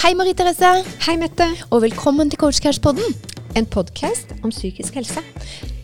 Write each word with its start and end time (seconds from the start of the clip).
Hei, 0.00 0.14
Marie 0.16 0.32
Therese, 0.32 0.80
Hei, 1.04 1.16
Mette. 1.20 1.44
og 1.68 1.82
velkommen 1.82 2.30
til 2.32 2.38
Coachcash-podden. 2.40 3.04
En 3.52 3.66
podkast 3.68 4.30
om 4.40 4.48
psykisk 4.48 4.94
helse. 4.96 5.20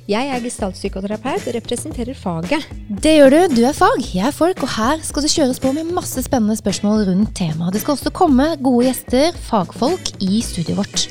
Jeg 0.09 0.31
er 0.33 0.41
gestaltpsykoterapeut 0.41 1.45
og 1.51 1.57
representerer 1.59 2.17
faget. 2.17 2.65
Det 2.89 3.13
gjør 3.19 3.35
du. 3.35 3.57
Du 3.59 3.61
er 3.69 3.77
fag, 3.77 4.01
jeg 4.15 4.25
er 4.25 4.33
folk, 4.33 4.63
og 4.65 4.73
her 4.73 5.05
skal 5.05 5.27
det 5.27 5.35
kjøres 5.35 5.61
på 5.61 5.75
med 5.77 5.93
masse 5.93 6.25
spennende 6.25 6.57
spørsmål 6.57 7.05
rundt 7.11 7.35
temaet. 7.37 7.75
Det 7.77 7.83
skal 7.85 7.99
også 7.99 8.15
komme 8.17 8.47
gode 8.65 8.87
gjester, 8.87 9.37
fagfolk, 9.51 10.09
i 10.25 10.41
studioet 10.41 10.81
vårt. 10.81 11.09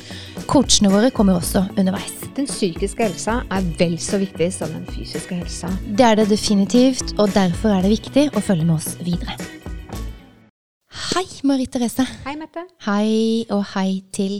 Coachene 0.50 0.90
våre 0.90 1.12
kommer 1.14 1.38
også 1.38 1.62
underveis. 1.78 2.10
Den 2.34 2.50
psykiske 2.50 3.06
helsa 3.06 3.44
er 3.46 3.70
vel 3.78 4.00
så 4.02 4.18
viktig 4.18 4.50
som 4.50 4.74
den 4.74 4.82
fysiske 4.90 5.38
helsa. 5.44 5.70
Det 5.86 6.10
er 6.10 6.18
det 6.18 6.26
definitivt, 6.34 7.14
og 7.20 7.30
derfor 7.38 7.70
er 7.76 7.86
det 7.86 8.00
viktig 8.00 8.32
å 8.34 8.42
følge 8.42 8.66
med 8.66 8.80
oss 8.80 8.96
videre. 8.98 9.38
Hei, 10.96 11.26
Marie 11.44 11.66
Therese. 11.68 12.06
Hei, 12.24 12.32
Mette. 12.40 12.62
Hei, 12.86 13.44
og 13.52 13.66
hei 13.74 13.98
til 14.16 14.38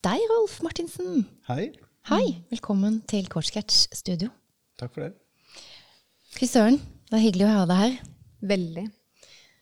deg, 0.00 0.22
Rolf 0.30 0.54
Martinsen. 0.64 1.26
Hei. 1.44 1.66
Hei, 2.08 2.38
velkommen 2.48 3.02
til 3.10 3.28
Kortsketsj 3.28 3.90
studio. 3.98 4.30
Takk 4.80 4.94
for 4.94 5.04
det. 5.04 5.10
Fy 6.32 6.48
søren, 6.48 6.80
det 7.10 7.18
er 7.18 7.24
hyggelig 7.26 7.44
å 7.44 7.52
ha 7.52 7.66
deg 7.68 7.82
her. 7.82 7.98
Veldig. 8.48 8.86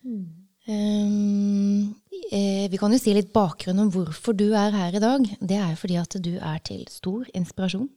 Um, 0.07 1.91
eh, 2.31 2.71
vi 2.71 2.79
kan 2.79 2.95
jo 2.95 3.03
si 3.03 3.17
litt 3.19 3.35
bakgrunn 3.35 3.83
om 3.83 3.91
hvorfor 3.99 4.39
du 4.39 4.53
er 4.53 4.79
her 4.79 4.95
i 4.95 5.03
dag. 5.03 5.27
Det 5.43 5.59
er 5.59 5.75
fordi 5.81 5.99
at 5.99 6.21
du 6.23 6.37
er 6.39 6.63
til 6.71 6.87
stor 6.93 7.27
inspirasjon. 7.35 7.91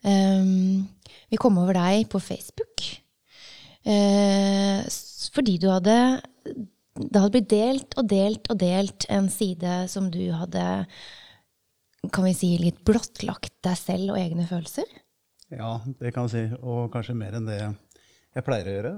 Um, 0.00 0.88
vi 1.28 1.36
kom 1.36 1.60
over 1.60 1.76
deg 1.76 2.08
på 2.10 2.24
Facebook 2.24 2.88
eh, 3.86 4.80
fordi 5.32 5.58
du 5.62 5.68
hadde 5.70 5.94
Det 6.98 7.18
hadde 7.18 7.32
blitt 7.34 7.50
delt 7.52 7.96
og 7.96 8.08
delt 8.10 8.48
og 8.52 8.58
delt 8.60 9.06
en 9.12 9.28
side 9.32 9.76
som 9.88 10.10
du 10.12 10.24
hadde 10.36 10.64
kan 12.12 12.26
vi 12.26 12.32
si, 12.34 12.50
litt 12.58 12.80
blottlagt 12.86 13.54
deg 13.62 13.78
selv 13.78 14.14
og 14.14 14.18
egne 14.18 14.44
følelser. 14.48 14.88
Ja, 15.52 15.76
det 16.00 16.10
kan 16.14 16.26
jeg 16.26 16.32
si. 16.32 16.60
Og 16.64 16.90
kanskje 16.92 17.14
mer 17.14 17.36
enn 17.38 17.46
det 17.46 17.60
jeg 17.60 18.44
pleier 18.46 18.68
å 18.68 18.74
gjøre. 18.76 18.92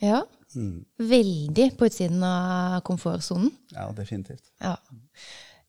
Ja. 0.00 0.22
Mm. 0.56 0.82
Veldig 1.10 1.68
på 1.78 1.86
utsiden 1.86 2.24
av 2.26 2.80
komfortsonen. 2.86 3.52
Ja, 3.74 3.86
definitivt. 3.94 4.50
Ja. 4.58 4.74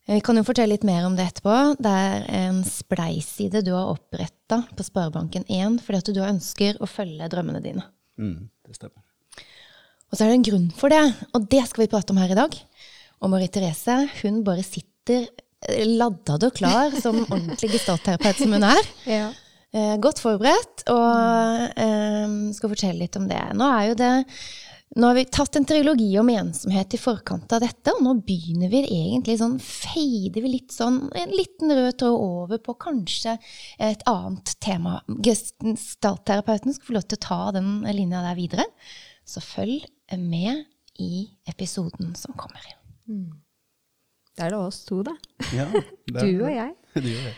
Vi 0.09 0.17
kan 0.25 0.39
jo 0.39 0.45
fortelle 0.47 0.73
litt 0.73 0.87
mer 0.87 1.05
om 1.05 1.15
det 1.19 1.27
etterpå. 1.29 1.57
Det 1.77 1.91
er 1.91 2.25
en 2.39 2.63
spleiside 2.65 3.61
du 3.65 3.73
har 3.75 3.91
oppretta 3.91 4.63
på 4.73 4.87
Sparebanken1 4.87 5.77
fordi 5.85 6.01
at 6.01 6.11
du 6.15 6.21
ønsker 6.25 6.81
å 6.81 6.89
følge 6.89 7.29
drømmene 7.31 7.61
dine. 7.63 7.85
Mm, 8.17 8.49
det 8.65 8.79
stemmer. 8.79 9.03
Og 10.11 10.17
så 10.17 10.25
er 10.25 10.31
det 10.31 10.39
en 10.39 10.49
grunn 10.49 10.67
for 10.75 10.91
det, 10.91 11.03
og 11.31 11.45
det 11.51 11.63
skal 11.69 11.85
vi 11.85 11.91
prate 11.91 12.11
om 12.11 12.19
her 12.19 12.33
i 12.33 12.39
dag. 12.39 12.57
Og 13.21 13.31
Marie 13.31 13.51
Therese 13.53 13.95
hun 14.21 14.41
bare 14.43 14.65
sitter 14.65 15.23
eh, 15.23 15.85
laddad 15.87 16.43
og 16.47 16.57
klar 16.57 16.91
som 16.99 17.21
ordentlig 17.31 17.71
gestaltterapeut 17.77 18.41
som 18.41 18.57
hun 18.57 18.67
er. 18.67 18.91
Ja. 19.07 19.29
Eh, 19.71 19.95
godt 20.03 20.19
forberedt, 20.19 20.83
og 20.91 21.79
eh, 21.79 22.35
skal 22.57 22.73
fortelle 22.73 23.05
litt 23.05 23.15
om 23.15 23.29
det. 23.31 23.45
Nå 23.55 23.71
er 23.71 23.87
jo 23.91 24.01
det 24.03 24.13
nå 24.91 25.07
har 25.07 25.15
vi 25.15 25.23
tatt 25.31 25.55
en 25.55 25.63
trilogi 25.63 26.09
om 26.19 26.27
ensomhet 26.27 26.93
i 26.93 26.99
forkant 26.99 27.53
av 27.55 27.61
dette, 27.63 27.93
og 27.95 28.01
nå 28.03 28.17
begynner 28.27 28.67
vi 28.73 28.81
egentlig 28.83 29.37
sånn, 29.39 29.55
Feider 29.63 30.43
vi 30.43 30.51
litt 30.57 30.75
sånn, 30.75 31.05
en 31.15 31.31
liten 31.31 31.71
rød 31.71 31.95
tråd 32.01 32.17
over 32.25 32.59
på 32.59 32.75
kanskje 32.75 33.37
et 33.79 34.03
annet 34.11 34.51
tema. 34.59 34.97
Gestaltterapeuten 35.23 36.75
skal 36.75 36.89
få 36.89 36.97
lov 36.97 37.07
til 37.07 37.21
å 37.21 37.23
ta 37.23 37.39
den 37.55 37.71
linja 37.87 38.25
der 38.25 38.35
videre. 38.35 38.67
Så 39.23 39.39
følg 39.45 39.87
med 40.19 40.65
i 40.99 41.29
episoden 41.47 42.15
som 42.15 42.33
kommer. 42.37 42.65
Da 44.37 44.45
er 44.47 44.53
det 44.53 44.59
oss 44.59 44.83
to, 44.87 45.01
da. 45.03 45.13
Ja, 45.55 45.65
det 46.07 46.15
er- 46.15 46.25
Du 46.31 46.43
og 46.45 46.51
jeg. 46.51 46.75
Du 46.95 47.07
og 47.07 47.23
jeg. 47.23 47.35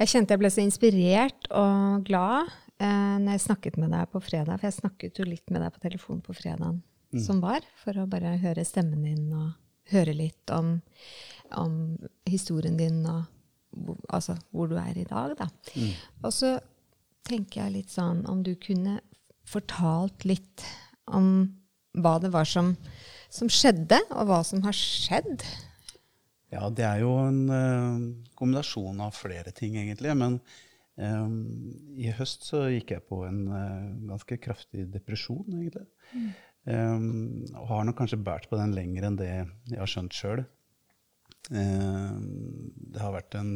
Jeg 0.00 0.08
kjente 0.08 0.32
jeg 0.34 0.40
ble 0.40 0.50
så 0.50 0.62
inspirert 0.64 1.46
og 1.52 2.04
glad 2.08 2.48
eh, 2.80 3.16
når 3.20 3.34
jeg 3.36 3.42
snakket 3.44 3.76
med 3.80 3.90
deg 3.92 4.08
på 4.12 4.20
fredag. 4.24 4.56
For 4.60 4.66
jeg 4.70 4.78
snakket 4.78 5.18
jo 5.20 5.26
litt 5.28 5.50
med 5.52 5.62
deg 5.64 5.74
på 5.74 5.82
telefon 5.84 6.22
på 6.24 6.34
fredagen 6.36 6.80
som 7.18 7.40
var, 7.42 7.64
for 7.82 7.96
å 7.98 8.04
bare 8.06 8.36
høre 8.38 8.62
stemmen 8.64 9.02
din 9.02 9.32
og 9.34 9.48
høre 9.90 10.12
litt 10.14 10.50
om, 10.54 10.76
om 11.58 11.72
historien 12.30 12.76
din 12.78 13.00
og 13.10 13.24
altså, 14.14 14.36
hvor 14.54 14.70
du 14.70 14.76
er 14.78 14.94
i 15.00 15.04
dag. 15.10 15.34
Da. 15.40 15.48
Og 16.22 16.30
så 16.32 16.52
tenker 17.26 17.64
jeg 17.64 17.74
litt 17.80 17.90
sånn 17.90 18.22
om 18.30 18.44
du 18.46 18.52
kunne 18.62 19.00
fortalt 19.50 20.22
litt 20.24 20.62
om 21.16 21.32
hva 21.98 22.18
det 22.22 22.30
var 22.34 22.46
som, 22.48 22.74
som 23.32 23.50
skjedde, 23.50 23.98
og 24.14 24.30
hva 24.30 24.40
som 24.46 24.62
har 24.66 24.76
skjedd. 24.76 25.44
Ja, 26.50 26.66
det 26.74 26.86
er 26.86 27.02
jo 27.04 27.14
en 27.22 27.44
uh, 27.46 28.08
kombinasjon 28.38 29.00
av 29.04 29.14
flere 29.14 29.52
ting, 29.54 29.76
egentlig. 29.78 30.14
Men 30.18 30.38
um, 30.98 31.36
i 31.94 32.10
høst 32.14 32.48
så 32.48 32.64
gikk 32.72 32.96
jeg 32.96 33.06
på 33.06 33.22
en 33.28 33.44
uh, 33.46 33.90
ganske 34.10 34.38
kraftig 34.42 34.88
depresjon, 34.90 35.46
egentlig. 35.46 35.86
Eh, 36.68 37.04
og 37.56 37.68
har 37.70 37.86
nok 37.88 37.96
kanskje 38.02 38.18
båret 38.20 38.44
på 38.50 38.58
den 38.60 38.74
lenger 38.76 39.06
enn 39.06 39.14
det 39.16 39.30
jeg 39.30 39.78
har 39.80 39.88
skjønt 39.88 40.12
sjøl. 40.12 40.42
det 41.48 43.00
har 43.00 43.14
vært 43.14 43.38
en, 43.38 43.54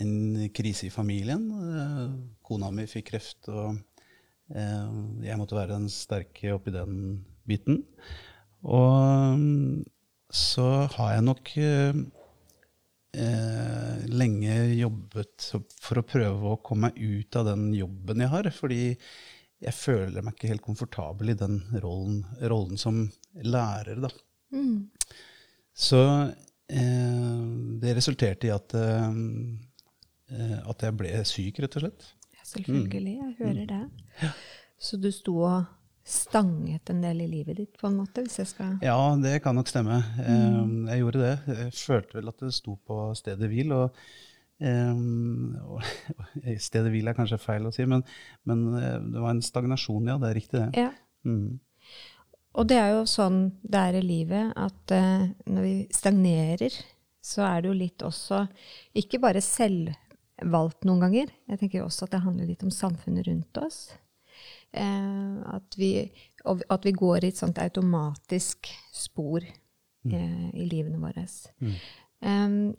en 0.00 0.14
krise 0.56 0.86
i 0.88 0.94
familien. 0.94 1.44
Uh, 1.52 2.14
kona 2.46 2.70
mi 2.72 2.86
fikk 2.88 3.10
kreft, 3.10 3.50
og 3.52 3.82
jeg 4.46 5.38
måtte 5.40 5.56
være 5.58 5.74
den 5.74 5.88
sterke 5.90 6.52
oppi 6.54 6.70
den 6.74 7.24
biten. 7.48 7.80
Og 8.66 9.38
mm, 9.38 9.84
så 10.32 10.66
har 10.96 11.14
jeg 11.14 11.24
nok 11.26 11.52
eh, 11.62 11.98
eh, 13.16 14.06
lenge 14.10 14.56
jobbet 14.74 15.50
for 15.82 16.00
å 16.00 16.06
prøve 16.06 16.52
å 16.52 16.60
komme 16.64 16.90
meg 16.90 16.98
ut 17.00 17.38
av 17.38 17.50
den 17.50 17.68
jobben 17.76 18.22
jeg 18.24 18.32
har. 18.32 18.50
Fordi 18.54 18.80
jeg 19.62 19.76
føler 19.76 20.24
meg 20.24 20.36
ikke 20.36 20.50
helt 20.50 20.66
komfortabel 20.66 21.32
i 21.32 21.38
den 21.38 21.60
rollen, 21.82 22.24
rollen 22.42 22.80
som 22.80 23.06
lærer. 23.46 24.02
Da. 24.04 24.10
Så 25.76 26.02
eh, 26.72 27.40
det 27.82 27.96
resulterte 27.96 28.50
i 28.50 28.54
at, 28.54 28.76
eh, 28.76 29.08
eh, 30.34 30.58
at 30.66 30.86
jeg 30.88 30.98
ble 30.98 31.14
syk, 31.28 31.62
rett 31.62 31.78
og 31.78 31.86
slett. 31.86 32.10
Ja, 32.46 32.60
selvfølgelig. 32.60 33.16
Jeg 33.16 33.34
hører 33.40 33.66
det. 33.72 34.30
Så 34.78 34.98
du 35.00 35.10
sto 35.14 35.40
og 35.42 35.64
stanget 36.06 36.90
en 36.92 37.00
del 37.02 37.24
i 37.24 37.26
livet 37.26 37.58
ditt, 37.58 37.72
på 37.80 37.88
en 37.88 37.96
måte, 37.98 38.22
hvis 38.22 38.38
jeg 38.38 38.50
skal 38.52 38.76
Ja, 38.84 38.98
det 39.18 39.40
kan 39.42 39.58
nok 39.58 39.68
stemme. 39.68 39.98
Mm. 40.20 40.86
Jeg 40.86 41.02
gjorde 41.02 41.24
det. 41.24 41.34
Jeg 41.48 41.74
følte 41.74 42.18
vel 42.20 42.30
at 42.30 42.46
det 42.46 42.54
sto 42.54 42.76
på 42.86 43.00
stedet 43.18 43.50
hvil. 43.50 43.74
Og, 43.74 44.06
Um, 44.56 45.52
stedet 46.64 46.88
hvil 46.88 47.10
er 47.10 47.16
kanskje 47.16 47.36
feil 47.36 47.66
å 47.68 47.72
si, 47.74 47.84
men, 47.84 48.00
men 48.48 48.62
eh, 48.78 48.94
det 49.04 49.20
var 49.20 49.34
en 49.34 49.42
stagnasjon, 49.44 50.08
ja. 50.08 50.16
Det 50.22 50.30
er 50.30 50.38
riktig, 50.38 50.62
det. 50.62 50.86
Ja. 50.86 50.92
Mm. 51.28 51.58
Og 52.56 52.68
det 52.70 52.78
er 52.80 52.94
jo 52.94 53.02
sånn 53.10 53.40
det 53.60 53.82
er 53.82 53.98
i 53.98 54.04
livet, 54.04 54.54
at 54.56 54.94
uh, 54.96 55.26
når 55.52 55.66
vi 55.66 55.74
stagnerer, 55.92 56.78
så 57.20 57.44
er 57.50 57.60
det 57.60 57.68
jo 57.68 57.76
litt 57.76 58.06
også 58.06 58.46
ikke 58.96 59.20
bare 59.20 59.44
selvvalgt 60.40 60.84
noen 60.84 61.00
ganger. 61.00 61.30
Jeg 61.48 61.58
tenker 61.60 61.84
også 61.84 62.06
at 62.06 62.12
det 62.12 62.22
handler 62.24 62.46
litt 62.46 62.62
om 62.62 62.70
samfunnet 62.70 63.26
rundt 63.26 63.56
oss. 63.58 63.92
Eh, 64.72 65.54
at, 65.54 65.76
vi, 65.78 66.10
at 66.44 66.84
vi 66.84 66.92
går 66.92 67.24
i 67.24 67.28
et 67.28 67.38
sånt 67.38 67.58
automatisk 67.58 68.68
spor 68.92 69.42
eh, 69.42 70.50
i 70.52 70.66
livene 70.68 70.98
våre. 71.00 71.26
Em, 72.20 72.74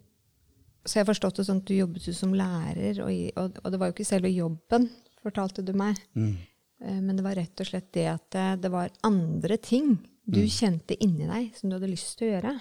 så 0.86 1.00
jeg 1.00 1.04
har 1.04 1.10
forstått 1.10 1.38
det 1.42 1.48
sånn 1.48 1.62
at 1.64 1.68
du 1.68 1.76
jobbet 1.76 2.08
jo 2.08 2.14
som 2.16 2.36
lærer, 2.38 3.02
og, 3.04 3.12
i, 3.12 3.32
og, 3.36 3.58
og 3.64 3.72
det 3.74 3.80
var 3.82 3.90
jo 3.90 3.98
ikke 3.98 4.08
selve 4.08 4.32
jobben, 4.32 4.90
fortalte 5.24 5.66
du 5.66 5.74
meg. 5.76 5.98
Eh, 6.16 7.00
Men 7.02 7.16
det 7.18 7.26
var 7.26 7.36
rett 7.40 7.60
og 7.64 7.68
slett 7.68 7.90
det 7.98 8.06
at 8.12 8.30
det, 8.36 8.48
det 8.64 8.72
var 8.72 8.94
andre 9.08 9.58
ting 9.58 9.98
du 10.28 10.42
kjente 10.52 10.92
inni 11.00 11.24
deg 11.24 11.54
som 11.56 11.70
du 11.70 11.78
hadde 11.78 11.88
lyst 11.88 12.18
til 12.20 12.28
å 12.28 12.32
gjøre. 12.34 12.52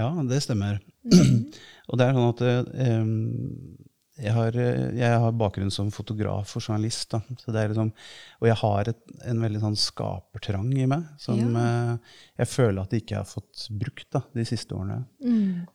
Ja, 0.00 0.06
det 0.24 0.38
stemmer. 0.40 0.78
og 1.92 1.98
det 2.00 2.06
er 2.06 2.16
sånn 2.16 2.30
at 2.30 2.40
eh, 2.48 3.89
jeg, 4.20 4.32
har, 4.36 4.56
eh, 4.58 4.90
jeg 4.98 5.20
har 5.22 5.36
bakgrunn 5.36 5.72
som 5.74 5.90
fotograf 5.94 6.54
og 6.56 6.64
journalist. 6.64 7.10
Da. 7.14 7.20
Så 7.40 7.54
det 7.54 7.62
er 7.62 7.72
liksom, 7.72 7.92
og 8.40 8.48
jeg 8.48 8.58
har 8.62 8.90
et, 8.92 9.00
en 9.32 9.44
veldig 9.44 9.62
sånn 9.64 9.78
skapertrang 9.80 10.70
i 10.76 10.86
meg 10.90 11.06
som 11.20 11.56
eh, 11.60 12.16
jeg 12.42 12.52
føler 12.52 12.82
at 12.82 12.94
jeg 12.94 13.04
ikke 13.04 13.20
har 13.20 13.28
fått 13.28 13.66
brukt 13.82 14.08
da, 14.16 14.24
de 14.36 14.46
siste 14.48 14.76
årene. 14.76 15.02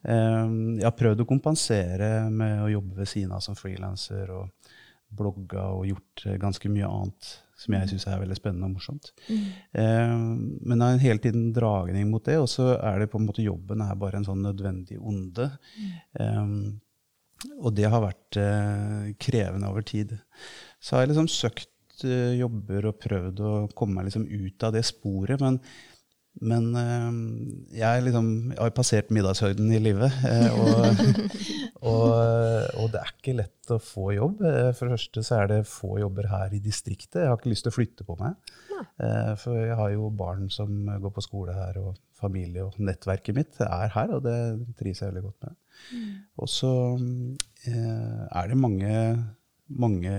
Eh, 0.03 0.43
jeg 0.79 0.87
har 0.87 0.97
prøvd 0.99 1.25
å 1.25 1.29
kompensere 1.29 2.11
med 2.29 2.65
å 2.65 2.71
jobbe 2.77 3.01
ved 3.01 3.11
siden 3.11 3.35
av 3.35 3.43
som 3.45 3.57
frilanser 3.59 4.31
og 4.35 4.73
blogga 5.15 5.69
og 5.75 5.85
gjort 5.87 6.25
ganske 6.41 6.69
mye 6.71 6.87
annet 6.89 7.33
som 7.55 7.75
jeg 7.77 7.87
syns 7.91 8.05
er 8.09 8.19
veldig 8.19 8.35
spennende 8.37 8.67
og 8.67 8.75
morsomt. 8.75 9.11
Eh, 9.79 10.15
men 10.15 10.81
det 10.81 10.87
er 10.87 10.97
en 10.97 11.03
hele 11.05 11.23
tiden 11.23 11.45
dragning 11.55 12.09
mot 12.11 12.25
det, 12.27 12.35
og 12.41 12.49
så 12.51 12.73
er 12.75 12.99
det 12.99 13.09
på 13.13 13.21
en 13.21 13.27
måte 13.29 13.45
jobben 13.45 13.83
er 13.85 13.95
bare 13.99 14.19
en 14.19 14.27
sånn 14.27 14.43
nødvendig 14.43 14.99
onde. 14.99 15.47
Eh, 16.19 16.41
og 17.59 17.73
det 17.77 17.87
har 17.91 18.03
vært 18.03 18.39
eh, 18.41 19.13
krevende 19.21 19.71
over 19.71 19.85
tid. 19.85 20.15
Så 20.79 20.95
har 20.95 21.05
jeg 21.05 21.13
liksom 21.13 21.31
søkt 21.31 22.05
eh, 22.07 22.35
jobber 22.39 22.89
og 22.91 22.99
prøvd 23.03 23.41
å 23.43 23.53
komme 23.77 23.99
meg 23.99 24.09
liksom 24.09 24.27
ut 24.29 24.65
av 24.67 24.75
det 24.75 24.85
sporet, 24.87 25.41
men 25.43 25.59
Men 26.43 26.65
eh, 26.75 27.11
jeg, 27.79 28.03
liksom, 28.09 28.29
jeg 28.51 28.59
har 28.59 28.73
passert 28.75 29.11
middagshøyden 29.15 29.69
i 29.71 29.79
livet. 29.79 30.11
eh, 30.27 30.51
og, 30.51 31.03
og, 31.91 32.09
og 32.81 32.89
det 32.91 33.01
er 33.01 33.13
ikke 33.13 33.37
lett 33.37 33.71
å 33.71 33.79
få 33.79 34.09
jobb. 34.17 34.43
Eh, 34.43 34.71
For 34.75 34.89
det 34.89 34.97
første 34.97 35.23
så 35.23 35.37
er 35.39 35.51
det 35.53 35.61
få 35.69 35.99
jobber 36.01 36.27
her 36.31 36.55
i 36.55 36.59
distriktet. 36.63 37.21
Jeg 37.21 37.31
har 37.31 37.39
ikke 37.39 37.53
lyst 37.53 37.67
til 37.67 37.73
å 37.73 37.77
flytte 37.77 38.07
på 38.07 38.17
meg. 38.19 38.35
For 39.39 39.55
jeg 39.55 39.75
har 39.79 39.93
jo 39.93 40.09
barn 40.11 40.49
som 40.51 40.83
går 41.01 41.13
på 41.15 41.23
skole 41.23 41.53
her, 41.55 41.77
og 41.79 41.95
familie 42.19 42.65
og 42.65 42.75
nettverket 42.79 43.35
mitt 43.35 43.57
er 43.63 43.89
her, 43.93 44.11
og 44.17 44.21
det 44.25 44.35
trives 44.79 44.99
jeg 45.01 45.09
veldig 45.13 45.23
godt 45.23 45.47
med. 45.47 45.55
Og 46.43 46.51
så 46.51 46.71
er 47.65 48.51
det 48.51 48.59
mange, 48.59 48.93
mange 49.71 50.13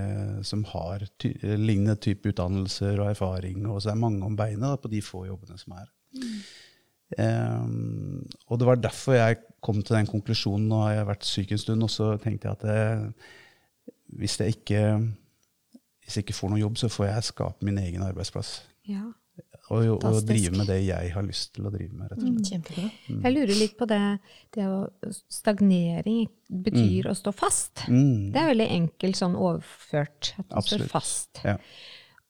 som 0.49 0.65
har 0.73 1.05
ty 1.21 1.35
lignende 1.61 1.99
type 2.01 2.33
utdannelser 2.33 2.97
og 2.97 3.13
erfaring, 3.13 3.69
og 3.69 3.83
så 3.85 3.93
er 3.93 4.01
mange 4.01 4.25
om 4.27 4.37
beinet 4.39 4.83
på 4.83 4.93
de 4.93 5.05
få 5.05 5.27
jobbene 5.29 5.61
som 5.61 5.77
er. 5.77 5.87
Um, 7.15 8.25
og 8.51 8.59
det 8.59 8.67
var 8.67 8.81
derfor 8.83 9.15
jeg 9.15 9.39
kom 9.63 9.83
til 9.83 9.97
den 9.97 10.09
konklusjonen. 10.11 10.67
Nå 10.71 10.81
har 10.87 10.97
jeg 10.97 11.11
vært 11.11 11.29
syk 11.29 11.53
en 11.55 11.63
stund, 11.63 11.87
og 11.87 11.93
så 11.93 12.15
tenkte 12.23 12.49
jeg 12.49 12.59
at 12.59 12.65
det, 12.67 13.93
hvis, 14.19 14.39
jeg 14.41 14.57
ikke, 14.59 14.81
hvis 16.03 16.19
jeg 16.19 16.27
ikke 16.27 16.39
får 16.41 16.53
noen 16.53 16.65
jobb, 16.65 16.81
så 16.83 16.91
får 16.93 17.09
jeg 17.11 17.29
skape 17.31 17.69
min 17.69 17.79
egen 17.83 18.03
arbeidsplass. 18.07 18.59
Ja. 18.91 19.05
Og, 19.75 19.97
og 20.07 20.21
drive 20.23 20.53
med 20.55 20.69
det 20.71 20.79
jeg 20.87 21.11
har 21.11 21.25
lyst 21.27 21.57
til 21.57 21.67
å 21.67 21.73
drive 21.75 21.91
med. 21.91 22.13
rett 22.13 22.21
og 22.23 22.37
slett. 22.47 22.69
Mm. 23.11 23.17
Jeg 23.25 23.35
lurer 23.35 23.57
litt 23.59 23.75
på 23.79 23.89
det, 23.91 24.03
det 24.55 24.67
å 24.71 24.77
Stagnering 25.11 26.29
betyr 26.47 27.09
å 27.11 27.17
stå 27.19 27.33
fast. 27.35 27.83
Mm. 27.91 28.31
Det 28.35 28.43
er 28.43 28.53
veldig 28.53 28.69
enkelt 28.77 29.19
sånn 29.19 29.35
overført. 29.35 30.37
At 30.39 30.55
man 30.55 30.69
står 30.71 30.87
fast. 30.91 31.43
Ja. 31.43 31.57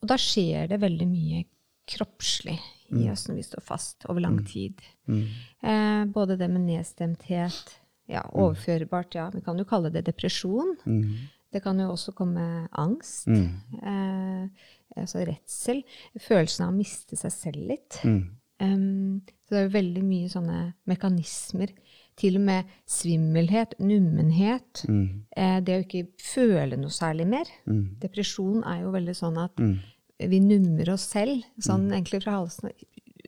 Og 0.00 0.08
da 0.08 0.16
skjer 0.20 0.72
det 0.72 0.80
veldig 0.80 1.08
mye 1.10 1.44
kroppslig 1.92 2.56
Mm. 2.56 2.75
I 2.90 3.08
åssen 3.10 3.34
vi 3.36 3.42
står 3.42 3.60
fast 3.62 4.04
over 4.08 4.20
lang 4.20 4.38
tid. 4.46 4.80
Mm. 5.08 5.24
Eh, 5.62 6.04
både 6.12 6.36
det 6.38 6.48
med 6.50 6.66
nedstemthet, 6.68 7.76
ja, 8.08 8.22
overførbart, 8.32 9.14
ja, 9.14 9.30
vi 9.34 9.40
kan 9.40 9.58
jo 9.58 9.64
kalle 9.64 9.90
det 9.90 10.04
depresjon. 10.06 10.76
Mm. 10.86 11.14
Det 11.52 11.62
kan 11.62 11.78
jo 11.80 11.88
også 11.92 12.12
komme 12.14 12.68
angst, 12.72 13.26
Mm. 13.26 13.48
eh, 13.82 14.48
altså 14.96 15.24
redsel, 15.26 15.82
følelsen 16.20 16.66
av 16.66 16.72
å 16.72 16.76
miste 16.76 17.16
seg 17.16 17.32
selv 17.32 17.66
litt. 17.68 18.00
Mm. 18.04 18.30
Um, 18.58 19.20
så 19.44 19.50
det 19.50 19.58
er 19.58 19.66
jo 19.68 19.74
veldig 19.78 20.02
mye 20.04 20.28
sånne 20.32 20.74
mekanismer. 20.88 21.68
Til 22.16 22.36
og 22.38 22.42
med 22.46 22.64
svimmelhet, 22.88 23.74
nummenhet. 23.78 24.84
Mm. 24.88 25.24
Eh, 25.36 25.58
det 25.60 25.74
å 25.76 25.84
ikke 25.84 26.06
føle 26.22 26.78
noe 26.80 26.88
særlig 26.94 27.26
mer. 27.28 27.44
Mm. 27.68 27.98
Depresjon 28.00 28.62
er 28.64 28.82
jo 28.86 28.92
veldig 28.94 29.14
sånn 29.18 29.36
at 29.44 29.56
Mm. 29.60 29.78
Vi 30.18 30.40
nummer 30.40 30.90
oss 30.94 31.08
selv, 31.12 31.44
sånn 31.62 31.90
egentlig 31.92 32.22
fra 32.24 32.38
halsen. 32.40 32.72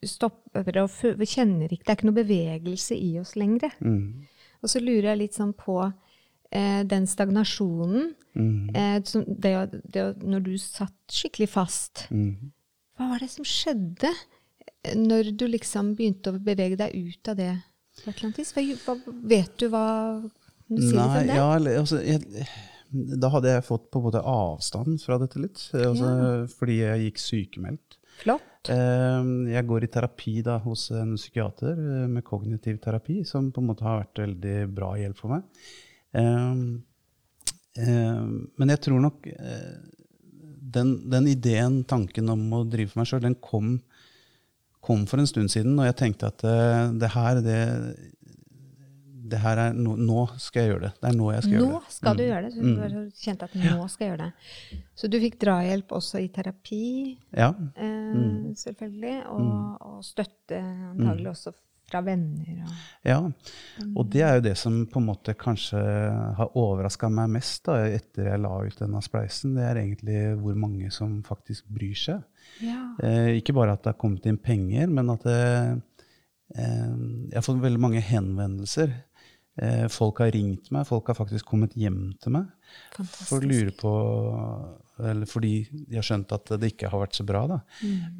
Stopper 0.07 0.77
og 0.79 0.93
vi 1.19 1.27
kjenner 1.27 1.67
ikke 1.67 1.83
Det 1.83 1.91
er 1.91 1.97
ikke 1.97 2.07
noe 2.07 2.19
bevegelse 2.21 2.95
i 2.95 3.09
oss 3.19 3.35
lenger. 3.39 3.73
Mm. 3.83 4.27
Og 4.63 4.71
så 4.71 4.81
lurer 4.83 5.11
jeg 5.11 5.21
litt 5.23 5.37
sånn 5.37 5.51
på 5.57 5.77
eh, 5.85 6.81
den 6.87 7.07
stagnasjonen. 7.09 8.13
Mm. 8.39 8.75
Eh, 8.75 8.97
som 9.07 9.25
det, 9.27 9.53
det, 9.91 10.05
når 10.23 10.45
du 10.47 10.53
satt 10.61 10.95
skikkelig 11.13 11.49
fast. 11.51 12.05
Mm. 12.13 12.51
Hva 12.97 13.13
var 13.13 13.23
det 13.23 13.31
som 13.33 13.47
skjedde 13.47 14.11
eh, 14.11 14.95
når 14.95 15.33
du 15.39 15.47
liksom 15.49 15.93
begynte 15.99 16.33
å 16.33 16.39
bevege 16.39 16.79
deg 16.79 16.95
ut 16.95 17.31
av 17.31 17.39
det? 17.39 17.53
hva, 18.85 18.95
vet 19.27 19.55
du 19.59 19.65
hva 19.73 19.87
du 20.69 20.79
sier 20.79 20.95
Nei, 20.95 21.07
om 21.07 21.27
det? 21.27 21.35
ja, 21.35 21.79
altså, 21.81 21.99
jeg, 22.05 22.45
da 22.91 23.29
hadde 23.29 23.51
jeg 23.53 23.65
fått 23.67 23.89
på 23.93 23.99
en 23.99 24.05
måte 24.07 24.21
avstand 24.25 24.97
fra 25.03 25.17
dette 25.21 25.39
litt. 25.41 25.59
altså, 25.77 26.09
ja. 26.09 26.29
Fordi 26.59 26.77
jeg 26.81 27.03
gikk 27.07 27.21
sykemeldt. 27.21 27.97
Flott. 28.19 28.45
Eh, 28.67 29.27
Jeg 29.53 29.65
går 29.69 29.85
i 29.85 29.91
terapi 29.93 30.41
da, 30.43 30.57
hos 30.63 30.89
en 30.91 31.13
psykiater 31.15 31.77
eh, 31.77 32.07
med 32.11 32.25
kognitiv 32.27 32.79
terapi, 32.83 33.21
som 33.29 33.51
på 33.55 33.61
en 33.61 33.69
måte 33.69 33.85
har 33.87 34.01
vært 34.01 34.19
veldig 34.25 34.57
bra 34.75 34.89
hjelp 34.99 35.21
for 35.21 35.35
meg. 35.35 35.45
Eh, 36.17 36.65
eh, 37.85 38.25
Men 38.59 38.73
jeg 38.73 38.81
tror 38.87 38.99
nok 39.05 39.29
eh, 39.31 39.77
den, 40.69 40.95
den 41.09 41.27
ideen, 41.31 41.83
tanken 41.89 42.29
om 42.29 42.43
å 42.59 42.63
drive 42.67 42.91
for 42.91 43.01
meg 43.01 43.07
sjøl, 43.09 43.23
den 43.23 43.37
kom, 43.41 43.77
kom 44.85 45.05
for 45.09 45.21
en 45.21 45.29
stund 45.29 45.49
siden. 45.53 45.77
Og 45.79 45.87
jeg 45.87 45.97
tenkte 46.01 46.33
at 46.33 46.43
eh, 46.45 46.89
det 46.99 47.13
her, 47.15 47.39
det, 47.45 47.59
det 49.29 49.39
her 49.43 49.57
er 49.67 49.73
no, 49.77 49.95
Nå 49.95 50.25
skal 50.41 50.63
jeg 50.63 50.71
gjøre 50.73 50.81
det. 50.87 50.91
Det 51.01 51.09
er 51.11 51.15
nå 51.19 51.31
jeg 51.33 51.43
skal 51.43 51.53
Nå 51.53 51.59
gjøre 51.59 51.69
det. 51.69 51.79
Nå 51.85 51.95
skal 51.95 52.17
du 52.17 52.23
Mm. 52.23 52.29
gjøre 52.29 52.43
det. 52.43 52.51
Så 52.55 52.61
du 52.65 52.75
bare 52.81 53.05
kjente 53.23 53.43
at 53.49 53.55
nå 53.55 53.87
skal 53.89 54.05
jeg 54.07 54.11
gjøre 54.17 54.25
det. 54.27 54.83
Så 54.95 55.09
du 55.09 55.17
fikk 55.19 55.39
drahjelp 55.39 55.87
også 55.99 56.21
i 56.23 56.27
terapi, 56.27 56.83
Ja. 57.37 57.49
eh, 57.75 58.13
Mm. 58.13 58.53
selvfølgelig, 58.55 59.17
og, 59.29 59.81
og 59.81 60.03
støtte 60.03 60.57
antagelig 60.59 61.29
også 61.35 61.53
fra 61.89 62.01
venner. 62.05 62.63
Og, 62.65 62.73
Ja, 63.05 63.17
og 63.95 64.09
det 64.13 64.21
er 64.21 64.35
jo 64.35 64.41
det 64.41 64.57
som 64.57 64.85
på 64.85 64.99
en 64.99 65.07
måte 65.07 65.33
kanskje 65.33 65.79
har 66.37 66.51
overraska 66.55 67.09
meg 67.09 67.29
mest 67.33 67.63
da, 67.65 67.79
etter 67.87 68.25
jeg 68.29 68.39
la 68.43 68.51
ut 68.61 68.77
denne 68.77 69.01
spleisen. 69.01 69.55
Det 69.55 69.63
er 69.63 69.75
egentlig 69.81 70.19
hvor 70.41 70.55
mange 70.55 70.91
som 70.91 71.23
faktisk 71.23 71.65
bryr 71.67 71.95
seg. 71.97 72.23
ja. 72.61 72.93
Eh, 73.01 73.39
ikke 73.41 73.53
bare 73.55 73.73
at 73.73 73.81
det 73.83 73.93
har 73.95 73.99
kommet 74.01 74.25
inn 74.29 74.37
penger, 74.37 74.87
men 74.87 75.09
at 75.09 75.23
det, 75.23 75.81
eh, 76.55 76.93
jeg 77.29 77.33
har 77.35 77.41
fått 77.45 77.61
veldig 77.61 77.79
mange 77.81 78.01
henvendelser. 78.01 78.93
Eh, 79.59 79.87
folk 79.91 80.21
har 80.23 80.31
ringt 80.31 80.69
meg, 80.71 80.87
folk 80.87 81.09
har 81.11 81.17
faktisk 81.17 81.49
kommet 81.51 81.73
hjem 81.79 82.13
til 82.21 82.35
meg 82.37 82.47
for 83.27 83.41
å 83.41 83.49
lure 83.49 83.73
på 83.75 83.91
eller 84.99 85.29
fordi 85.29 85.53
de 85.71 85.95
har 85.95 86.05
skjønt 86.05 86.31
at 86.35 86.51
det 86.59 86.73
ikke 86.73 86.89
har 86.91 87.01
vært 87.01 87.15
så 87.15 87.23
bra. 87.27 87.45
Da. 87.47 87.57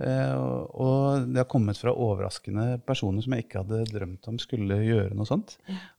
Eh, 0.06 0.34
og, 0.40 0.70
og 0.80 1.28
det 1.28 1.42
har 1.42 1.50
kommet 1.52 1.80
fra 1.80 1.92
overraskende 1.92 2.80
personer 2.88 3.26
som 3.26 3.36
jeg 3.36 3.46
ikke 3.46 3.64
hadde 3.66 3.82
drømt 3.92 4.30
om 4.32 4.40
skulle 4.40 4.80
gjøre 4.86 5.18
noe 5.18 5.28
sånt. 5.28 5.58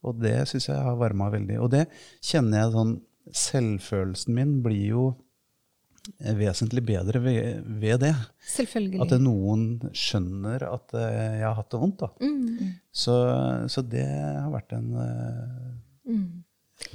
Og 0.08 0.20
det 0.22 0.38
syns 0.48 0.70
jeg 0.70 0.80
har 0.86 0.96
varma 1.00 1.28
veldig. 1.32 1.58
Og 1.60 1.72
det 1.76 1.86
kjenner 2.18 2.64
jeg 2.64 2.76
sånn 2.78 2.98
Selvfølelsen 3.36 4.34
min 4.34 4.56
blir 4.64 4.86
jo 4.88 5.02
vesentlig 6.18 6.82
bedre 6.86 7.20
ved, 7.22 7.62
ved 7.80 7.98
det. 8.00 8.14
Selvfølgelig. 8.54 9.00
At 9.04 9.08
det 9.14 9.20
noen 9.24 9.66
skjønner 9.96 10.62
at 10.72 10.94
eh, 10.94 11.38
jeg 11.40 11.46
har 11.46 11.54
hatt 11.60 11.70
det 11.70 11.80
vondt. 11.80 11.98
Da. 12.00 12.08
Mm. 12.20 12.58
Så, 12.92 13.14
så 13.70 13.82
det 13.86 14.06
har 14.06 14.50
vært 14.54 14.72
en 14.78 14.94
eh, 14.94 15.76
Mm. 16.10 16.42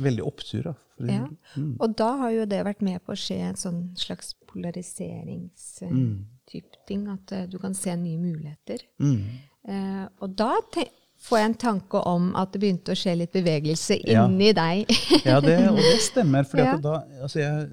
veldig 0.02 0.24
opptur. 0.28 0.64
Da, 0.64 0.74
Ja. 1.08 1.28
Mm. 1.56 1.76
Og 1.80 1.96
da 1.96 2.10
har 2.18 2.30
jo 2.32 2.46
det 2.46 2.64
vært 2.66 2.82
med 2.82 3.00
på 3.06 3.12
å 3.14 3.16
skje 3.20 3.38
en 3.50 3.56
sånn 3.60 3.82
slags 4.00 4.34
polariseringstype 4.48 6.78
ting. 6.88 7.08
At 7.12 7.32
eh, 7.32 7.46
du 7.52 7.58
kan 7.62 7.74
se 7.78 7.96
nye 7.96 8.18
muligheter. 8.20 8.78
Mm. 9.00 9.22
Eh, 9.68 10.08
og 10.22 10.36
da 10.38 10.54
te 10.74 10.86
får 11.26 11.38
jeg 11.40 11.46
en 11.50 11.56
tanke 11.58 11.98
om 12.06 12.28
at 12.38 12.52
det 12.54 12.60
begynte 12.62 12.92
å 12.94 12.96
skje 13.00 13.16
litt 13.18 13.32
bevegelse 13.34 13.96
Ja. 14.06 14.26
inni 14.28 14.52
deg. 14.54 14.86
Ja, 15.26 15.40
det, 15.42 15.56
og 15.72 15.78
det 15.80 16.02
stemmer. 16.12 16.44
For 16.46 16.58
Ja. 16.60 16.76
da, 16.78 17.00
altså 17.22 17.40
jeg, 17.40 17.70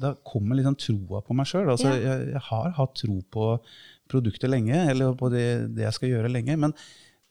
da 0.00 0.14
kommer 0.26 0.56
liksom 0.58 0.78
troa 0.80 1.20
på 1.26 1.36
meg 1.36 1.48
sjøl. 1.50 1.68
Altså, 1.72 1.90
Ja. 1.92 2.00
jeg, 2.08 2.32
jeg 2.34 2.42
har 2.48 2.72
hatt 2.78 2.94
tro 3.00 3.20
på 3.32 3.46
produktet 4.10 4.50
lenge, 4.50 4.74
eller 4.90 5.14
på 5.18 5.28
det, 5.32 5.46
det 5.76 5.84
jeg 5.86 5.96
skal 5.98 6.10
gjøre 6.14 6.30
lenge. 6.32 6.56
Men, 6.58 6.72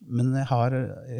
men 0.07 0.29
jeg 0.37 0.47
har 0.51 0.75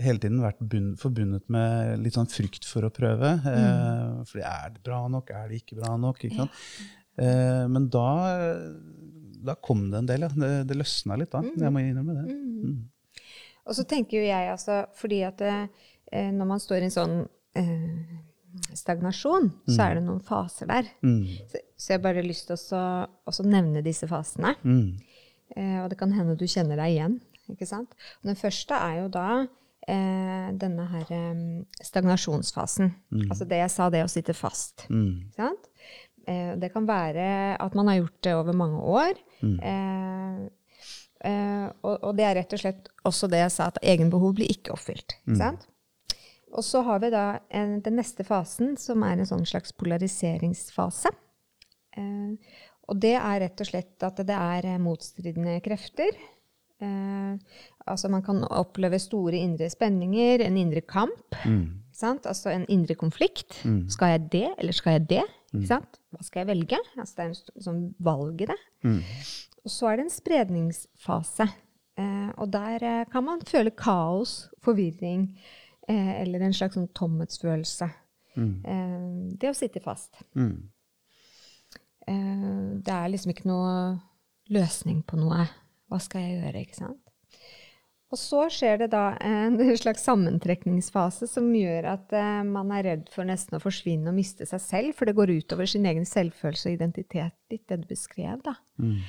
hele 0.06 0.22
tiden 0.24 0.40
vært 0.46 0.62
bunn, 0.72 0.94
forbundet 1.02 1.50
med 1.52 2.00
litt 2.06 2.16
sånn 2.16 2.30
frykt 2.32 2.64
for 2.70 2.88
å 2.88 2.94
prøve. 2.96 3.34
Eh, 3.50 4.22
for 4.30 4.40
er 4.46 4.72
det 4.78 4.84
bra 4.86 5.02
nok? 5.12 5.34
Er 5.36 5.50
det 5.52 5.64
ikke 5.64 5.82
bra 5.82 5.98
nok? 6.00 6.22
Ikke 6.24 6.46
sant? 6.46 6.62
Eh, 7.20 7.66
men 7.68 7.90
da, 7.92 8.06
da 9.50 9.58
kom 9.60 9.90
det 9.92 10.00
en 10.04 10.08
del, 10.14 10.24
ja. 10.28 10.32
Det, 10.32 10.54
det 10.70 10.78
løsna 10.80 11.18
litt 11.20 11.34
da. 11.36 11.42
Jeg 11.44 11.74
må 11.76 11.84
innrømme 11.84 12.16
det. 12.22 12.38
Mm. 12.40 12.80
Og 13.68 13.76
så 13.78 13.84
tenker 13.90 14.22
jo 14.22 14.30
jeg 14.30 14.50
altså, 14.54 14.80
fordi 14.98 15.20
at 15.28 15.44
eh, 15.46 16.30
når 16.34 16.48
man 16.54 16.64
står 16.64 16.82
i 16.82 16.88
en 16.88 16.96
sånn 16.96 17.18
eh, 17.60 18.29
stagnasjon, 18.74 19.52
så 19.70 19.86
er 19.86 20.00
det 20.00 20.06
noen 20.06 20.22
faser 20.26 20.70
der. 20.70 20.90
Mm. 21.06 21.22
Så, 21.52 21.62
så 21.78 21.94
jeg 21.94 22.00
har 22.00 22.06
bare 22.08 22.26
lyst 22.26 22.50
til 22.50 22.58
å 22.58 22.84
også 23.30 23.46
nevne 23.48 23.84
disse 23.86 24.10
fasene. 24.10 24.56
Mm. 24.64 24.98
Eh, 25.56 25.78
og 25.84 25.90
det 25.92 26.00
kan 26.00 26.14
hende 26.16 26.38
du 26.40 26.46
kjenner 26.50 26.80
deg 26.82 26.96
igjen. 26.96 27.18
ikke 27.52 27.70
sant? 27.70 27.96
Og 28.22 28.32
den 28.32 28.40
første 28.40 28.78
er 28.78 29.00
jo 29.04 29.08
da 29.14 29.28
eh, 29.90 30.50
denne 30.62 30.86
her 30.94 31.16
eh, 31.16 31.42
stagnasjonsfasen. 31.86 32.94
Altså 33.30 33.48
det 33.50 33.62
jeg 33.64 33.74
sa, 33.74 33.90
det 33.94 34.06
å 34.06 34.12
sitte 34.12 34.38
fast. 34.38 34.88
Mm. 34.90 35.30
Ikke 35.30 35.50
sant? 35.50 35.72
Eh, 36.30 36.54
det 36.62 36.72
kan 36.74 36.88
være 36.90 37.58
at 37.62 37.76
man 37.78 37.90
har 37.92 38.02
gjort 38.02 38.24
det 38.26 38.38
over 38.38 38.58
mange 38.58 38.82
år. 38.82 39.20
Eh, 39.42 40.46
eh, 41.30 41.66
og, 41.82 41.96
og 41.96 42.14
det 42.18 42.28
er 42.28 42.40
rett 42.42 42.56
og 42.58 42.62
slett 42.62 42.94
også 43.08 43.30
det 43.32 43.44
jeg 43.46 43.56
sa, 43.56 43.70
at 43.72 43.82
egenbehov 43.82 44.38
blir 44.38 44.52
ikke 44.52 44.76
oppfylt. 44.76 45.18
Ikke 45.26 45.42
sant? 45.42 45.70
Og 46.56 46.66
så 46.66 46.82
har 46.86 47.02
vi 47.04 47.12
da 47.14 47.26
en, 47.54 47.78
den 47.86 48.00
neste 48.00 48.26
fasen, 48.28 48.76
som 48.80 49.04
er 49.06 49.20
en 49.20 49.30
sånn 49.30 49.46
slags 49.48 49.74
polariseringsfase. 49.78 51.12
Eh, 51.98 52.58
og 52.90 53.00
det 53.04 53.16
er 53.20 53.42
rett 53.46 53.62
og 53.62 53.70
slett 53.70 54.06
at 54.06 54.22
det 54.26 54.36
er 54.36 54.68
eh, 54.72 54.82
motstridende 54.82 55.60
krefter. 55.66 56.18
Eh, 56.82 57.60
altså 57.86 58.10
man 58.10 58.24
kan 58.26 58.42
oppleve 58.48 59.02
store 59.02 59.38
indre 59.38 59.70
spenninger, 59.70 60.46
en 60.46 60.58
indre 60.58 60.82
kamp. 60.82 61.38
Mm. 61.46 61.86
sant? 61.94 62.26
Altså 62.30 62.54
en 62.54 62.66
indre 62.72 62.98
konflikt. 62.98 63.62
Skal 63.92 64.16
jeg 64.16 64.26
det, 64.34 64.48
eller 64.58 64.76
skal 64.76 64.98
jeg 64.98 65.08
det? 65.10 65.26
Ikke 65.54 65.70
sant? 65.70 66.02
Hva 66.14 66.26
skal 66.26 66.44
jeg 66.44 66.52
velge? 66.54 66.82
Altså 66.98 67.16
det 67.16 67.24
er 67.24 67.32
en 67.32 67.64
sånn 67.70 67.82
valg 68.06 68.46
i 68.46 68.50
det. 68.50 68.60
Og 69.66 69.74
så 69.74 69.90
er 69.90 70.00
det 70.00 70.08
en 70.08 70.14
spredningsfase. 70.14 71.50
Eh, 72.00 72.30
og 72.40 72.52
der 72.54 72.86
eh, 72.86 73.06
kan 73.12 73.26
man 73.26 73.42
føle 73.48 73.74
kaos, 73.76 74.48
forvirring 74.64 75.34
eller 75.96 76.46
en 76.46 76.56
slags 76.56 76.78
sånn 76.78 76.90
tomhetsfølelse. 76.98 77.90
Mm. 78.38 78.54
Eh, 78.66 79.08
det 79.42 79.52
å 79.52 79.58
sitte 79.58 79.82
fast. 79.84 80.22
Mm. 80.38 80.70
Eh, 82.08 82.50
det 82.86 82.96
er 82.96 83.12
liksom 83.12 83.34
ikke 83.34 83.50
noe 83.50 83.74
løsning 84.54 85.04
på 85.08 85.20
noe. 85.20 85.48
Hva 85.90 86.02
skal 86.04 86.26
jeg 86.26 86.40
gjøre, 86.40 86.66
ikke 86.66 86.82
sant? 86.84 87.06
Og 88.10 88.18
så 88.18 88.48
skjer 88.50 88.80
det 88.82 88.90
da 88.94 89.12
en 89.22 89.58
slags 89.84 90.06
sammentrekningsfase 90.08 91.30
som 91.30 91.50
gjør 91.54 91.92
at 91.92 92.14
eh, 92.18 92.42
man 92.48 92.74
er 92.74 92.86
redd 92.88 93.10
for 93.14 93.28
nesten 93.30 93.60
å 93.60 93.64
forsvinne 93.64 94.10
og 94.10 94.18
miste 94.18 94.48
seg 94.50 94.64
selv, 94.64 94.98
for 94.98 95.10
det 95.10 95.18
går 95.18 95.36
utover 95.42 95.70
sin 95.70 95.86
egen 95.90 96.08
selvfølelse 96.10 96.72
og 96.72 96.80
identitet, 96.80 97.36
litt 97.54 97.68
det 97.70 97.82
du 97.84 97.90
beskrev, 97.92 98.42
da. 98.46 98.58
Mm. 98.82 99.02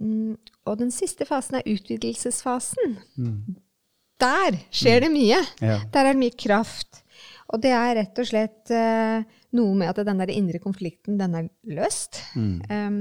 Mm, 0.00 0.36
og 0.64 0.78
den 0.80 0.92
siste 0.94 1.26
fasen 1.28 1.58
er 1.58 1.66
utvidelsesfasen. 1.68 2.94
Mm. 4.20 4.54
Der 4.54 4.58
skjer 4.70 5.00
det 5.06 5.10
mye. 5.14 5.40
Ja. 5.64 5.78
Der 5.92 6.04
er 6.04 6.12
det 6.14 6.20
mye 6.20 6.36
kraft. 6.36 7.02
Og 7.50 7.58
det 7.64 7.72
er 7.74 7.96
rett 7.98 8.18
og 8.22 8.26
slett 8.28 8.70
uh, 8.70 9.24
noe 9.58 9.74
med 9.74 9.88
at 9.90 10.04
den 10.06 10.20
der 10.22 10.30
indre 10.30 10.60
konflikten, 10.62 11.16
den 11.18 11.34
er 11.34 11.48
løst. 11.66 12.20
Mm. 12.38 12.60
Um, 12.70 13.00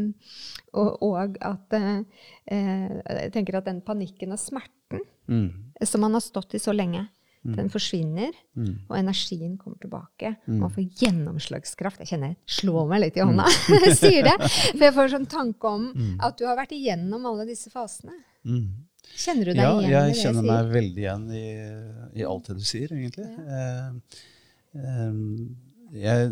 og, 0.73 0.95
og 1.05 1.37
at 1.41 1.73
eh, 1.77 2.01
Jeg 2.49 3.31
tenker 3.33 3.57
at 3.59 3.65
den 3.69 3.81
panikken 3.85 4.31
og 4.35 4.39
smerten 4.41 5.05
Mm. 5.29 5.51
som 5.85 6.01
man 6.01 6.15
har 6.17 6.23
stått 6.25 6.55
i 6.57 6.59
så 6.59 6.73
lenge, 6.73 7.03
den 7.45 7.69
forsvinner, 7.69 8.31
Mm. 8.57 8.79
og 8.89 8.95
energien 8.97 9.57
kommer 9.61 9.77
tilbake. 9.77 10.31
Man 10.47 10.71
får 10.73 10.87
gjennomslagskraft. 11.03 11.99
Jeg 12.01 12.07
kjenner 12.09 12.27
jeg 12.33 12.37
slår 12.47 12.87
meg 12.89 13.01
litt 13.03 13.17
i 13.17 13.21
hånda 13.21 13.45
når 13.69 13.85
jeg 13.85 13.97
sier 14.01 14.23
det. 14.25 14.33
For 14.49 14.83
jeg 14.87 14.95
får 14.97 15.11
sånn 15.13 15.27
tanke 15.29 15.69
om 15.69 15.85
at 16.25 16.35
du 16.41 16.47
har 16.49 16.57
vært 16.57 16.73
igjennom 16.73 17.25
alle 17.29 17.45
disse 17.45 17.69
fasene. 17.69 18.17
Mm. 18.43 18.88
Kjenner 19.17 19.45
du 19.49 19.51
deg 19.53 19.61
Ja, 19.63 19.71
igjen 19.79 19.89
i 19.89 19.91
jeg 19.93 20.13
det 20.13 20.19
kjenner 20.21 20.39
jeg 20.39 20.45
sier? 20.45 20.51
meg 20.51 20.73
veldig 20.73 21.03
igjen 21.03 21.25
i, 21.35 21.47
i 22.21 22.25
alt 22.29 22.47
det 22.49 22.55
du 22.59 22.63
sier, 22.69 22.93
egentlig. 22.95 23.27
Eh, 23.57 24.19
eh, 24.79 25.19
jeg, 25.99 26.29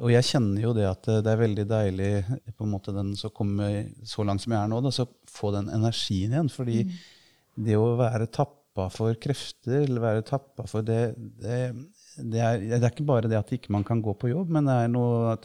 og 0.00 0.12
jeg 0.14 0.26
kjenner 0.30 0.62
jo 0.64 0.72
det 0.76 0.86
at 0.88 1.08
det 1.24 1.32
er 1.32 1.40
veldig 1.42 1.66
deilig 1.68 2.10
på 2.56 2.64
en 2.66 2.72
måte 2.72 2.94
den 2.96 3.14
som 3.20 3.32
kommer 3.36 3.82
så 4.08 4.24
langt 4.24 4.44
som 4.44 4.54
jeg 4.54 4.60
er 4.62 4.70
nå, 4.72 4.80
da, 4.84 4.92
så 4.94 5.06
få 5.28 5.52
den 5.56 5.68
energien 5.74 6.32
igjen. 6.36 6.52
Fordi 6.52 6.84
Mm. 6.86 6.98
det 7.66 7.76
å 7.76 7.96
være 7.98 8.26
tappa 8.32 8.86
for 8.94 9.14
krefter, 9.20 9.82
eller 9.84 10.00
være 10.00 10.22
tappa 10.24 10.64
for 10.70 10.82
det, 10.86 11.14
det, 11.42 11.58
det, 12.16 12.40
er, 12.40 12.60
det 12.62 12.78
er 12.82 12.90
ikke 12.92 13.04
bare 13.08 13.28
det 13.28 13.36
at 13.40 13.50
ikke 13.52 13.72
man 13.74 13.84
kan 13.84 14.00
gå 14.00 14.14
på 14.16 14.30
jobb, 14.30 14.48
men 14.54 14.64
det 14.70 14.76
er 14.84 14.88
noe 14.88 15.32
at 15.34 15.44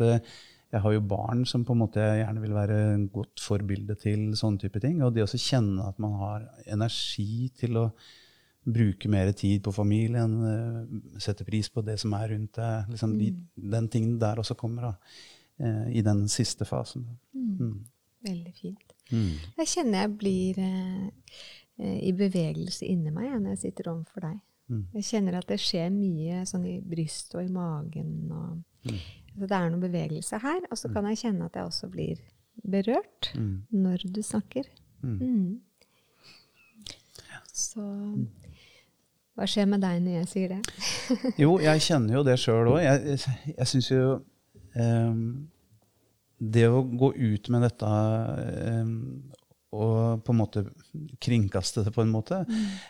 jeg 0.75 0.83
har 0.83 0.93
jo 0.97 1.01
barn 1.07 1.45
som 1.47 1.63
på 1.63 1.71
en 1.71 1.79
måte 1.85 2.03
jeg 2.03 2.19
gjerne 2.19 2.41
vil 2.43 2.53
være 2.55 2.77
godt 3.13 3.39
forbilde 3.39 3.95
til. 4.01 4.27
sånne 4.35 4.59
type 4.59 4.81
ting, 4.83 5.01
Og 5.03 5.13
det 5.15 5.23
å 5.23 5.39
kjenne 5.39 5.87
at 5.87 5.99
man 6.03 6.13
har 6.19 6.45
energi 6.67 7.49
til 7.55 7.77
å 7.79 7.85
bruke 8.65 9.07
mer 9.07 9.31
tid 9.37 9.61
på 9.63 9.71
familien, 9.73 10.33
eh, 10.49 11.19
sette 11.21 11.45
pris 11.45 11.69
på 11.69 11.83
det 11.85 11.99
som 12.01 12.13
er 12.17 12.29
rundt 12.33 12.53
deg. 12.57 12.89
Liksom 12.89 13.17
de, 13.19 13.31
den 13.55 13.87
tingen 13.93 14.19
der 14.19 14.41
også 14.41 14.57
kommer 14.57 14.81
da, 14.81 14.93
eh, 15.59 15.97
i 15.99 16.01
den 16.01 16.27
siste 16.27 16.65
fasen. 16.65 17.05
Mm. 17.33 17.85
Veldig 18.25 18.53
fint. 18.57 18.95
Mm. 19.11 19.35
Jeg 19.61 19.67
kjenner 19.69 20.01
jeg 20.01 20.17
blir 20.17 20.59
eh, 20.59 21.09
eh, 21.79 21.99
i 22.09 22.11
bevegelse 22.17 22.87
inni 22.89 23.11
meg 23.13 23.35
når 23.37 23.53
jeg 23.53 23.63
sitter 23.67 23.91
overfor 23.93 24.25
deg. 24.31 24.39
Mm. 24.67 24.87
Jeg 24.97 25.03
kjenner 25.11 25.37
at 25.37 25.47
det 25.47 25.59
skjer 25.61 25.91
mye 25.93 26.41
sånn 26.49 26.65
i 26.65 26.79
brystet 26.81 27.37
og 27.39 27.45
i 27.45 27.53
magen. 27.53 28.15
Og, 28.31 28.63
Mm. 28.85 28.99
Så 29.35 29.47
det 29.49 29.57
er 29.57 29.69
noe 29.73 29.81
bevegelse 29.83 30.39
her. 30.43 30.61
Og 30.71 30.77
så 30.79 30.89
kan 30.93 31.05
jeg 31.11 31.17
kjenne 31.25 31.45
at 31.49 31.55
jeg 31.59 31.67
også 31.67 31.89
blir 31.91 32.21
berørt 32.63 33.31
Mm. 33.35 33.65
når 33.71 34.05
du 34.15 34.21
snakker. 34.23 34.63
Mm. 35.03 35.17
Mm. 35.21 35.61
Så 37.55 37.83
hva 39.35 39.47
skjer 39.49 39.67
med 39.67 39.83
deg 39.83 39.99
når 40.03 40.17
jeg 40.21 40.29
sier 40.31 40.53
det? 40.55 40.61
Jo, 41.43 41.57
jeg 41.63 41.81
kjenner 41.83 42.17
jo 42.19 42.23
det 42.27 42.37
sjøl 42.39 42.69
òg. 42.71 42.79
Jeg, 42.83 43.01
jeg, 43.15 43.53
jeg 43.57 43.67
syns 43.71 43.89
jo 43.91 44.03
um, 44.79 45.23
Det 46.39 46.65
å 46.71 46.81
gå 46.87 47.09
ut 47.15 47.49
med 47.51 47.65
dette 47.67 47.89
um, 48.81 48.95
og 49.75 50.21
på 50.23 50.31
en 50.31 50.37
måte 50.39 50.61
kringkaste 51.19 51.81
det, 51.83 51.91
på 51.91 51.99
en 52.05 52.11
måte, 52.13 52.37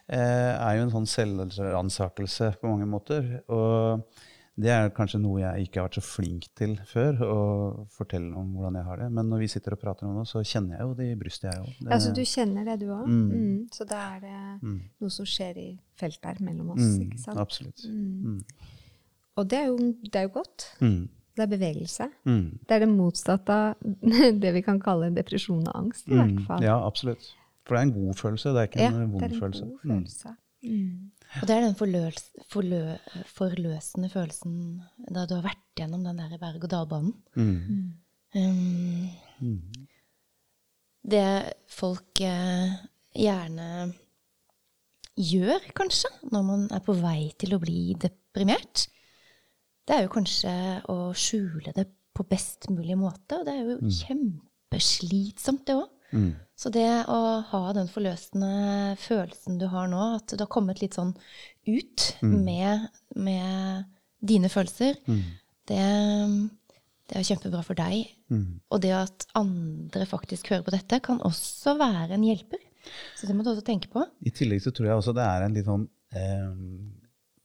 eh, 0.06 0.52
er 0.54 0.76
jo 0.78 0.84
en 0.84 0.92
sånn 0.94 1.08
selvransakelse 1.10 2.52
på 2.62 2.70
mange 2.70 2.86
måter. 2.86 3.40
Og 3.50 4.04
det 4.58 4.70
er 4.72 4.90
kanskje 4.96 5.20
noe 5.20 5.42
jeg 5.42 5.66
ikke 5.68 5.82
har 5.82 5.88
vært 5.90 5.98
så 6.00 6.04
flink 6.06 6.46
til 6.56 6.78
før, 6.88 7.18
å 7.26 7.88
fortelle 7.92 8.34
om 8.40 8.54
hvordan 8.56 8.76
jeg 8.80 8.86
har 8.88 8.98
det. 9.04 9.10
Men 9.12 9.28
når 9.30 9.40
vi 9.44 9.48
sitter 9.52 9.74
og 9.76 9.82
prater 9.82 10.08
om 10.08 10.16
det, 10.22 10.28
så 10.30 10.40
kjenner 10.48 10.78
jeg 10.78 10.86
jo 10.88 10.94
det 10.96 11.08
i 11.12 11.16
brystet, 11.20 11.50
jeg 11.54 11.62
òg. 11.66 12.00
så 12.02 12.14
du 12.16 12.22
kjenner 12.22 12.66
det, 12.66 12.80
du 12.80 12.86
òg? 12.96 13.06
Mm. 13.06 13.32
Mm. 13.32 13.68
Så 13.76 13.86
da 13.90 14.16
er 14.16 14.20
det 14.22 14.62
Mm. 14.64 14.80
noe 15.02 15.10
som 15.10 15.26
skjer 15.26 15.58
i 15.58 15.80
feltet 16.00 16.24
her 16.26 16.38
mellom 16.46 16.70
oss, 16.72 16.80
Mm, 16.82 17.02
ikke 17.12 17.20
sant? 17.20 17.38
absolutt. 17.38 17.84
Mm. 17.86 18.24
Mm. 18.24 18.44
Og 19.38 19.48
det 19.50 19.60
er, 19.60 19.66
jo, 19.66 19.78
det 20.04 20.16
er 20.16 20.22
jo 20.30 20.30
godt. 20.40 20.70
Mm. 20.80 21.10
Det 21.36 21.44
er 21.44 21.58
bevegelse. 21.58 22.08
Mm. 22.26 22.60
Det 22.66 22.72
er 22.72 22.80
det 22.80 22.90
motsatte 22.96 23.50
av 23.50 23.76
det 24.40 24.54
vi 24.54 24.62
kan 24.62 24.80
kalle 24.80 25.14
depresjon 25.14 25.68
og 25.68 25.76
angst, 25.76 26.08
i 26.08 26.14
hvert 26.16 26.46
fall. 26.48 26.64
Ja, 26.64 26.78
absolutt. 26.88 27.34
For 27.66 27.76
det 27.76 27.82
er 27.82 27.88
en 27.90 28.06
god 28.06 28.16
følelse, 28.16 28.54
det 28.56 28.62
er 28.62 28.68
ikke 28.72 28.80
Ja, 28.80 28.88
en 28.88 29.12
det 29.12 29.22
er 29.22 29.34
en 29.34 29.42
følelse. 29.42 29.66
god 29.66 29.80
Mm. 29.84 30.06
følelse. 30.06 30.36
Mm. 31.36 31.42
Og 31.42 31.48
det 31.50 31.56
er 31.56 31.66
den 31.66 31.76
forløs, 31.80 32.22
forlø, 32.52 32.80
forløsende 33.36 34.10
følelsen 34.14 34.56
da 35.12 35.26
du 35.28 35.36
har 35.36 35.44
vært 35.50 35.64
gjennom 35.78 36.06
den 36.08 36.18
der 36.22 36.38
berg-og-dal-banen. 36.42 37.14
Mm. 37.36 37.94
Um, 38.36 39.10
Mm. 39.36 39.60
det 41.04 41.54
folk 41.68 42.22
eh, 42.24 42.72
gjerne 43.16 43.94
gjør, 45.20 45.60
kanskje, 45.76 46.10
når 46.32 46.46
man 46.48 46.64
er 46.72 46.80
på 46.84 46.96
vei 47.00 47.34
til 47.40 47.56
å 47.56 47.60
bli 47.60 47.94
deprimert, 48.00 48.88
det 49.86 49.96
er 49.98 50.06
jo 50.06 50.14
kanskje 50.16 50.54
å 50.92 51.12
skjule 51.14 51.74
det 51.76 51.86
på 52.16 52.24
best 52.28 52.70
mulig 52.72 52.96
måte. 52.98 53.38
Og 53.42 53.46
det 53.46 53.54
er 53.54 53.68
jo 53.70 53.92
kjempeslitsomt, 54.02 55.66
det 55.68 55.76
òg. 55.78 55.92
Mm. 56.14 56.34
Så 56.56 56.70
det 56.72 56.86
å 57.12 57.18
ha 57.50 57.62
den 57.76 57.88
forløsende 57.92 58.96
følelsen 59.02 59.58
du 59.60 59.66
har 59.72 59.88
nå, 59.92 60.04
at 60.20 60.32
du 60.32 60.40
har 60.44 60.52
kommet 60.52 60.80
litt 60.82 60.96
sånn 60.96 61.16
ut 61.68 62.06
med, 62.22 62.86
med 63.16 63.86
dine 64.22 64.50
følelser, 64.54 64.96
Mm. 65.10 65.24
det, 65.68 65.82
det 67.10 67.18
er 67.20 67.28
kjempebra 67.28 67.64
for 67.66 67.76
deg. 67.78 68.06
Mm. 68.32 68.62
Og 68.72 68.82
det 68.86 68.94
at 68.98 69.26
andre 69.36 70.06
faktisk 70.10 70.50
hører 70.54 70.64
på 70.68 70.74
dette, 70.78 71.02
kan 71.06 71.20
også 71.26 71.76
være 71.80 72.16
en 72.16 72.24
hjelper. 72.24 72.62
Så 73.18 73.26
det 73.28 73.36
må 73.36 73.44
du 73.44 73.50
også 73.52 73.66
tenke 73.66 73.90
på. 73.90 74.06
I 74.26 74.32
tillegg 74.34 74.62
så 74.62 74.72
tror 74.72 74.88
jeg 74.92 75.00
også 75.02 75.14
det 75.18 75.26
er 75.26 75.46
en 75.48 75.56
litt 75.58 75.66
sånn 75.66 75.88
eh, 76.14 76.52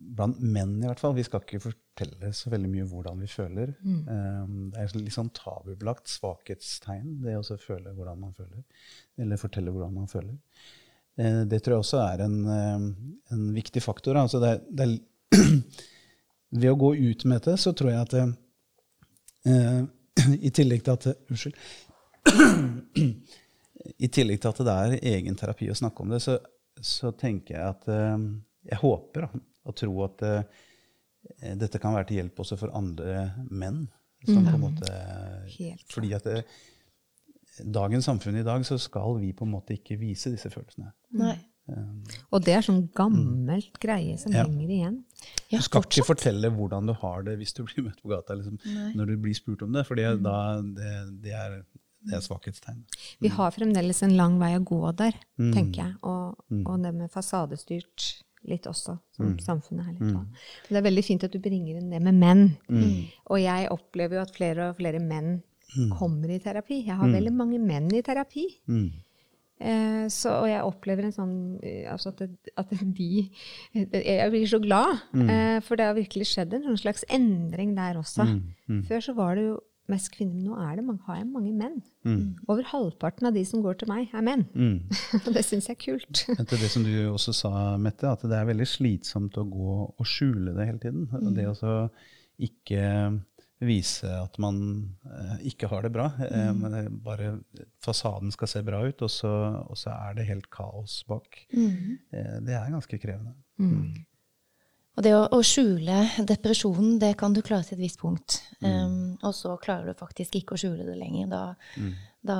Blant 0.00 0.38
menn 0.40 0.78
i 0.80 0.86
hvert 0.88 1.00
fall. 1.02 1.12
Vi 1.16 1.24
skal 1.26 1.42
ikke 1.44 1.60
fortelle 1.60 2.30
så 2.36 2.48
veldig 2.52 2.70
mye 2.72 2.86
hvordan 2.88 3.20
vi 3.20 3.28
føler. 3.28 3.74
Eh, 3.84 4.44
det 4.72 4.80
er 4.80 4.94
litt 4.96 5.12
sånn 5.12 5.28
tabubelagt 5.36 6.08
svakhetstegn, 6.08 7.18
det 7.26 7.34
å 7.36 7.44
føle 7.60 7.92
hvordan 7.92 8.22
man 8.22 8.32
føler. 8.36 8.62
Eller 9.20 9.40
fortelle 9.40 9.74
hvordan 9.74 9.92
man 10.00 10.08
føler. 10.08 10.38
Uh, 11.20 11.42
det 11.50 11.58
tror 11.60 11.74
jeg 11.74 11.82
også 11.84 11.98
er 12.00 12.20
en, 12.24 12.36
uh, 12.48 12.84
en 13.34 13.42
viktig 13.52 13.82
faktor. 13.84 14.16
Altså 14.16 14.40
det, 14.40 14.54
er- 14.54 14.62
det 14.72 14.86
er, 14.86 14.94
ved 16.62 16.70
å 16.72 16.78
gå 16.80 16.94
ut 16.96 17.24
med 17.28 17.44
det, 17.44 17.58
så 17.60 17.74
tror 17.76 17.90
jeg 17.92 18.00
at 18.06 18.14
eh, 18.16 19.82
I 20.48 20.50
tillegg 20.54 20.82
til 20.86 20.96
at 20.96 21.10
Unnskyld. 21.28 21.60
I 24.04 24.08
tillegg 24.12 24.40
til 24.42 24.50
at 24.52 24.62
det 24.66 24.74
er 24.78 24.96
egen 25.14 25.36
terapi 25.38 25.68
å 25.72 25.76
snakke 25.78 26.04
om 26.04 26.10
det, 26.14 26.22
så, 26.24 26.38
så 26.80 27.12
tenker 27.16 27.56
jeg 27.58 27.64
at 27.74 27.86
eh, 27.92 28.26
Jeg 28.72 28.80
håper 28.82 29.26
da, 29.26 29.44
og 29.70 29.76
tro 29.80 29.94
at 30.06 30.22
eh, 30.26 31.54
dette 31.60 31.80
kan 31.82 31.94
være 31.96 32.08
til 32.10 32.20
hjelp 32.22 32.42
også 32.44 32.58
for 32.60 32.74
andre 32.76 33.30
menn. 33.50 33.86
Som 34.28 34.44
på 34.44 34.52
en 34.52 34.60
måte, 34.66 34.88
Helt 35.56 35.86
fordi 35.94 36.10
at 36.12 36.26
det, 36.28 36.42
dagens 37.72 38.04
samfunn 38.04 38.36
i 38.36 38.44
dag 38.44 38.64
så 38.68 38.76
skal 38.80 39.14
vi 39.22 39.30
på 39.36 39.46
en 39.46 39.54
måte 39.54 39.72
ikke 39.78 39.96
vise 40.00 40.32
disse 40.34 40.50
følelsene. 40.52 40.90
Nei. 41.16 41.38
Og 42.34 42.42
det 42.42 42.54
er 42.56 42.64
sånn 42.66 42.82
gammelt 42.98 43.76
greie 43.80 44.16
som 44.18 44.32
Ja. 44.34 44.42
henger 44.44 44.68
igjen. 44.74 44.96
Ja, 45.52 45.58
Du 45.60 45.62
skal 45.64 45.84
ikke 45.86 46.04
fortelle 46.08 46.50
hvordan 46.50 46.86
du 46.88 46.92
har 46.98 47.22
det 47.22 47.36
hvis 47.38 47.52
du 47.54 47.62
blir 47.64 47.84
møtt 47.86 48.00
på 48.02 48.10
gata 48.10 48.34
liksom, 48.34 48.58
når 48.96 49.06
du 49.06 49.16
blir 49.22 49.34
spurt 49.38 49.62
om 49.62 49.72
det, 49.72 49.86
for 49.86 49.94
det, 49.94 50.08
det, 50.22 51.32
er, 51.32 51.62
det 52.02 52.16
er 52.16 52.20
svakhetstegn. 52.26 52.82
Vi 53.22 53.28
har 53.28 53.52
fremdeles 53.54 54.02
en 54.02 54.16
lang 54.18 54.38
vei 54.42 54.52
å 54.58 54.64
gå 54.64 54.80
der, 54.96 55.14
Mm. 55.38 55.52
tenker 55.54 55.84
jeg. 55.84 55.94
Og, 56.02 56.42
og 56.66 56.82
det 56.82 56.92
med 56.94 57.10
fasadestyrt 57.12 58.22
litt 58.48 58.66
også, 58.66 58.96
som 59.16 59.34
samfunnet 59.42 59.90
er 59.90 59.98
litt 59.98 60.16
av. 60.16 60.48
Det 60.68 60.78
er 60.80 60.86
veldig 60.86 61.04
fint 61.04 61.26
at 61.26 61.34
du 61.34 61.40
bringer 61.42 61.76
inn 61.76 61.92
det 61.92 62.00
med 62.02 62.16
menn. 62.16 62.46
Og 63.28 63.40
jeg 63.42 63.68
opplever 63.74 64.18
jo 64.18 64.24
at 64.24 64.34
flere 64.36 64.70
og 64.70 64.80
flere 64.80 65.02
menn 65.02 65.38
kommer 65.98 66.32
i 66.32 66.40
terapi. 66.42 66.82
Jeg 66.88 66.98
har 66.98 67.12
veldig 67.12 67.32
mange 67.36 67.60
menn 67.62 67.90
i 67.94 68.02
terapi. 68.06 68.48
Mm. 68.70 68.88
Eh, 69.60 70.06
så, 70.08 70.38
og 70.40 70.46
jeg 70.48 70.64
opplever 70.64 71.04
en 71.04 71.12
sånn 71.12 71.32
eh, 71.60 71.84
altså 71.92 72.14
at, 72.14 72.22
det, 72.22 72.52
at 72.56 72.70
de 72.80 73.26
Jeg 73.76 74.30
blir 74.32 74.46
så 74.48 74.56
glad, 74.62 75.02
eh, 75.12 75.58
for 75.66 75.76
det 75.76 75.84
har 75.84 75.98
virkelig 75.98 76.30
skjedd 76.30 76.54
en 76.56 76.64
sånn 76.64 76.80
slags 76.80 77.04
endring 77.12 77.74
der 77.76 77.98
også. 78.00 78.24
Før 78.88 79.04
så 79.04 79.14
var 79.18 79.36
det 79.36 79.50
jo 79.50 79.58
mest 79.90 80.10
kvinner. 80.14 80.34
Men 80.38 80.46
nå 80.48 80.58
er 80.64 80.76
det 80.78 80.84
mange, 80.86 81.02
har 81.06 81.18
jeg 81.20 81.28
mange 81.30 81.52
menn. 81.56 81.78
Mm. 82.06 82.22
Over 82.48 82.68
halvparten 82.70 83.28
av 83.30 83.36
de 83.36 83.44
som 83.48 83.62
går 83.64 83.80
til 83.80 83.90
meg, 83.90 84.10
er 84.16 84.24
menn. 84.26 84.46
Mm. 84.54 84.76
Og 85.24 85.32
det 85.36 85.44
syns 85.46 85.68
jeg 85.70 85.76
er 85.78 85.82
kult. 85.84 86.24
Etter 86.40 86.60
det 86.62 86.70
som 86.72 86.86
du 86.86 86.92
også 87.10 87.34
sa, 87.36 87.52
Mette, 87.82 88.08
at 88.10 88.22
det 88.30 88.38
er 88.38 88.48
veldig 88.50 88.68
slitsomt 88.68 89.36
å 89.40 89.46
gå 89.50 89.74
og 89.90 90.06
skjule 90.08 90.54
det 90.56 90.68
hele 90.70 90.82
tiden. 90.82 91.08
Mm. 91.12 91.34
Det 91.36 91.48
å 91.50 91.74
ikke 92.40 92.84
vise 93.60 94.08
at 94.08 94.38
man 94.40 94.60
eh, 95.04 95.32
ikke 95.50 95.68
har 95.68 95.84
det 95.84 95.90
bra, 95.92 96.06
eh, 96.24 96.46
Mm. 96.48 96.60
men 96.62 97.00
bare 97.04 97.32
fasaden 97.84 98.32
skal 98.32 98.48
se 98.48 98.62
bra 98.64 98.80
ut, 98.88 99.02
og 99.04 99.10
så, 99.12 99.32
og 99.68 99.76
så 99.76 99.92
er 99.92 100.14
det 100.16 100.28
helt 100.30 100.48
kaos 100.50 101.02
bak. 101.08 101.42
Mm. 101.52 101.98
Eh, 102.08 102.38
det 102.46 102.56
er 102.56 102.72
ganske 102.72 102.96
krevende. 103.02 103.34
Og 104.96 105.04
det 105.06 105.12
å, 105.16 105.20
å 105.32 105.40
skjule 105.46 106.00
depresjonen, 106.28 106.96
det 107.00 107.14
kan 107.20 107.32
du 107.36 107.42
klare 107.46 107.64
til 107.68 107.78
et 107.78 107.84
visst 107.84 108.00
punkt. 108.00 108.40
Um, 108.64 108.99
og 109.22 109.34
så 109.36 109.56
klarer 109.60 109.86
du 109.90 109.94
faktisk 109.98 110.34
ikke 110.40 110.54
å 110.56 110.60
skjule 110.60 110.86
det 110.88 110.96
lenger. 110.98 111.28
Da, 111.30 111.42
da, 112.22 112.38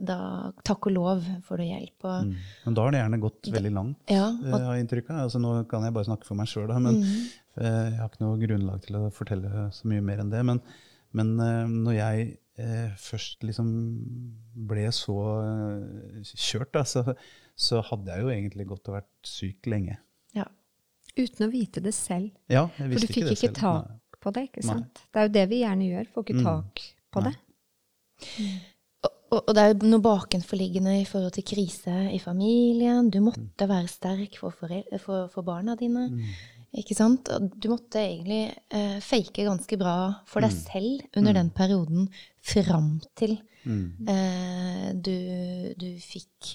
da 0.00 0.18
takk 0.64 0.86
og 0.88 0.94
lov 0.94 1.24
får 1.46 1.60
du 1.60 1.64
hjelp. 1.68 2.04
Og, 2.08 2.24
Mm. 2.24 2.36
Men 2.64 2.74
da 2.78 2.82
har 2.86 2.90
det 2.94 3.00
gjerne 3.02 3.20
gått 3.20 3.50
veldig 3.52 3.72
langt, 3.74 3.96
ja, 4.10 4.26
eh, 4.28 4.52
og, 4.52 4.60
har 4.60 4.76
jeg 4.76 4.84
inntrykk 4.86 5.10
av. 5.10 5.20
Altså, 5.26 5.40
nå 5.42 5.52
kan 5.68 5.82
jeg 5.84 5.94
bare 5.96 6.08
snakke 6.08 6.26
for 6.28 6.34
meg 6.40 6.46
sjøl, 6.48 6.72
men 6.80 7.00
Mm. 7.02 7.10
eh, 7.58 7.90
jeg 7.90 7.98
har 8.00 8.08
ikke 8.08 8.24
noe 8.24 8.38
grunnlag 8.46 8.82
til 8.86 8.96
å 8.96 9.12
fortelle 9.12 9.68
så 9.72 9.84
mye 9.90 10.00
mer 10.02 10.18
enn 10.24 10.30
det. 10.30 10.44
Men, 10.44 10.60
men 11.12 11.34
eh, 11.40 11.66
når 11.68 11.94
jeg 12.00 12.34
først 13.02 13.42
liksom 13.42 13.66
ble 14.54 14.84
så 14.94 15.14
kjørt, 16.22 16.70
da, 16.76 16.84
så, 16.86 17.02
så 17.58 17.80
hadde 17.82 18.12
jeg 18.14 18.22
jo 18.22 18.28
egentlig 18.30 18.66
gått 18.70 18.88
og 18.92 18.94
vært 19.00 19.10
syk 19.26 19.66
lenge. 19.66 19.98
ja. 20.34 20.44
Uten 21.16 21.46
å 21.46 21.50
vite 21.52 21.78
det 21.82 21.92
selv. 21.94 22.32
Ja, 22.50 22.64
jeg 22.78 22.88
visste 22.90 23.06
For 23.06 23.06
du 23.06 23.12
fikk 23.14 23.24
det 23.28 23.34
ikke 23.36 23.50
selv. 23.60 23.90
På 24.24 24.32
det, 24.34 24.46
ikke 24.48 24.64
Nei. 24.70 24.78
Det 25.12 25.20
er 25.20 25.28
jo 25.28 25.34
det 25.38 25.44
vi 25.52 25.60
gjerne 25.62 25.90
gjør. 25.92 26.08
Får 26.14 26.24
ikke 26.26 26.38
Mm. 26.40 26.46
tak 26.48 26.84
på 27.14 27.22
Nei. 27.24 27.30
det. 27.30 27.38
Og, 29.04 29.12
og, 29.34 29.38
og 29.48 29.54
det 29.56 29.62
er 29.64 29.72
jo 29.74 29.90
noe 29.92 30.02
bakenforliggende 30.04 30.96
i 31.02 31.06
forhold 31.08 31.34
til 31.36 31.44
krise 31.52 31.94
i 32.14 32.18
familien. 32.22 33.10
Du 33.12 33.20
måtte 33.24 33.68
være 33.68 33.88
sterk 33.92 34.38
for, 34.40 34.54
forel- 34.56 34.98
for, 35.02 35.28
for 35.32 35.42
barna 35.46 35.74
dine. 35.80 36.08
Ikke 36.74 36.96
sant? 36.98 37.28
Du 37.62 37.68
måtte 37.70 38.00
egentlig 38.02 38.48
eh, 38.74 38.96
fake 39.04 39.44
ganske 39.46 39.76
bra 39.78 39.96
for 40.26 40.42
deg 40.42 40.50
selv 40.56 41.04
under 41.20 41.36
den 41.36 41.50
perioden 41.54 42.08
fram 42.42 42.96
til 43.16 43.38
Mm. 43.64 44.04
eh, 44.12 44.88
du, 45.00 45.14
du 45.80 45.86
fikk 45.96 46.50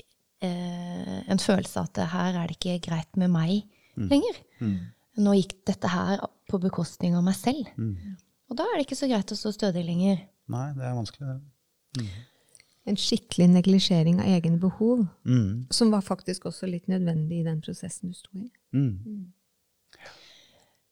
eh, 0.45 1.23
en 1.25 1.39
følelse 1.41 1.79
av 1.81 1.87
at 1.89 2.01
her 2.11 2.35
er 2.37 2.51
det 2.51 2.57
ikke 2.59 2.75
greit 2.85 3.17
med 3.17 3.31
meg 3.33 3.63
lenger. 3.97 4.37
Mm. 4.61 4.75
Nå 5.19 5.33
gikk 5.35 5.53
dette 5.67 5.89
her 5.91 6.21
på 6.49 6.59
bekostning 6.63 7.15
av 7.19 7.23
meg 7.27 7.35
selv. 7.35 7.67
Mm. 7.77 8.15
Og 8.49 8.57
da 8.57 8.65
er 8.65 8.79
det 8.79 8.85
ikke 8.87 8.97
så 8.97 9.09
greit 9.11 9.31
å 9.33 9.37
stå 9.37 9.51
stødig 9.53 9.83
lenger. 9.85 10.21
Nei, 10.49 10.67
det 10.77 10.85
er 10.87 10.95
vanskelig, 10.97 11.35
det. 11.97 12.05
En 12.89 12.97
skikkelig 12.97 13.49
neglisjering 13.53 14.21
av 14.23 14.29
egne 14.31 14.57
behov, 14.61 15.03
Mm. 15.27 15.67
som 15.69 15.91
var 15.93 16.01
faktisk 16.01 16.47
også 16.49 16.69
litt 16.71 16.87
nødvendig 16.89 17.41
i 17.41 17.43
den 17.45 17.59
prosessen 17.61 18.09
du 18.09 18.15
sto 18.17 18.31
i. 18.39 18.47
Mm. 18.73 19.27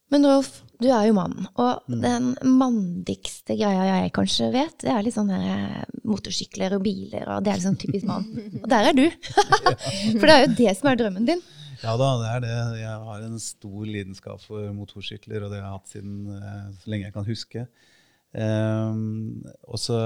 Men 0.10 0.24
Rolf, 0.24 0.62
du 0.79 0.88
er 0.88 1.07
jo 1.10 1.15
mann, 1.17 1.48
og 1.60 1.81
den 1.91 2.29
mandigste 2.48 3.57
greia 3.60 3.84
jeg 4.03 4.13
kanskje 4.15 4.51
vet, 4.53 4.77
det 4.86 4.93
er 4.93 5.01
litt 5.03 5.17
sånn 5.17 5.34
her 5.34 5.84
motorsykler 6.07 6.77
og 6.77 6.84
biler, 6.86 7.25
og 7.27 7.43
det 7.43 7.51
er 7.51 7.60
liksom 7.60 7.75
typisk 7.81 8.05
mann. 8.07 8.24
Og 8.62 8.69
der 8.72 8.88
er 8.88 8.96
du! 8.96 9.03
For 10.19 10.24
det 10.29 10.36
er 10.38 10.46
jo 10.46 10.53
det 10.62 10.77
som 10.79 10.88
er 10.93 11.01
drømmen 11.01 11.27
din. 11.27 11.41
Ja 11.84 11.93
da, 12.00 12.10
det 12.22 12.29
er 12.31 12.43
det. 12.43 12.57
Jeg 12.81 13.05
har 13.07 13.25
en 13.25 13.39
stor 13.41 13.86
lidenskap 13.86 14.41
for 14.43 14.69
motorsykler, 14.75 15.46
og 15.46 15.53
det 15.53 15.62
har 15.62 15.67
jeg 15.67 15.77
hatt 15.77 15.93
siden 15.93 16.15
eh, 16.38 16.63
så 16.81 16.91
lenge 16.91 17.10
jeg 17.10 17.15
kan 17.15 17.27
huske. 17.27 17.67
Um, 18.38 19.46
og 19.65 19.79
så 19.79 19.98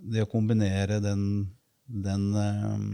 det 0.00 0.24
å 0.24 0.30
kombinere 0.30 0.96
den, 1.04 1.24
den 1.86 2.30
um, 2.34 2.86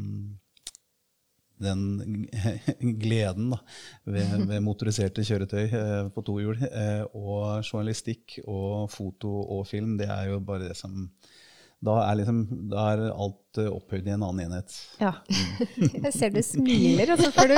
den 1.63 2.27
gleden 3.03 3.53
da, 3.55 3.61
ved, 4.05 4.35
ved 4.49 4.65
motoriserte 4.65 5.25
kjøretøy 5.27 5.65
eh, 5.65 6.09
på 6.15 6.25
to 6.27 6.39
hjul, 6.43 6.59
eh, 6.69 7.05
og 7.15 7.63
journalistikk 7.63 8.41
og 8.45 8.91
foto 8.93 9.31
og 9.57 9.67
film, 9.71 9.97
det 10.01 10.11
er 10.11 10.33
jo 10.33 10.41
bare 10.45 10.69
det 10.71 10.77
som 10.79 11.07
Da 11.83 11.97
er, 12.05 12.15
liksom, 12.21 12.37
da 12.71 12.83
er 12.93 13.01
alt 13.11 13.59
eh, 13.59 13.67
opphøyd 13.67 14.07
i 14.07 14.13
en 14.15 14.23
annen 14.23 14.45
enhet. 14.45 14.75
Ja. 15.01 15.17
Jeg 16.05 16.13
ser 16.15 16.31
du 16.31 16.39
smiler, 16.47 17.11
og 17.11 17.19
så 17.19 17.33
får 17.35 17.51
du 17.51 17.57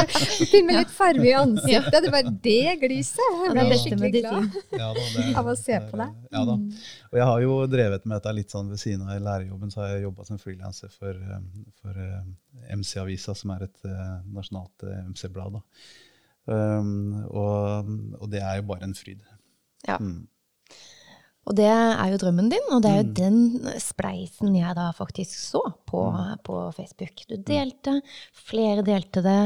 til 0.48 0.64
med 0.64 0.78
litt 0.78 0.94
farge 0.94 1.26
i 1.28 1.34
ansiktet. 1.36 1.98
Det 2.06 2.12
var 2.14 2.30
det 2.46 2.72
gliset. 2.80 3.20
Jeg 3.20 3.52
ble 3.52 3.66
beste 3.68 3.90
skikkelig 3.92 4.12
glad. 4.16 4.56
Ja, 4.72 4.88
da, 4.96 5.04
det, 5.18 5.26
Av 5.42 5.52
å 5.52 5.56
se 5.60 5.76
det 5.76 5.90
på 5.90 6.00
deg. 6.00 6.16
Ja 6.32 6.46
da. 6.48 6.56
Og 7.10 7.20
jeg 7.20 7.28
har 7.32 7.44
jo 7.44 7.60
drevet 7.68 8.08
med 8.08 8.16
dette 8.16 8.34
litt 8.40 8.56
sånn 8.56 8.72
ved 8.72 8.80
siden 8.80 9.04
av 9.12 9.20
lærerjobben, 9.28 9.74
så 9.74 9.84
har 9.84 9.92
jeg 9.92 10.06
jobba 10.06 10.28
som 10.30 10.40
frilanser 10.40 10.96
for, 10.96 11.20
eh, 11.20 11.46
for 11.84 12.04
eh, 12.08 12.74
MC-avisa, 12.78 13.36
som 13.36 13.52
er 13.58 13.68
et 13.68 13.88
nasjonalt 14.32 14.88
MC-blad. 15.12 15.60
Um, 16.48 17.24
og, 17.28 17.92
og 18.20 18.28
det 18.32 18.40
er 18.44 18.62
jo 18.62 18.70
bare 18.72 18.88
en 18.88 18.96
fryd. 18.96 19.20
ja. 19.84 20.00
Mm. 20.00 20.24
Og 21.44 21.56
det 21.58 21.68
er 21.68 22.08
jo 22.08 22.18
drømmen 22.22 22.48
din, 22.48 22.66
og 22.72 22.80
det 22.84 22.90
er 22.90 23.02
jo 23.02 23.14
den 23.18 23.38
spleisen 23.82 24.54
jeg 24.56 24.76
da 24.78 24.86
faktisk 24.96 25.36
så 25.36 25.60
på, 25.84 26.00
på 26.46 26.60
Facebook. 26.76 27.24
Du 27.28 27.36
delte, 27.36 27.98
flere 28.48 28.84
delte 28.86 29.20
det. 29.24 29.38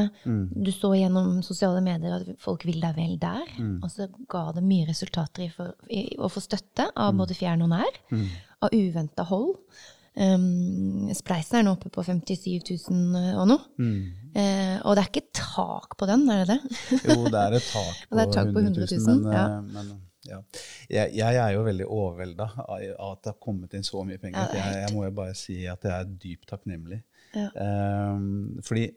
Du 0.55 0.71
så 0.71 0.93
gjennom 0.95 1.41
sosiale 1.43 1.83
medier 1.83 2.15
at 2.21 2.31
folk 2.39 2.63
vil 2.69 2.79
deg 2.79 2.95
vel 2.95 3.17
der. 3.19 3.43
Og 3.83 3.91
så 3.91 4.07
ga 4.31 4.45
det 4.55 4.63
mye 4.63 4.87
resultater 4.87 5.43
i, 5.43 5.51
for, 5.51 5.75
i 5.91 6.05
å 6.15 6.31
få 6.31 6.43
støtte 6.43 6.87
av 6.95 7.15
både 7.19 7.35
fjern 7.35 7.67
og 7.67 7.73
nær. 7.75 8.01
Av 8.63 8.75
uventa 8.75 9.27
hold. 9.27 9.57
Um, 10.19 11.07
spleisen 11.15 11.59
er 11.59 11.63
nå 11.63 11.75
oppe 11.77 11.87
på 11.93 12.03
57 12.03 12.89
000 12.89 13.37
og 13.39 13.45
noe. 13.47 13.61
Uh, 14.35 14.77
og 14.83 14.95
det 14.97 15.03
er 15.03 15.09
ikke 15.11 15.29
tak 15.37 15.95
på 15.99 16.07
den, 16.09 16.25
er 16.33 16.43
det 16.43 16.57
det? 16.57 16.79
Jo, 17.07 17.21
det 17.29 17.39
er 17.39 17.55
et 17.59 17.69
tak 17.69 18.01
på, 18.09 18.15
Det 18.17 18.23
er 18.25 18.33
tak 18.33 18.51
på 18.55 18.63
100 18.63 18.87
000, 18.89 19.05
men, 19.07 19.21
ja. 19.31 19.45
eh, 19.45 19.61
men 19.75 19.93
ja. 20.29 20.39
Jeg, 20.89 21.13
jeg 21.17 21.41
er 21.41 21.53
jo 21.55 21.65
veldig 21.67 21.87
overvelda 21.89 22.47
av 22.63 22.79
at 23.11 23.23
det 23.25 23.33
har 23.33 23.41
kommet 23.43 23.75
inn 23.77 23.85
så 23.87 24.03
mye 24.07 24.21
penger. 24.21 24.53
Ja, 24.53 24.63
jeg, 24.63 24.81
jeg 24.85 24.95
må 24.95 25.05
jo 25.07 25.13
bare 25.19 25.35
si 25.37 25.61
at 25.69 25.85
jeg 25.85 25.95
er 25.95 26.17
dypt 26.23 26.49
takknemlig. 26.53 27.01
Ja. 27.35 27.49
Um, 28.15 28.59
fordi 28.65 28.87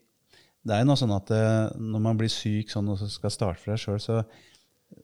det 0.62 0.74
er 0.74 0.84
jo 0.84 0.88
noe 0.92 1.00
sånn 1.00 1.14
at 1.14 1.30
eh, 1.34 1.74
når 1.82 2.02
man 2.04 2.18
blir 2.18 2.30
syk 2.30 2.70
sånn, 2.70 2.90
og 2.92 3.00
så 3.00 3.08
skal 3.10 3.32
starte 3.34 3.58
for 3.58 3.74
deg 3.74 3.80
sjøl, 3.82 3.98
så, 4.02 4.20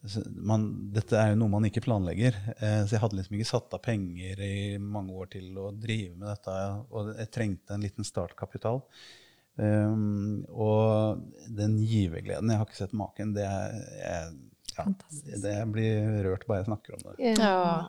så 0.06 0.22
man, 0.30 0.68
Dette 0.94 1.18
er 1.18 1.32
jo 1.32 1.40
noe 1.40 1.50
man 1.56 1.66
ikke 1.66 1.82
planlegger. 1.82 2.36
Uh, 2.60 2.84
så 2.84 2.94
jeg 2.94 3.02
hadde 3.02 3.18
liksom 3.18 3.38
ikke 3.38 3.50
satt 3.50 3.74
av 3.74 3.82
penger 3.84 4.42
i 4.44 4.58
mange 4.82 5.16
år 5.18 5.32
til 5.34 5.50
å 5.58 5.72
drive 5.74 6.14
med 6.14 6.28
dette. 6.30 6.58
Og 6.92 7.10
jeg 7.16 7.32
trengte 7.34 7.74
en 7.74 7.86
liten 7.88 8.06
startkapital. 8.06 8.84
Um, 9.58 10.44
og 10.54 11.24
den 11.50 11.80
givergleden 11.82 12.52
Jeg 12.52 12.60
har 12.60 12.68
ikke 12.68 12.78
sett 12.78 12.94
maken. 12.94 13.34
Det 13.34 13.42
er 13.42 13.74
jeg, 13.98 14.36
ja, 14.78 14.84
Fantastisk. 14.86 15.42
det 15.42 15.56
blir 15.74 16.22
rørt 16.26 16.46
bare 16.48 16.62
jeg 16.62 16.68
snakker 16.68 16.96
om 16.96 17.04
det. 17.04 17.32
Ja. 17.38 17.88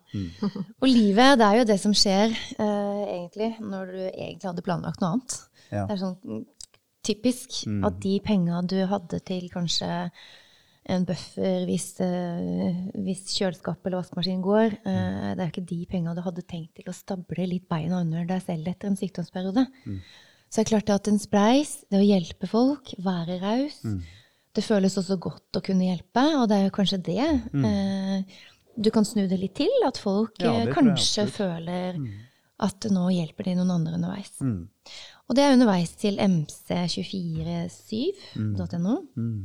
Og 0.81 0.89
livet, 0.89 1.37
det 1.39 1.47
er 1.47 1.59
jo 1.59 1.67
det 1.69 1.77
som 1.81 1.95
skjer 1.97 2.33
eh, 2.33 3.01
egentlig 3.05 3.51
når 3.61 3.93
du 3.93 4.01
egentlig 4.09 4.49
hadde 4.49 4.65
planlagt 4.65 5.03
noe 5.03 5.15
annet. 5.15 5.39
Ja. 5.69 5.85
Det 5.85 5.95
er 5.95 6.01
sånn 6.01 6.17
mm, 6.25 6.43
typisk 7.05 7.57
at 7.87 7.99
de 8.03 8.13
penga 8.25 8.61
du 8.65 8.77
hadde 8.89 9.21
til 9.25 9.49
kanskje 9.53 9.89
en 10.89 11.05
buffer 11.05 11.67
hvis, 11.69 11.91
eh, 12.01 12.79
hvis 13.05 13.27
kjøleskap 13.35 13.85
eller 13.85 14.01
vaskemaskin 14.01 14.41
går, 14.41 14.79
eh, 14.81 15.27
det 15.37 15.43
er 15.43 15.51
ikke 15.51 15.67
de 15.69 15.83
penga 15.91 16.15
du 16.17 16.23
hadde 16.25 16.45
tenkt 16.49 16.79
til 16.79 16.89
å 16.89 16.95
stable 16.97 17.45
litt 17.51 17.67
beina 17.69 18.01
under 18.01 18.25
deg 18.25 18.41
selv 18.47 18.71
etter 18.71 18.89
en 18.89 18.97
sykdomsperiode. 18.97 19.67
Så 20.49 20.57
det 20.57 20.63
er 20.63 20.71
klart 20.71 20.89
at 20.95 21.07
en 21.11 21.21
spleis, 21.21 21.75
det 21.93 21.99
å 22.01 22.07
hjelpe 22.07 22.49
folk, 22.49 22.95
være 23.05 23.37
raus, 23.43 23.83
det 24.59 24.67
føles 24.67 24.97
også 24.99 25.15
godt 25.21 25.59
å 25.59 25.61
kunne 25.63 25.87
hjelpe, 25.87 26.23
og 26.39 26.45
det 26.51 26.57
er 26.57 26.65
jo 26.67 26.75
kanskje 26.75 26.99
det. 27.07 27.27
Eh, 27.69 28.17
du 28.79 28.89
kan 28.95 29.05
snu 29.07 29.23
det 29.27 29.39
litt 29.39 29.55
til, 29.59 29.73
at 29.87 29.97
folk 29.99 30.35
Ja, 30.43 30.51
eh, 30.61 30.73
kanskje 30.75 31.23
føler 31.31 31.93
føler 31.95 32.25
at 32.59 32.83
nå 32.91 33.05
hjelper 33.15 33.43
de 33.47 33.53
noen 33.55 33.71
andre 33.77 33.95
underveis. 33.95 34.33
Mm. 34.43 34.67
Og 35.29 35.35
det 35.37 35.43
er 35.45 35.53
underveis 35.55 35.91
til 35.99 36.15
mc247.no. 36.19 38.95
Mm. 39.15 39.43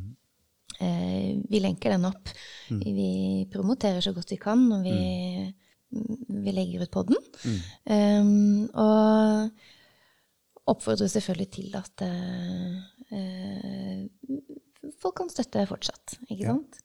Eh, 0.83 1.31
vi 1.47 1.59
lenker 1.63 1.91
den 1.95 2.11
opp. 2.11 2.27
Vi 2.71 3.47
promoterer 3.53 4.01
så 4.03 4.13
godt 4.17 4.33
vi 4.35 4.39
kan, 4.43 4.61
og 4.75 4.81
vi, 4.83 4.99
vi 6.43 6.51
legger 6.57 6.83
ut 6.83 6.95
podden. 6.97 7.19
den. 7.45 7.59
Um, 7.87 8.67
og 8.75 9.51
oppfordrer 10.71 11.09
selvfølgelig 11.13 11.51
til 11.53 11.75
at 11.77 12.03
eh, 12.07 12.75
eh, 13.13 14.01
folk 15.01 15.17
kan 15.23 15.29
støtte 15.33 15.67
fortsatt, 15.71 16.19
ikke 16.31 16.43
Ja. 16.45 16.55
sant? 16.59 16.81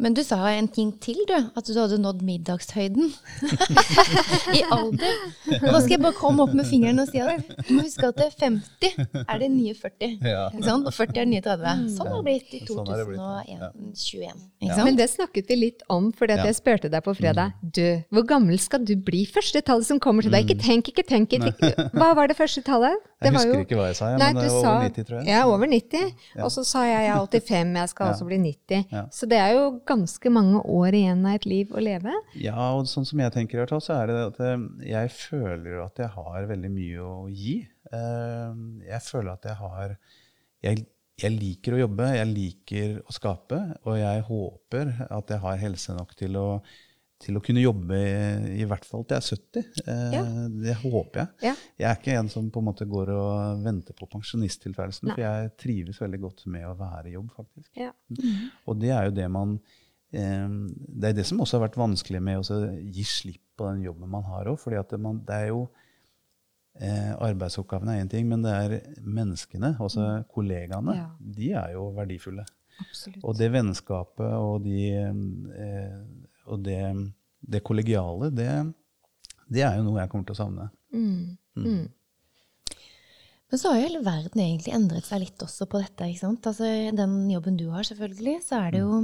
Men 0.00 0.14
du 0.14 0.20
sa 0.22 0.36
en 0.54 0.68
ting 0.70 0.92
til, 1.02 1.16
du. 1.26 1.34
At 1.58 1.66
du 1.66 1.72
hadde 1.74 1.96
nådd 1.98 2.20
middagshøyden. 2.22 3.08
I 4.54 4.60
alder. 4.70 5.16
Da 5.58 5.80
skal 5.80 5.94
jeg 5.96 6.02
bare 6.04 6.14
komme 6.14 6.44
opp 6.44 6.52
med 6.54 6.68
fingeren 6.68 7.02
og 7.02 7.08
si 7.10 7.18
at 7.18 7.48
du 7.66 7.72
må 7.74 7.82
huske 7.82 8.06
at 8.06 8.20
det 8.20 8.28
er 8.28 8.36
50 8.44 9.24
er 9.24 9.40
det 9.42 9.48
nye 9.50 9.74
40. 9.74 10.12
Ja. 10.22 10.44
Og 10.76 10.92
40 10.94 11.08
er 11.08 11.24
det 11.24 11.26
nye 11.32 11.42
30. 11.42 11.88
Sånn 11.96 12.12
har 12.12 12.22
det 12.22 12.26
blitt 12.28 12.54
i 12.54 12.62
Sånn 12.68 12.86
har 12.92 13.00
det 13.02 13.08
blitt, 13.08 13.50
ja. 13.50 13.72
2021. 13.74 14.22
Ja. 14.22 14.36
Ikke 14.68 14.76
sant? 14.78 14.86
Men 14.86 15.00
det 15.02 15.08
snakket 15.16 15.50
vi 15.50 15.58
litt 15.64 15.82
om, 15.90 16.12
for 16.14 16.30
Ja. 16.30 16.44
jeg 16.46 16.54
spurte 16.60 16.92
deg 16.94 17.02
på 17.02 17.16
fredag. 17.18 17.58
Du, 17.62 17.82
hvor 18.14 18.22
gammel 18.36 18.62
skal 18.62 18.84
du 18.86 18.94
bli? 18.94 19.24
Første 19.26 19.64
tallet 19.66 19.90
som 19.90 19.98
kommer 19.98 20.22
til 20.22 20.30
deg. 20.30 20.46
Ikke 20.46 20.62
tenk, 20.62 20.92
ikke 20.94 21.06
tenk. 21.10 21.34
Ikke. 21.34 21.74
Hva 21.98 22.14
var 22.14 22.30
det 22.30 22.38
første 22.38 22.62
tallet? 22.62 23.02
Det 23.20 23.26
Jeg 23.26 23.34
husker 23.34 23.54
jo- 23.54 23.62
ikke 23.64 23.76
hva 23.80 23.86
jeg 23.88 23.96
sa, 23.98 24.08
ja, 24.12 24.16
Nei, 24.20 24.26
men 24.32 24.36
det 24.44 24.50
er 24.50 24.54
var 24.62 24.68
over 24.76 24.82
90, 24.88 25.04
tror 25.08 25.16
jeg. 25.18 25.26
Ja, 25.26 25.40
over 25.50 25.66
90. 25.66 26.12
Og 26.44 26.50
så 26.54 26.62
sa 26.64 26.82
jeg 26.86 27.00
jeg 27.02 27.14
er 27.16 27.26
85, 27.26 27.72
jeg 27.80 27.88
skal 27.88 28.06
Ja. 28.06 28.12
også 28.12 28.26
bli 28.28 28.38
90. 28.38 28.84
Ja. 28.92 29.02
Så 29.10 29.26
det 29.28 29.38
er 29.38 29.50
jo 29.56 29.64
ganske 29.86 30.30
mange 30.30 30.60
år 30.62 30.94
igjen 30.94 31.26
av 31.26 31.34
et 31.34 31.46
liv 31.46 31.72
å 31.74 31.82
leve. 31.82 32.12
Ja, 32.38 32.54
og 32.78 32.86
sånn 32.86 33.04
som 33.06 33.18
jeg 33.18 33.32
tenker, 33.34 33.66
så 33.80 33.96
er 34.02 34.06
det 34.06 34.20
at 34.28 34.38
eh, 34.40 34.68
jeg 34.92 35.10
føler 35.10 35.82
at 35.84 35.98
jeg 35.98 36.08
har 36.14 36.46
veldig 36.46 36.70
mye 36.70 36.98
å 37.02 37.26
gi. 37.28 37.56
Eh, 37.92 38.54
Jeg 38.86 39.02
føler 39.02 39.32
at 39.32 39.42
jeg 39.50 39.56
har 39.56 39.96
jeg, 40.62 40.86
jeg 41.18 41.32
liker 41.34 41.74
å 41.74 41.78
jobbe, 41.88 42.06
jeg 42.14 42.26
liker 42.30 43.00
å 43.02 43.12
skape, 43.12 43.58
og 43.84 43.96
jeg 43.98 44.22
håper 44.28 45.06
at 45.10 45.28
jeg 45.34 45.38
har 45.42 45.56
helse 45.56 45.94
nok 45.96 46.14
til 46.14 46.36
å, 46.38 46.62
til 47.18 47.34
å 47.34 47.40
kunne 47.42 47.60
jobbe 47.64 47.96
i, 47.98 48.60
i 48.62 48.66
hvert 48.68 48.84
fall 48.86 49.02
til 49.04 49.16
jeg 49.18 49.24
er 49.24 49.64
70. 49.64 49.82
Eh, 49.88 50.12
Ja. 50.14 50.22
Det 50.68 50.74
håper 50.84 51.20
jeg. 51.24 51.28
Ja. 51.48 51.54
Jeg 51.78 51.88
er 51.90 51.98
ikke 51.98 52.14
en 52.20 52.28
som 52.30 52.50
på 52.54 52.60
en 52.62 52.68
måte 52.68 52.86
går 52.88 53.10
og 53.14 53.64
venter 53.64 53.96
på 53.98 54.06
pensjonisttilværelsen, 54.12 55.10
for 55.14 55.20
jeg 55.24 55.50
trives 55.58 55.98
veldig 56.00 56.20
godt 56.22 56.46
med 56.46 56.66
å 56.70 56.76
være 56.78 57.08
i 57.10 57.16
jobb, 57.16 57.32
faktisk. 57.36 57.68
Ja. 57.76 57.90
Og 58.66 58.78
det 58.78 58.90
er 58.94 59.08
jo 59.10 59.16
det 59.18 59.26
man 59.34 59.58
eh, 60.12 60.46
Det 60.48 61.10
er 61.10 61.18
det 61.18 61.26
som 61.26 61.40
også 61.42 61.58
har 61.58 61.66
vært 61.68 61.80
vanskelig 61.82 62.22
med 62.22 62.38
å 62.40 62.60
gi 62.86 63.04
slipp 63.04 63.42
på 63.58 63.66
den 63.72 63.82
jobben 63.82 64.08
man 64.08 64.22
har 64.30 64.46
òg. 64.52 64.58
For 64.62 64.70
det, 64.70 65.00
man- 65.02 65.18
det 65.26 65.34
er 65.34 65.48
jo 65.50 65.64
eh, 66.80 67.10
Arbeidsoppgavene 67.18 67.96
er 67.98 68.04
én 68.04 68.10
ting, 68.12 68.28
men 68.30 68.42
det 68.46 68.52
er 68.54 68.76
menneskene, 69.02 69.74
altså 69.82 70.22
kollegaene, 70.30 70.94
Ja. 70.94 71.08
de 71.18 71.50
er 71.52 71.72
jo 71.74 71.88
verdifulle. 71.96 72.44
Absolutt. 72.78 73.24
Og 73.26 73.34
det 73.36 73.50
vennskapet 73.50 74.32
og, 74.38 74.62
de, 74.62 74.92
eh, 74.94 75.96
og 76.48 76.64
det, 76.66 76.80
det 77.40 77.62
kollegiale, 77.66 78.32
det, 78.34 78.50
det 79.48 79.64
er 79.66 79.78
jo 79.78 79.86
noe 79.86 80.02
jeg 80.02 80.12
kommer 80.12 80.28
til 80.28 80.36
å 80.36 80.40
savne. 80.42 80.68
Mm. 80.94 81.38
Mm. 81.58 81.86
Men 83.48 83.60
så 83.60 83.70
har 83.70 83.78
jo 83.78 83.86
hele 83.86 84.04
verden 84.04 84.42
egentlig 84.44 84.74
endret 84.76 85.08
seg 85.08 85.22
litt 85.22 85.42
også 85.44 85.68
på 85.70 85.80
dette. 85.80 86.10
ikke 86.10 86.20
sant? 86.20 86.50
Altså, 86.50 86.68
Den 86.96 87.16
jobben 87.32 87.56
du 87.56 87.68
har, 87.72 87.86
selvfølgelig, 87.88 88.42
så 88.44 88.60
er 88.66 88.76
det 88.76 88.84
jo 88.84 89.00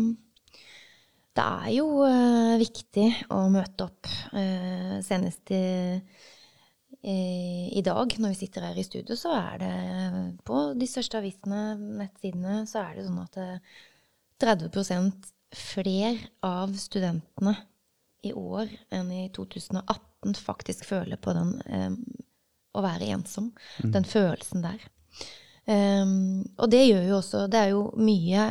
Det 1.34 1.44
er 1.44 1.70
jo 1.74 1.86
uh, 2.04 2.54
viktig 2.60 3.08
å 3.34 3.40
møte 3.50 3.88
opp. 3.88 4.10
uh, 4.36 5.00
senest 5.02 5.50
i, 5.50 5.64
i, 7.02 7.16
i 7.74 7.82
dag, 7.82 8.14
når 8.20 8.34
vi 8.34 8.38
sitter 8.38 8.68
her 8.68 8.78
i 8.78 8.84
studio, 8.86 9.16
så 9.18 9.32
er 9.36 9.58
det 9.64 9.72
på 10.46 10.60
de 10.78 10.86
største 10.88 11.18
avisene, 11.18 11.74
nettsidene, 12.00 12.62
så 12.70 12.84
er 12.84 12.94
det 12.96 13.08
sånn 13.08 13.24
at 13.24 13.40
eh, 13.42 13.74
30 14.40 14.70
flere 15.56 16.18
av 16.44 16.74
studentene 16.78 17.54
i 18.24 18.32
år 18.32 18.70
enn 18.94 19.12
i 19.12 19.28
2018 19.34 20.34
faktisk 20.40 20.86
føler 20.88 21.20
på 21.20 21.34
den 21.36 21.54
um, 21.68 21.96
å 22.74 22.82
være 22.84 23.12
ensom. 23.14 23.52
Den 23.78 24.06
følelsen 24.08 24.64
der. 24.64 24.82
Um, 25.64 26.44
og 26.58 26.68
det 26.72 26.82
gjør 26.82 27.06
jo 27.08 27.14
også 27.16 27.46
Det 27.48 27.56
er 27.56 27.70
jo 27.72 27.84
mye 27.96 28.50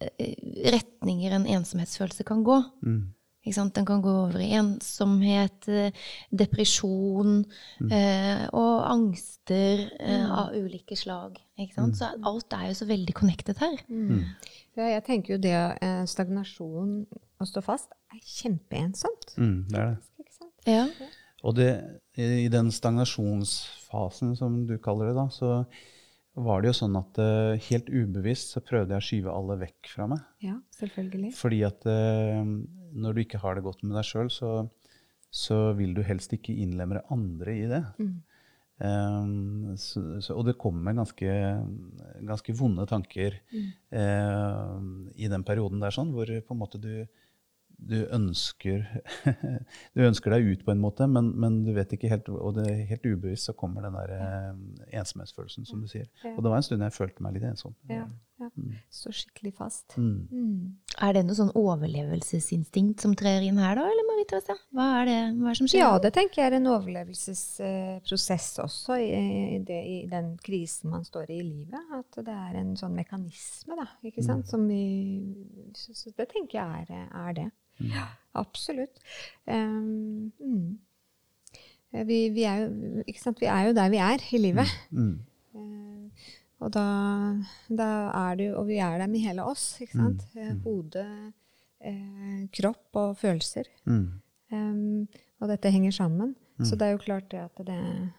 eh, 0.00 0.30
retninger 0.72 1.34
en 1.36 1.48
ensomhetsfølelse 1.58 2.24
kan 2.28 2.44
gå. 2.46 2.60
Mm. 2.86 3.02
Ikke 3.46 3.60
sant? 3.60 3.76
Den 3.76 3.86
kan 3.86 4.00
gå 4.02 4.10
over 4.24 4.42
i 4.42 4.50
ensomhet, 4.58 5.68
depresjon 5.68 7.44
depresjon 7.46 7.92
eh, 7.94 8.42
og 8.50 8.88
angster 8.90 9.84
eh, 10.00 10.24
av 10.26 10.56
ulike 10.56 10.98
slag. 10.98 11.38
Ikke 11.54 11.76
sant? 11.76 12.00
Så 12.00 12.08
alt 12.26 12.56
er 12.58 12.72
jo 12.72 12.78
så 12.80 12.88
veldig 12.90 13.14
connected 13.14 13.62
her. 13.62 13.78
Ja, 14.76 14.90
jeg 14.92 15.04
tenker 15.06 15.36
jo 15.36 15.40
det 15.40 15.56
eh, 15.56 16.02
stagnasjon, 16.08 16.98
å 17.40 17.48
stå 17.48 17.62
fast, 17.64 17.94
er 18.12 18.20
kjempeensomt. 18.20 19.32
Mm, 19.40 19.58
det 19.72 19.80
er 19.80 19.94
det. 19.94 20.02
Ja. 20.66 20.84
Og 21.46 21.54
det, 21.56 21.68
i 22.18 22.48
den 22.52 22.72
stagnasjonsfasen, 22.74 24.34
som 24.38 24.64
du 24.68 24.76
kaller 24.82 25.10
det, 25.10 25.16
da, 25.18 25.26
så 25.32 25.50
var 26.36 26.60
det 26.60 26.72
jo 26.72 26.78
sånn 26.80 26.96
at 26.98 27.20
uh, 27.22 27.56
helt 27.68 27.88
ubevisst 27.88 28.52
så 28.52 28.60
prøvde 28.64 28.92
jeg 28.92 29.02
å 29.02 29.06
skyve 29.06 29.36
alle 29.36 29.56
vekk 29.62 29.92
fra 29.94 30.08
meg. 30.10 30.24
Ja, 30.44 30.56
selvfølgelig. 30.76 31.30
Fordi 31.38 31.62
at 31.68 31.86
uh, 31.88 32.42
når 32.96 33.16
du 33.16 33.22
ikke 33.22 33.40
har 33.40 33.56
det 33.56 33.64
godt 33.64 33.84
med 33.86 33.96
deg 33.96 34.08
sjøl, 34.08 34.28
så, 34.32 34.50
så 35.32 35.60
vil 35.78 35.94
du 35.96 36.02
helst 36.04 36.34
ikke 36.36 36.56
innlemme 36.66 37.04
andre 37.14 37.56
i 37.56 37.64
det. 37.70 37.82
Mm. 38.02 38.18
Um, 38.76 39.76
så, 39.80 40.20
så, 40.20 40.34
og 40.36 40.44
det 40.44 40.58
kommer 40.60 40.92
ganske, 40.92 41.28
ganske 42.28 42.54
vonde 42.58 42.84
tanker 42.90 43.38
eh, 43.56 44.74
i 45.16 45.30
den 45.32 45.46
perioden 45.48 45.80
der, 45.80 45.94
sånn, 45.96 46.12
hvor 46.12 46.28
på 46.28 46.52
en 46.52 46.60
måte 46.60 46.80
du, 46.82 47.06
du 47.76 47.96
ønsker 48.12 48.84
Du 49.96 50.04
ønsker 50.04 50.36
deg 50.36 50.50
ut 50.50 50.66
på 50.66 50.74
en 50.74 50.82
måte, 50.84 51.08
men, 51.08 51.32
men 51.40 51.62
du 51.64 51.72
vet 51.76 51.96
ikke 51.96 52.12
helt 52.12 52.28
Og 52.32 52.58
det 52.58 52.66
er 52.68 52.84
helt 52.92 53.08
ubevisst 53.08 53.48
så 53.48 53.56
kommer 53.56 53.88
den 53.88 53.96
der 53.96 54.12
eh, 54.18 54.52
ensomhetsfølelsen, 55.00 55.68
som 55.68 55.80
du 55.80 55.88
sier. 55.88 56.08
Og 56.34 56.42
det 56.44 56.52
var 56.52 56.60
en 56.60 56.68
stund 56.68 56.84
jeg 56.84 56.96
følte 56.98 57.24
meg 57.24 57.38
litt 57.38 57.48
ensom. 57.48 57.76
Ja, 57.88 58.04
ja. 58.42 58.50
Står 58.92 59.14
skikkelig 59.16 59.52
fast. 59.56 59.94
Mm. 59.96 60.26
Mm. 60.32 60.58
Er 61.06 61.14
det 61.16 61.22
noe 61.28 61.36
sånn 61.38 61.52
overlevelsesinstinkt 61.56 63.04
som 63.04 63.14
trer 63.18 63.44
inn 63.46 63.60
her, 63.62 63.78
da? 63.78 63.84
Eller 63.86 64.06
Marita? 64.08 64.40
Hva 64.74 64.88
er 65.02 65.08
det, 65.08 65.16
hva 65.38 65.50
er 65.50 65.54
det 65.54 65.60
som 65.60 65.70
skjer? 65.70 65.82
Ja, 65.84 65.92
det 66.02 66.12
tenker 66.16 66.42
jeg 66.42 66.50
er 66.50 66.58
en 66.58 66.70
overlevelsesprosess 66.74 68.48
også 68.64 68.98
i, 68.98 69.08
i, 69.56 69.60
det, 69.66 69.80
i 69.86 69.98
den 70.10 70.34
krisen 70.42 70.92
man 70.92 71.06
står 71.06 71.30
i 71.30 71.36
i 71.36 71.44
livet. 71.44 71.92
At 71.92 72.18
det 72.26 72.34
er 72.34 72.58
en 72.60 72.74
sånn 72.78 72.96
mekanisme, 72.96 73.76
da. 73.78 73.86
Ikke 74.06 74.24
sant? 74.24 74.48
Som 74.50 74.66
vi, 74.70 74.82
så, 75.76 75.94
så 75.96 76.12
det 76.16 76.28
tenker 76.32 76.60
jeg 76.60 76.86
er, 76.88 77.06
er 77.12 77.36
det. 77.36 77.48
Ja, 77.84 78.08
absolutt. 78.38 79.02
Um, 79.44 80.32
mm. 80.40 80.78
vi, 82.08 82.20
vi, 82.32 82.44
er 82.48 82.64
jo, 82.64 83.02
ikke 83.04 83.22
sant? 83.22 83.40
vi 83.42 83.50
er 83.52 83.68
jo 83.68 83.76
der 83.76 83.92
vi 83.92 84.00
er 84.02 84.28
i 84.32 84.40
livet. 84.40 84.76
Mm. 84.90 85.18
Eh, 86.58 86.64
og 86.64 86.72
da, 86.72 86.84
da 87.68 87.88
er 88.16 88.36
det 88.36 88.46
jo 88.48 88.60
Og 88.60 88.66
vi 88.66 88.78
er 88.80 88.98
der 88.98 89.06
med 89.12 89.20
hele 89.20 89.44
oss, 89.44 89.76
ikke 89.80 89.92
sant? 89.98 90.22
Mm. 90.34 90.60
Hode, 90.64 91.02
eh, 91.80 92.46
kropp 92.56 92.96
og 92.96 93.16
følelser. 93.20 93.64
Mm. 93.84 94.06
Um, 94.52 95.08
og 95.40 95.48
dette 95.48 95.70
henger 95.70 95.90
sammen. 95.92 96.34
Så 96.64 96.76
det 96.78 96.86
er 96.86 96.92
jo 96.94 97.02
klart 97.02 97.26
det 97.30 97.40
at 97.42 97.58
det, 97.66 98.12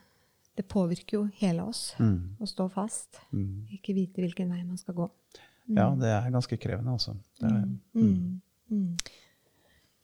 det 0.57 0.65
påvirker 0.69 1.17
jo 1.17 1.23
hele 1.39 1.63
oss 1.63 1.95
Mm. 1.99 2.35
å 2.39 2.45
stå 2.45 2.67
fast. 2.69 3.17
Mm. 3.33 3.65
Ikke 3.73 3.95
vite 3.95 4.21
hvilken 4.21 4.49
vei 4.51 4.63
man 4.63 4.77
skal 4.77 4.93
gå. 4.93 5.09
Ja, 5.69 5.89
det 5.95 6.07
er 6.07 6.29
ganske 6.31 6.57
krevende, 6.57 6.91
altså. 6.93 7.15
Er. 7.41 7.65
Mm. 7.95 8.41
Mm. 8.69 8.97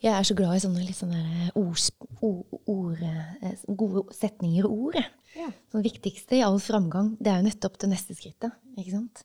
Jeg 0.04 0.12
er 0.18 0.24
så 0.24 0.36
glad 0.36 0.56
i 0.56 0.60
sånne 0.60 0.84
litt 0.84 0.98
sånne 0.98 1.52
ord, 1.56 1.78
ord, 2.22 2.60
ord, 2.68 3.04
eh, 3.04 3.54
gode 3.78 4.04
setninger 4.16 4.66
og 4.66 4.72
ord. 4.90 4.98
Ja. 5.38 5.48
Så 5.72 5.80
det 5.80 5.88
viktigste 5.92 6.38
i 6.38 6.44
all 6.46 6.60
framgang, 6.62 7.16
det 7.20 7.32
er 7.32 7.42
jo 7.42 7.48
nettopp 7.48 7.80
det 7.82 7.90
neste 7.92 8.16
skrittet. 8.18 8.54
ikke 8.78 8.94
sant? 8.94 9.24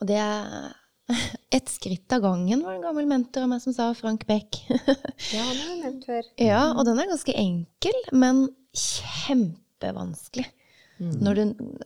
Og 0.00 0.08
det 0.08 0.16
er 0.20 0.72
ett 1.58 1.68
skritt 1.68 2.12
av 2.16 2.22
gangen, 2.24 2.62
var 2.64 2.72
det 2.72 2.80
en 2.80 2.86
gammel 2.88 3.08
mentor 3.10 3.44
av 3.44 3.50
meg 3.52 3.60
som 3.64 3.74
sa, 3.76 3.90
Frank 3.98 4.24
Beck. 4.28 4.62
Ja, 5.34 5.42
har 5.44 5.54
jeg 5.58 5.80
nevnt 5.82 6.04
før. 6.08 6.26
ja, 6.40 6.62
og 6.72 6.84
den 6.88 6.98
er 7.00 7.10
ganske 7.10 7.34
enkel, 7.38 7.98
men 8.16 8.46
kjempevanskelig. 8.74 10.46
Når 11.04 11.34
du 11.34 11.42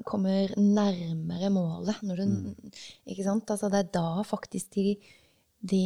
kommer 0.07 0.53
nærmere 0.61 1.49
målet. 1.51 1.97
Når 2.05 2.21
du, 2.21 2.73
ikke 3.09 3.25
sant? 3.25 3.49
Altså, 3.51 3.71
det 3.73 3.79
er 3.81 3.89
da 3.97 4.23
faktisk 4.27 4.77
de, 4.77 4.93
de, 5.65 5.85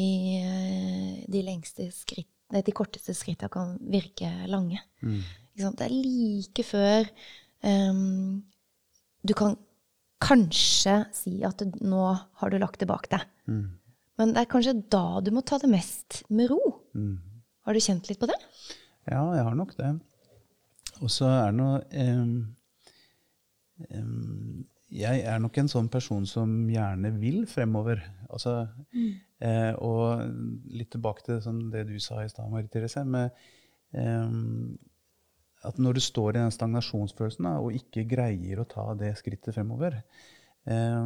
de 1.30 1.42
lengste 1.46 1.87
skritt, 1.94 2.28
de 2.52 2.74
korteste 2.76 3.14
skrittene 3.16 3.48
kan 3.52 3.76
virke 3.94 4.28
lange. 4.50 4.82
Ikke 5.06 5.64
sant? 5.64 5.78
Det 5.78 5.87
er 5.87 5.94
like 5.94 6.66
før 6.66 7.06
ehm, 7.66 8.42
du 9.22 9.35
kan 9.38 9.57
kanskje 10.22 10.96
si 11.16 11.40
at 11.46 11.62
du, 11.62 11.79
nå 11.83 12.03
har 12.12 12.53
du 12.53 12.59
lagt 12.62 12.81
det 12.83 12.88
bak 12.90 13.09
deg. 13.11 13.27
Mm. 13.51 13.66
Men 14.20 14.35
det 14.35 14.44
er 14.44 14.51
kanskje 14.51 14.77
da 14.92 15.20
du 15.25 15.33
må 15.35 15.42
ta 15.46 15.59
det 15.62 15.70
mest 15.72 16.22
med 16.31 16.53
ro. 16.53 16.61
Mm. 16.94 17.16
Har 17.66 17.75
du 17.75 17.83
kjent 17.83 18.09
litt 18.11 18.20
på 18.20 18.29
det? 18.31 18.38
Ja, 19.09 19.22
jeg 19.35 19.46
har 19.46 19.57
nok 19.59 19.75
det. 19.79 19.94
Og 21.03 21.11
så 21.11 21.31
er 21.31 21.51
det 21.51 21.59
noe 21.59 21.81
um, 21.90 22.35
um, 23.90 24.61
Jeg 24.92 25.25
er 25.27 25.40
nok 25.42 25.59
en 25.59 25.70
sånn 25.72 25.88
person 25.90 26.27
som 26.29 26.53
gjerne 26.70 27.14
vil 27.18 27.42
fremover. 27.51 28.03
Altså, 28.33 28.68
eh, 28.92 29.72
og 29.81 30.22
litt 30.72 30.92
tilbake 30.92 31.25
til 31.27 31.40
sånn 31.44 31.66
det 31.72 31.87
du 31.88 31.96
sa 32.01 32.22
i 32.22 32.31
stad, 32.31 32.51
Marie 32.53 32.70
Therese, 32.72 33.03
med 33.05 33.33
em, 33.96 34.79
at 35.68 35.79
når 35.83 35.98
du 35.98 36.03
står 36.03 36.37
i 36.37 36.40
den 36.40 36.55
stagnasjonsfølelsen 36.55 37.46
da, 37.46 37.57
og 37.62 37.77
ikke 37.77 38.07
greier 38.09 38.62
å 38.62 38.68
ta 38.68 38.88
det 38.98 39.12
skrittet 39.20 39.55
fremover, 39.55 40.01
eh, 40.66 41.05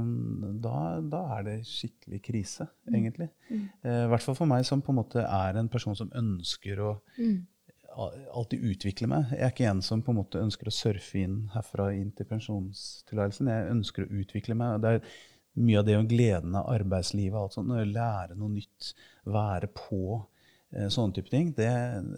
da, 0.64 0.78
da 1.02 1.22
er 1.36 1.44
det 1.48 1.56
skikkelig 1.68 2.22
krise, 2.24 2.68
egentlig. 2.88 3.28
Eh, 3.50 4.06
hvert 4.10 4.24
fall 4.24 4.38
for 4.38 4.50
meg 4.50 4.66
som 4.68 4.84
på 4.84 4.94
en 4.94 5.00
måte 5.02 5.24
er 5.26 5.60
en 5.60 5.70
person 5.72 5.96
som 5.98 6.12
ønsker 6.16 6.82
å 6.82 6.94
mm. 7.18 7.38
alltid 8.40 8.66
utvikle 8.72 9.10
meg. 9.12 9.32
Jeg 9.34 9.44
er 9.44 9.54
ikke 9.54 9.70
en 9.70 9.84
som 9.84 10.04
på 10.04 10.14
en 10.14 10.20
måte 10.22 10.42
ønsker 10.42 10.70
å 10.70 10.74
surfe 10.74 11.22
inn 11.22 11.42
herfra 11.54 11.90
inn 11.96 12.12
til 12.16 12.28
pensjonstilværelsen. 12.30 13.52
Jeg 13.52 13.72
ønsker 13.76 14.06
å 14.06 14.22
utvikle 14.22 14.56
meg. 14.58 14.80
Det 14.84 14.96
er 14.96 15.16
mye 15.56 15.80
av 15.80 15.86
det 15.88 15.98
og 15.98 16.08
gleden 16.10 16.56
av 16.58 16.68
arbeidslivet, 16.72 17.36
alt 17.40 17.56
sånt, 17.56 17.72
lære 17.72 18.36
noe 18.36 18.52
nytt, 18.52 18.90
være 19.28 19.70
på, 19.72 20.18
eh, 20.72 20.88
sånne 20.92 21.16
type 21.16 21.32
ting, 21.32 21.52
det, 21.56 21.70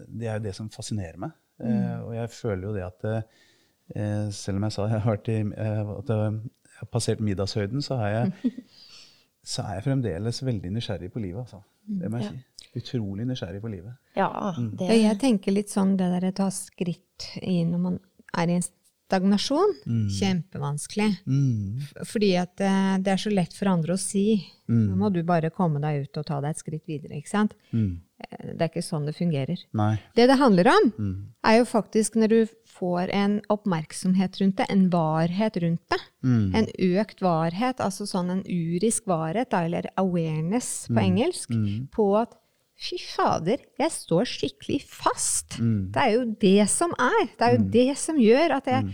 det 0.07 0.27
er 0.27 0.39
jo 0.39 0.47
det 0.47 0.55
som 0.57 0.71
fascinerer 0.71 1.19
meg. 1.21 1.35
Eh, 1.59 1.97
og 2.05 2.15
jeg 2.15 2.31
føler 2.33 2.67
jo 2.67 2.75
det 2.75 2.85
at 2.85 3.07
eh, 3.09 4.29
selv 4.35 4.59
om 4.59 4.67
jeg 4.67 4.75
sa 4.75 4.87
jeg 4.87 5.01
har, 5.03 5.11
vært 5.11 5.31
i, 5.33 5.39
eh, 5.41 5.91
at 5.97 6.13
jeg 6.13 6.39
har 6.79 6.91
passert 6.93 7.23
middagshøyden, 7.25 7.83
så, 7.85 7.99
har 7.99 8.15
jeg, 8.15 8.53
så 9.53 9.65
er 9.65 9.79
jeg 9.79 9.87
fremdeles 9.89 10.43
veldig 10.45 10.73
nysgjerrig 10.77 11.11
på 11.13 11.23
livet. 11.23 11.41
Altså. 11.47 11.61
Det 11.99 12.11
må 12.11 12.21
jeg 12.21 12.33
si. 12.33 12.65
Utrolig 12.79 13.25
nysgjerrig 13.25 13.61
på 13.63 13.71
livet. 13.71 13.95
Ja, 14.15 14.29
Mm. 14.57 14.75
det 14.77 14.87
mm. 14.89 14.99
jeg 15.03 15.19
tenker 15.19 15.55
litt 15.55 15.71
sånn 15.73 15.95
det 15.97 16.09
der 16.13 16.29
å 16.29 16.35
ta 16.37 16.49
skritt 16.53 17.31
i 17.41 17.63
når 17.65 17.79
man 17.81 17.95
er 18.37 18.51
i 18.51 18.59
en 18.59 18.65
stagnasjon. 18.65 19.73
Kjempevanskelig. 20.19 21.07
Mm. 21.25 21.79
Fordi 22.05 22.29
at 22.37 22.53
det 23.01 23.09
er 23.15 23.17
så 23.17 23.33
lett 23.33 23.55
for 23.57 23.71
andre 23.71 23.95
å 23.95 24.01
si. 24.01 24.37
Mm. 24.69 24.83
Nå 24.91 24.99
må 25.01 25.09
du 25.09 25.23
bare 25.25 25.49
komme 25.49 25.81
deg 25.81 26.05
ut 26.05 26.21
og 26.21 26.27
ta 26.29 26.37
deg 26.45 26.53
et 26.53 26.61
skritt 26.61 26.85
videre. 26.85 27.17
ikke 27.17 27.31
sant? 27.33 27.57
Mm. 27.73 27.97
Eh, 28.19 28.53
Det 28.55 28.61
er 28.61 28.69
ikke 28.69 28.83
sånn 28.83 29.05
det 29.05 29.15
fungerer. 29.15 29.57
Nei. 29.73 29.95
Det 30.15 30.27
det 30.27 30.37
handler 30.37 30.67
om, 30.67 30.91
Mm. 30.97 31.25
er 31.43 31.57
jo 31.59 31.65
faktisk 31.65 32.15
når 32.15 32.27
du 32.29 32.45
får 32.65 33.09
en 33.13 33.41
oppmerksomhet 33.49 34.39
rundt 34.41 34.55
det, 34.57 34.65
en 34.69 34.89
varhet 34.89 35.55
rundt 35.61 35.81
det. 35.89 35.99
Mm. 36.23 36.55
En 36.55 36.65
økt 36.65 37.19
varhet, 37.21 37.77
altså 37.79 38.03
sånn 38.07 38.29
en 38.31 38.43
urisk 38.43 39.05
varhet, 39.05 39.53
eller 39.53 39.89
awareness 39.97 40.87
på 40.87 40.99
engelsk, 40.99 41.49
Mm. 41.49 41.87
på 41.91 42.21
at 42.21 42.33
fy 42.77 42.97
fader, 42.97 43.57
jeg 43.77 43.89
står 43.91 44.23
skikkelig 44.25 44.81
fast. 44.83 45.59
Mm. 45.59 45.91
Det 45.91 46.01
er 46.01 46.11
jo 46.11 46.25
det 46.39 46.69
som 46.69 46.91
er. 46.97 47.25
Det 47.37 47.41
er 47.41 47.57
jo 47.57 47.63
det 47.69 47.97
som 47.97 48.15
gjør 48.17 48.51
at 48.57 48.65
jeg 48.65 48.93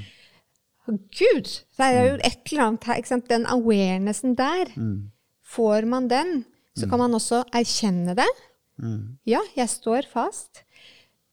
Gud! 0.88 1.48
Det 1.78 1.80
er 1.86 2.10
jo 2.12 2.18
et 2.24 2.52
eller 2.52 2.64
annet 2.68 2.84
her. 2.84 2.96
ikke 3.00 3.08
sant? 3.08 3.28
Den 3.28 3.46
awarenessen 3.50 4.36
der. 4.38 4.66
Mm. 4.78 5.10
Får 5.44 5.86
man 5.88 6.08
den, 6.08 6.46
så 6.78 6.88
kan 6.90 7.00
man 7.00 7.12
også 7.18 7.44
erkjenne 7.56 8.16
det. 8.16 8.28
Mm. 8.82 9.18
Ja, 9.28 9.42
jeg 9.56 9.72
står 9.72 10.08
fast. 10.12 10.64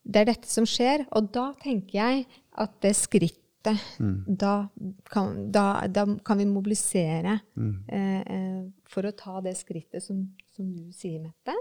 Det 0.03 0.23
er 0.23 0.31
dette 0.33 0.49
som 0.49 0.67
skjer. 0.67 1.05
Og 1.15 1.31
da 1.35 1.51
tenker 1.63 1.99
jeg 1.99 2.27
at 2.59 2.75
det 2.83 2.93
skrittet 2.99 3.41
da, 3.63 4.67
kan, 5.07 5.51
da, 5.51 5.85
da 5.87 6.03
kan 6.25 6.37
vi 6.41 6.45
mobilisere 6.49 7.37
mm. 7.55 7.75
eh, 7.87 8.57
for 8.91 9.07
å 9.07 9.13
ta 9.15 9.37
det 9.45 9.53
skrittet 9.55 10.03
som, 10.03 10.25
som 10.51 10.67
du 10.67 10.89
sier, 10.91 11.21
Mette, 11.23 11.55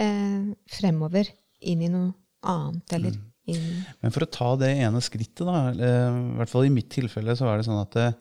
eh, 0.00 0.54
fremover 0.78 1.28
inn 1.60 1.84
i 1.84 1.90
noe 1.92 2.14
annet. 2.40 2.96
Eller 2.96 3.18
inn 3.52 3.84
Men 4.00 4.14
for 4.14 4.24
å 4.24 4.30
ta 4.32 4.54
det 4.62 4.72
ene 4.80 5.02
skrittet, 5.04 5.44
da, 5.44 5.68
eh, 5.76 6.08
i 6.08 6.40
hvert 6.40 6.54
fall 6.54 6.70
i 6.70 6.72
mitt 6.72 6.88
tilfelle, 6.94 7.36
så 7.36 7.50
er 7.50 7.60
det 7.60 7.68
sånn 7.68 7.84
at 7.84 8.00
eh, 8.00 8.16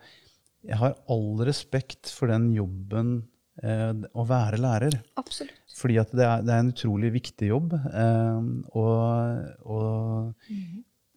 jeg 0.66 0.82
har 0.82 0.98
all 1.12 1.46
respekt 1.46 2.12
for 2.12 2.32
den 2.32 2.50
jobben 2.56 3.16
eh, 3.22 3.32
å 3.64 4.26
være 4.28 4.60
lærer. 4.60 4.98
Absolutt. 5.16 5.62
Fordi 5.76 5.98
at 6.02 6.12
det 6.16 6.26
er, 6.28 6.44
det 6.44 6.54
er 6.54 6.62
en 6.64 6.72
utrolig 6.74 7.12
viktig 7.16 7.50
jobb. 7.50 7.74
eh, 7.74 8.48
og 8.76 9.66
og 9.66 10.48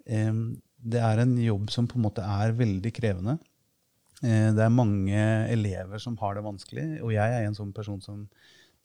eh, 0.07 0.33
det 0.79 1.01
er 1.03 1.23
en 1.25 1.35
jobb 1.43 1.71
som 1.75 1.89
på 1.91 1.99
en 1.99 2.07
måte 2.07 2.23
er 2.23 2.55
veldig 2.57 2.93
krevende. 2.95 3.39
Eh, 4.23 4.51
det 4.55 4.63
er 4.65 4.75
mange 4.75 5.25
elever 5.51 5.99
som 6.03 6.17
har 6.23 6.39
det 6.39 6.45
vanskelig, 6.47 6.87
og 7.03 7.13
jeg 7.15 7.35
er 7.35 7.47
en 7.47 7.59
sånn 7.59 7.75
person 7.75 8.01
som 8.03 8.25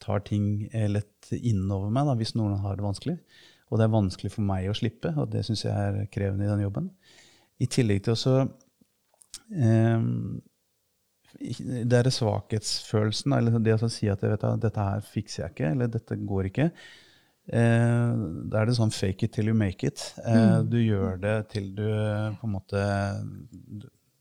tar 0.03 0.23
ting 0.27 0.67
eh, 0.73 0.89
lett 0.91 1.31
innover 1.37 1.93
meg 1.93 2.09
da, 2.09 2.17
hvis 2.19 2.35
noen 2.37 2.57
har 2.63 2.77
det 2.77 2.85
vanskelig. 2.85 3.17
Og 3.71 3.79
det 3.79 3.87
er 3.87 3.93
vanskelig 3.95 4.33
for 4.33 4.45
meg 4.45 4.67
å 4.69 4.75
slippe, 4.77 5.13
og 5.17 5.31
det 5.33 5.45
syns 5.47 5.63
jeg 5.65 5.73
er 5.73 6.09
krevende 6.13 6.45
i 6.45 6.51
den 6.51 6.65
jobben. 6.65 6.89
I 7.63 7.69
tillegg 7.71 8.03
til 8.05 8.13
også 8.13 8.35
eh, 9.53 10.03
det 11.43 11.97
er 11.99 12.09
svakhetsfølelsen, 12.13 13.33
eller 13.37 13.59
det 13.63 13.75
å 13.75 13.89
si 13.91 14.07
at 14.11 14.21
jeg 14.23 14.31
vet, 14.33 14.45
dette 14.63 14.85
her 14.89 15.01
fikser 15.05 15.43
jeg 15.43 15.53
ikke, 15.55 15.71
eller 15.75 15.91
dette 15.91 16.17
går 16.29 16.49
ikke. 16.51 16.69
Eh, 17.51 18.13
da 18.47 18.61
er 18.61 18.69
det 18.69 18.77
sånn 18.77 18.93
fake 18.95 19.27
it 19.27 19.33
till 19.35 19.49
you 19.51 19.57
make 19.57 19.83
it. 19.83 20.13
Eh, 20.23 20.61
Du 20.63 20.77
gjør 20.79 21.19
det 21.19 21.35
til 21.51 21.73
du 21.75 21.83
på 22.39 22.47
en 22.47 22.53
måte 22.53 22.83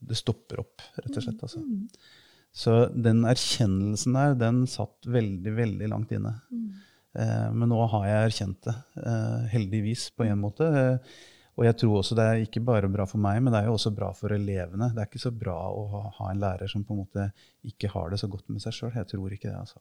Det 0.03 0.17
stopper 0.19 0.59
opp, 0.59 0.81
rett 0.99 1.15
og 1.15 1.23
slett. 1.23 1.43
Altså. 1.47 1.61
Så 2.53 2.73
den 2.91 3.23
erkjennelsen 3.25 4.13
der, 4.17 4.33
den 4.35 4.65
satt 4.67 5.07
veldig, 5.07 5.53
veldig 5.55 5.87
langt 5.89 6.11
inne. 6.11 6.35
Eh, 7.15 7.47
men 7.55 7.69
nå 7.71 7.79
har 7.93 8.09
jeg 8.09 8.25
erkjent 8.27 8.59
det, 8.67 8.75
eh, 9.05 9.47
heldigvis, 9.53 10.09
på 10.17 10.27
en 10.27 10.41
måte. 10.43 10.67
Eh, 10.67 10.97
og 11.57 11.65
jeg 11.67 11.75
tror 11.77 11.99
også 11.99 12.15
det 12.17 12.23
er 12.25 12.43
ikke 12.47 12.61
bare 12.65 12.89
bra 12.89 13.05
for 13.05 13.21
meg, 13.21 13.41
men 13.43 13.53
det 13.53 13.59
er 13.61 13.67
jo 13.69 13.75
også 13.77 13.91
bra 13.95 14.11
for 14.17 14.33
elevene. 14.33 14.87
Det 14.93 15.03
er 15.03 15.09
ikke 15.09 15.21
så 15.21 15.31
bra 15.37 15.53
å 15.69 15.83
ha, 15.91 16.01
ha 16.17 16.31
en 16.31 16.39
lærer 16.41 16.67
som 16.71 16.83
på 16.83 16.95
en 16.95 17.03
måte 17.03 17.27
ikke 17.69 17.91
har 17.93 18.09
det 18.09 18.19
så 18.23 18.27
godt 18.31 18.49
med 18.49 18.63
seg 18.63 18.73
sjøl. 18.73 18.93
Jeg 18.97 19.07
tror 19.11 19.35
ikke 19.35 19.51
det, 19.51 19.59
altså. 19.59 19.79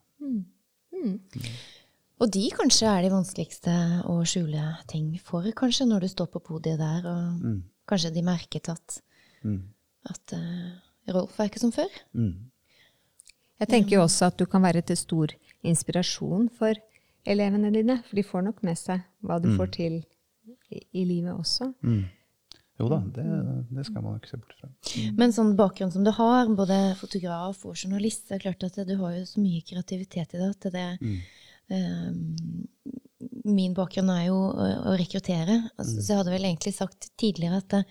Og 2.23 2.31
de 2.31 2.43
kanskje 2.55 2.87
er 2.87 3.03
de 3.03 3.11
vanskeligste 3.11 3.73
å 4.07 4.19
skjule 4.29 4.67
ting 4.91 5.09
for, 5.25 5.49
kanskje, 5.59 5.89
når 5.91 6.05
du 6.05 6.09
står 6.13 6.29
på 6.35 6.43
podiet 6.53 6.79
der, 6.79 7.07
og 7.09 7.41
Mm. 7.43 7.63
kanskje 7.89 8.13
de 8.15 8.23
merket 8.23 8.69
at, 8.69 9.01
Mm. 9.43 9.63
at 10.07 10.33
uh, 10.37 11.13
Rolf 11.13 11.41
er 11.41 11.49
ikke 11.49 11.59
som 11.59 11.73
før. 11.73 11.89
Mm. 12.15 12.51
Jeg 13.61 13.69
tenker 13.69 13.97
jo 13.97 14.03
også 14.05 14.27
at 14.27 14.37
du 14.39 14.47
kan 14.47 14.63
være 14.63 14.83
til 14.87 14.97
stor 14.97 15.29
inspirasjon 15.65 16.49
for 16.59 16.75
elevene 17.27 17.73
dine, 17.73 18.03
for 18.07 18.17
de 18.17 18.23
får 18.23 18.43
nok 18.45 18.63
med 18.63 18.79
seg 18.79 19.03
hva 19.23 19.41
du 19.43 19.49
får 19.57 19.71
til 19.73 20.05
i, 20.73 21.05
livet 21.05 21.35
også. 21.35 21.73
Mm. 21.85 22.03
Jo 22.81 22.89
da, 22.89 22.99
det, 23.15 23.27
det 23.77 23.85
skal 23.87 24.05
man 24.05 24.19
ikke 24.19 24.33
se 24.33 24.41
bort 24.41 24.57
fra. 24.59 24.71
Men 25.19 25.35
sånn 25.35 25.53
bakgrunn 25.59 25.93
som 25.95 26.07
du 26.07 26.11
har, 26.17 26.51
både 26.57 26.79
fotograf 26.99 27.63
og 27.69 27.77
journalist, 27.77 28.27
det 28.29 28.39
er 28.39 28.45
klart 28.47 28.67
at 28.69 28.81
du 28.89 28.97
har 29.03 29.17
jo 29.19 29.27
så 29.29 29.43
mye 29.43 29.63
kreativitet 29.69 30.35
i 30.39 30.43
at 30.49 30.69
det 30.75 30.89
eh, 31.71 32.09
Min 33.47 33.77
bakgrunn 33.77 34.11
er 34.13 34.27
jo 34.31 34.39
å, 34.51 34.67
å 34.93 34.97
rekruttere. 34.99 35.61
Altså, 35.77 36.01
Så 36.01 36.11
jeg 36.11 36.23
hadde 36.23 36.35
vel 36.35 36.49
egentlig 36.49 36.75
sagt 36.75 37.13
tidligere 37.21 37.61
at 37.63 37.71
det, 37.77 37.83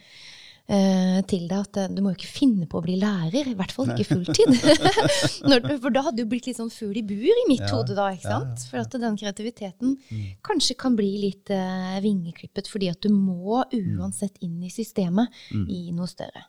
til 1.27 1.47
deg 1.49 1.57
at 1.65 1.77
eh, 1.81 1.87
du 1.91 2.01
må 2.03 2.11
jo 2.13 2.19
ikke 2.19 2.29
finne 2.31 2.67
på 2.69 2.79
å 2.79 2.83
bli 2.85 2.97
lærer, 3.01 3.49
i 3.51 3.55
hvert 3.57 3.73
fall 3.75 3.89
ikke 3.91 4.05
fulltid. 4.13 4.53
Når, 5.49 5.65
for 5.83 5.95
da 5.95 6.03
hadde 6.05 6.21
du 6.23 6.29
blitt 6.31 6.47
litt 6.47 6.59
sånn 6.59 6.71
fugl 6.71 6.99
i 7.01 7.03
bur 7.07 7.27
i 7.27 7.47
mitt 7.49 7.65
Ja, 7.65 7.71
hode 7.73 7.97
da, 7.97 8.09
ikke 8.15 8.29
ja, 8.29 8.37
sant? 8.39 8.63
ja, 8.63 8.69
For 8.69 8.83
at 8.85 8.97
den 9.03 9.17
kreativiteten 9.19 9.97
kanskje 10.45 10.77
kan 10.79 10.95
bli 10.99 11.09
litt 11.25 11.51
eh, 11.55 11.97
vingeklippet, 12.03 12.69
fordi 12.71 12.91
at 12.93 13.01
du 13.03 13.09
må 13.13 13.63
uansett 13.65 14.37
inn 14.45 14.61
i 14.63 14.71
systemet 14.71 15.33
i 15.51 15.89
noe 15.95 16.07
større. 16.09 16.45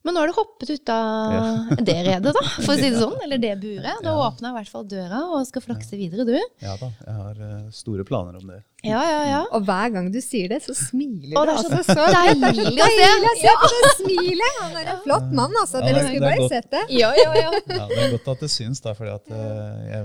Men 0.00 0.16
nå 0.16 0.22
har 0.22 0.30
du 0.30 0.32
hoppet 0.32 0.70
ut 0.72 0.90
av 0.94 1.66
det 1.88 1.96
redet, 2.06 2.32
da, 2.32 2.42
for 2.64 2.72
å 2.72 2.76
si 2.78 2.86
det 2.88 3.00
sånn, 3.02 3.18
eller 3.24 3.40
det 3.42 3.50
buret. 3.60 3.98
Du 4.00 4.08
har 4.08 4.30
åpna 4.30 4.48
i 4.48 4.56
hvert 4.56 4.70
fall 4.72 4.86
døra 4.88 5.18
og 5.28 5.42
skal 5.44 5.64
flakse 5.64 5.98
videre, 6.00 6.24
du. 6.24 6.38
Ja 6.64 6.76
da, 6.80 6.88
jeg 7.04 7.16
har 7.18 7.42
uh, 7.42 7.66
store 7.76 8.06
planer 8.08 8.38
om 8.40 8.46
det. 8.48 8.62
Ja, 8.86 9.02
ja, 9.04 9.18
ja. 9.28 9.42
Og 9.52 9.66
hver 9.68 9.92
gang 9.92 10.08
du 10.14 10.16
sier 10.24 10.48
det, 10.54 10.62
så 10.64 10.72
smiler 10.78 11.34
du. 11.34 11.36
det 11.36 11.52
er 11.52 11.60
så 11.60 11.68
altså, 11.68 11.98
så 11.98 12.06
deilig 12.16 12.40
det 12.40 12.48
er 12.48 12.56
så 12.56 12.64
å 12.64 12.88
se. 12.88 13.04
deilig 13.04 13.28
å 13.28 13.36
se 13.42 13.54
på 13.60 13.70
det 13.74 13.92
smilet! 14.00 14.58
Han 14.62 14.80
er 14.80 14.90
en 14.94 15.04
flott 15.04 15.28
mann, 15.42 15.60
altså. 15.66 15.82
Ja, 15.82 15.86
Dere 15.90 15.98
det- 16.00 16.06
skulle 16.08 16.24
bare 16.24 16.40
godt. 16.40 16.56
sett 16.56 16.72
det. 16.72 16.84
Ja, 16.96 17.12
ja, 17.20 17.30
ja. 17.36 17.52
Ja, 17.60 17.84
det 17.92 18.02
er 18.06 18.14
godt 18.16 18.32
at 18.38 18.46
det 18.48 18.52
syns, 18.56 18.80
da, 18.88 18.96
for 18.96 19.10
jeg, 19.10 20.02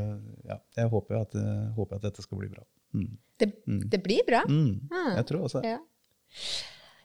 ja, 0.51 0.59
jeg 0.81 0.91
håper, 0.91 1.21
at, 1.23 1.39
uh, 1.39 1.71
håper 1.79 2.01
at 2.01 2.09
dette 2.11 2.27
skal 2.27 2.43
bli 2.43 2.51
bra. 2.51 2.67
Mm. 2.99 3.11
Det, 3.39 3.51
det 3.95 4.03
blir 4.03 4.27
bra. 4.27 4.43
Mm. 4.51 4.89
Ah. 4.91 5.13
Jeg 5.21 5.29
tror 5.31 5.47
også 5.47 5.63
det. 5.63 5.77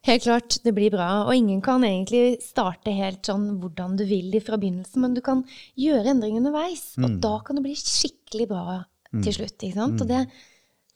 Helt 0.08 0.24
klart, 0.24 0.56
det 0.64 0.72
blir 0.76 0.92
bra. 0.94 1.08
Og 1.26 1.34
ingen 1.36 1.60
kan 1.64 1.84
egentlig 1.84 2.40
starte 2.44 2.92
helt 2.96 3.26
sånn 3.26 3.58
hvordan 3.60 3.98
du 4.00 4.06
vil 4.08 4.32
fra 4.44 4.56
begynnelsen, 4.60 5.02
men 5.04 5.16
du 5.16 5.20
kan 5.24 5.42
gjøre 5.80 6.14
endringer 6.14 6.40
underveis. 6.40 6.94
Og 7.00 7.18
da 7.20 7.34
kan 7.44 7.60
det 7.60 7.66
bli 7.66 7.76
skikkelig 7.76 8.48
bra 8.50 8.78
til 9.18 9.34
slutt. 9.36 9.58
ikke 9.58 9.76
sant? 9.76 10.00
Og 10.00 10.08
det, 10.08 10.22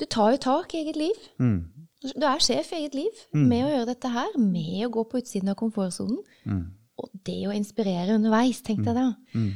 du 0.01 0.07
tar 0.09 0.35
jo 0.35 0.41
tak 0.47 0.73
i 0.75 0.85
eget 0.85 1.01
liv. 1.01 1.29
Mm. 1.43 1.61
Du 2.05 2.25
er 2.29 2.43
sjef 2.45 2.73
i 2.73 2.83
eget 2.83 2.97
liv 2.97 3.21
med 3.33 3.65
å 3.65 3.71
gjøre 3.75 3.91
dette 3.93 4.11
her, 4.13 4.33
med 4.41 4.87
å 4.87 4.93
gå 4.93 5.05
på 5.09 5.21
utsiden 5.21 5.53
av 5.53 5.59
komfortsonen. 5.61 6.19
Mm. 6.49 6.65
Og 7.01 7.15
det 7.27 7.41
å 7.49 7.55
inspirere 7.55 8.17
underveis, 8.17 8.61
tenkte 8.65 8.93
jeg 8.93 8.99
da. 8.99 9.09
Mm. 9.35 9.53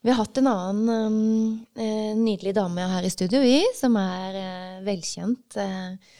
Vi 0.00 0.08
har 0.08 0.16
hatt 0.22 0.38
en 0.40 0.48
annen 0.48 1.10
um, 1.12 1.66
eh, 1.76 2.12
nydelig 2.16 2.54
dame 2.56 2.86
her 2.88 3.04
i 3.04 3.10
studio, 3.12 3.42
vi, 3.44 3.58
som 3.76 3.98
er 4.00 4.38
uh, 4.38 4.78
velkjent. 4.86 5.58
Eh, 5.60 6.19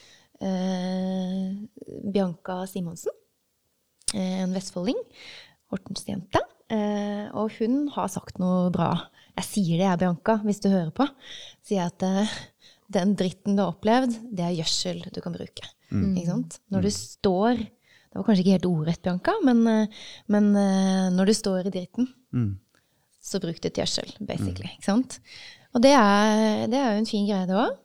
Bianca 2.12 2.62
Simonsen. 2.70 3.12
Eh, 4.14 4.40
en 4.44 4.54
vestfolding. 4.56 4.98
Hortensjente. 5.70 6.40
Eh, 6.70 7.26
og 7.36 7.50
hun 7.58 7.88
har 7.94 8.08
sagt 8.12 8.38
noe 8.42 8.70
bra. 8.74 8.92
Jeg 9.38 9.46
sier 9.46 9.76
det, 9.80 9.86
jeg, 9.86 10.00
Bianca, 10.02 10.38
hvis 10.44 10.60
du 10.62 10.68
hører 10.72 10.92
på. 10.96 11.06
Sier 11.66 11.86
at 11.90 12.02
eh, 12.06 12.32
den 12.90 13.14
dritten 13.18 13.56
du 13.58 13.62
har 13.64 13.74
opplevd, 13.74 14.16
det 14.34 14.46
er 14.48 14.56
gjødsel 14.58 15.04
du 15.14 15.20
kan 15.24 15.34
bruke. 15.36 15.68
Ikke 15.90 16.26
sant? 16.28 16.60
Når 16.70 16.84
du 16.86 16.90
står 16.94 17.56
Det 18.10 18.18
var 18.18 18.24
kanskje 18.26 18.42
ikke 18.44 18.54
helt 18.56 18.66
ordrett, 18.66 19.00
Bianca, 19.06 19.32
men, 19.46 19.60
eh, 19.70 19.86
men 20.34 20.48
eh, 20.58 21.08
når 21.14 21.28
du 21.30 21.34
står 21.38 21.68
i 21.68 21.70
dritten, 21.76 22.08
Mm. 22.34 22.56
så 23.22 23.38
bruk 23.42 23.58
det 23.62 23.72
til 23.74 23.82
gjødsel, 23.84 24.12
basically. 24.26 24.66
Ikke 24.76 24.86
sant? 24.86 25.16
Og 25.74 25.82
det 25.82 25.92
er, 25.94 26.66
det 26.70 26.78
er 26.78 26.92
jo 26.92 26.98
en 27.04 27.06
fin 27.06 27.26
greie, 27.26 27.46
det 27.46 27.54
òg. 27.58 27.76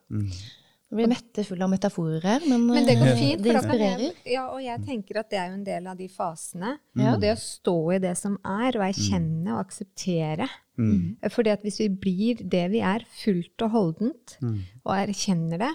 Mm. 0.96 1.02
Blir 1.02 1.10
Mette 1.12 1.44
full 1.44 1.62
av 1.66 1.70
metaforer 1.74 2.24
her, 2.24 2.44
men, 2.48 2.66
Men 2.72 2.86
det 2.88 2.96
går 3.02 3.10
eh, 3.12 3.18
fint. 3.20 3.42
det 3.44 3.54
inspirerer. 3.56 4.04
jeg, 4.06 4.34
ja, 4.34 4.46
og 4.50 4.62
jeg 4.64 4.84
tenker 4.88 5.20
at 5.20 5.30
det 5.34 5.40
er 5.42 5.50
jo 5.50 5.58
en 5.60 5.66
del 5.68 5.88
av 5.92 5.98
de 6.00 6.08
fasene. 6.08 6.78
Mm. 6.96 7.06
Og 7.14 7.18
det 7.22 7.34
å 7.36 7.40
stå 7.42 7.76
i 7.96 8.00
det 8.06 8.14
som 8.18 8.38
er, 8.44 8.78
og 8.80 8.86
erkjenne 8.88 9.54
og 9.58 9.60
akseptere. 9.66 10.48
Mm. 10.80 11.18
Fordi 11.32 11.52
at 11.54 11.62
hvis 11.68 11.80
vi 11.84 11.90
blir 11.90 12.42
det 12.44 12.64
vi 12.72 12.80
er, 12.84 13.04
fullt 13.24 13.68
og 13.68 13.72
holdent, 13.76 14.38
Mm. 14.42 14.58
og 14.86 14.94
erkjenner 14.96 15.58
det, 15.68 15.74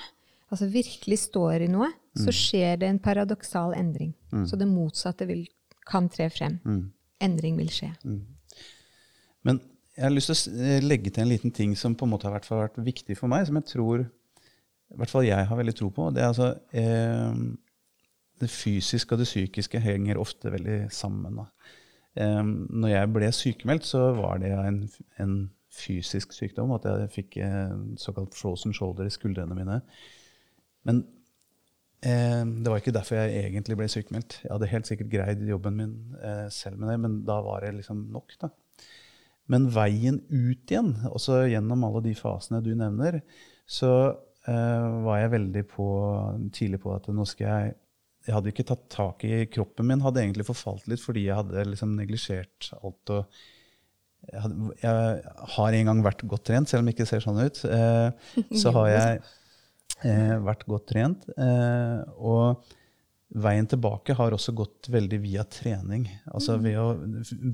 altså 0.50 0.66
virkelig 0.72 1.18
står 1.28 1.62
i 1.68 1.68
noe, 1.72 1.92
så 2.16 2.32
skjer 2.34 2.80
det 2.80 2.88
en 2.88 2.98
paradoksal 2.98 3.72
endring. 3.78 4.14
Så 4.48 4.56
det 4.58 4.66
motsatte 4.68 5.26
vil, 5.28 5.44
kan 5.86 6.08
tre 6.08 6.28
frem. 6.30 6.58
Mm. 6.64 6.92
Endring 7.20 7.56
vil 7.60 7.68
skje. 7.68 7.92
Men 9.44 9.60
jeg 9.96 10.04
har 10.06 10.12
lyst 10.14 10.30
til 10.30 10.36
å 10.54 10.64
eh, 10.64 10.80
legge 10.84 11.10
til 11.12 11.24
en 11.24 11.30
liten 11.32 11.52
ting 11.54 11.74
som 11.76 11.94
på 11.98 12.06
en 12.06 12.12
måte 12.14 12.28
har 12.28 12.34
vært, 12.38 12.48
vært 12.50 12.78
viktig 12.84 13.16
for 13.18 13.28
meg, 13.32 13.46
som 13.48 13.58
jeg 13.60 13.66
tror 13.72 14.06
i 14.90 14.98
hvert 15.00 15.12
fall 15.12 15.26
jeg 15.26 15.46
har 15.46 15.58
veldig 15.58 15.74
tro 15.78 15.90
på. 15.94 16.08
Det 16.14 16.22
er 16.22 16.32
altså 16.32 16.54
eh, 16.72 17.42
Det 18.40 18.50
fysiske 18.50 19.14
og 19.14 19.20
det 19.20 19.28
psykiske 19.28 19.80
henger 19.84 20.18
ofte 20.18 20.52
veldig 20.52 20.80
sammen. 20.94 21.40
Da. 21.42 21.46
Eh, 22.22 22.42
når 22.42 22.94
jeg 22.94 23.12
ble 23.14 23.32
sykemeldt, 23.36 23.86
så 23.86 24.10
var 24.16 24.40
det 24.42 24.52
en, 24.56 24.82
en 25.20 25.34
fysisk 25.70 26.34
sykdom. 26.34 26.72
At 26.76 26.88
jeg 26.88 27.12
fikk 27.14 27.40
eh, 27.44 27.74
såkalt 28.00 28.36
frozen 28.38 28.74
shoulder 28.76 29.06
i 29.06 29.14
skuldrene 29.14 29.56
mine. 29.58 29.80
Men 30.88 31.04
eh, 32.02 32.42
det 32.42 32.72
var 32.72 32.80
ikke 32.80 32.96
derfor 32.96 33.20
jeg 33.20 33.44
egentlig 33.44 33.78
ble 33.78 33.90
sykemeldt. 33.92 34.40
Jeg 34.44 34.54
hadde 34.54 34.72
helt 34.72 34.90
sikkert 34.90 35.12
greid 35.12 35.44
jobben 35.48 35.76
min 35.76 35.94
eh, 36.18 36.48
selv 36.54 36.80
med 36.80 36.94
det, 36.94 36.98
men 37.04 37.20
da 37.28 37.38
var 37.44 37.66
det 37.66 37.76
liksom 37.78 38.08
nok. 38.14 38.34
da. 38.40 38.50
Men 39.50 39.68
veien 39.74 40.20
ut 40.30 40.70
igjen, 40.70 40.92
også 41.10 41.44
gjennom 41.50 41.86
alle 41.88 42.02
de 42.04 42.14
fasene 42.14 42.62
du 42.62 42.70
nevner, 42.78 43.20
så 43.66 43.90
var 44.48 45.18
jeg 45.20 45.32
veldig 45.34 45.62
på, 45.68 45.86
tidlig 46.56 46.78
på 46.80 46.94
at 46.94 47.10
nå 47.12 47.26
skal 47.28 47.46
jeg 47.46 47.74
Jeg 48.24 48.34
hadde 48.36 48.50
ikke 48.52 48.64
tatt 48.70 48.86
tak 48.92 49.24
i 49.28 49.42
kroppen 49.52 49.86
min, 49.88 50.00
hadde 50.00 50.22
egentlig 50.22 50.46
forfalt 50.48 50.86
litt 50.88 51.00
fordi 51.00 51.26
jeg 51.26 51.36
hadde 51.38 51.64
liksom 51.68 51.92
neglisjert 51.96 52.70
alt. 52.80 53.12
og 53.12 53.26
jeg, 54.28 54.40
hadde, 54.44 54.72
jeg 54.82 55.36
har 55.54 55.76
en 55.76 55.90
gang 55.90 56.02
vært 56.04 56.24
godt 56.28 56.48
trent, 56.50 56.70
selv 56.70 56.82
om 56.82 56.90
det 56.90 56.96
ikke 56.96 57.08
ser 57.08 57.24
sånn 57.24 57.40
ut. 57.40 57.62
Eh, 57.64 58.34
så 58.60 58.72
har 58.76 58.90
jeg 58.90 59.22
eh, 60.04 60.36
vært 60.44 60.66
godt 60.68 60.90
trent. 60.92 61.26
Eh, 61.36 62.02
og 62.20 62.66
veien 63.40 63.68
tilbake 63.70 64.16
har 64.18 64.34
også 64.34 64.54
gått 64.58 64.90
veldig 64.92 65.20
via 65.22 65.44
trening. 65.48 66.08
Altså 66.34 66.58
ved 66.62 66.78
å 66.80 66.88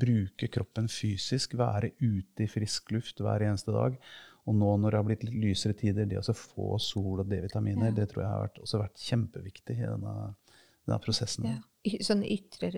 bruke 0.00 0.50
kroppen 0.52 0.88
fysisk, 0.90 1.56
være 1.58 1.92
ute 2.00 2.46
i 2.46 2.50
frisk 2.50 2.94
luft 2.96 3.20
hver 3.22 3.44
eneste 3.46 3.74
dag. 3.76 3.98
Og 4.46 4.54
nå 4.54 4.72
når 4.78 4.94
det 4.94 4.98
har 5.00 5.06
blitt 5.08 5.24
litt 5.26 5.38
lysere 5.42 5.74
tider, 5.74 6.06
det 6.06 6.20
å 6.20 6.34
få 6.36 6.76
sol 6.82 7.22
og 7.22 7.30
D-vitaminer, 7.30 7.94
det 7.94 8.08
tror 8.12 8.22
jeg 8.22 8.30
har 8.30 8.44
vært, 8.44 8.60
også 8.62 8.82
vært 8.82 9.02
kjempeviktig 9.02 9.78
i 9.80 9.88
denne, 9.88 10.12
denne 10.86 11.00
prosessen. 11.02 11.48
Ja. 11.50 11.58
Sånne 12.02 12.26
ytre 12.30 12.70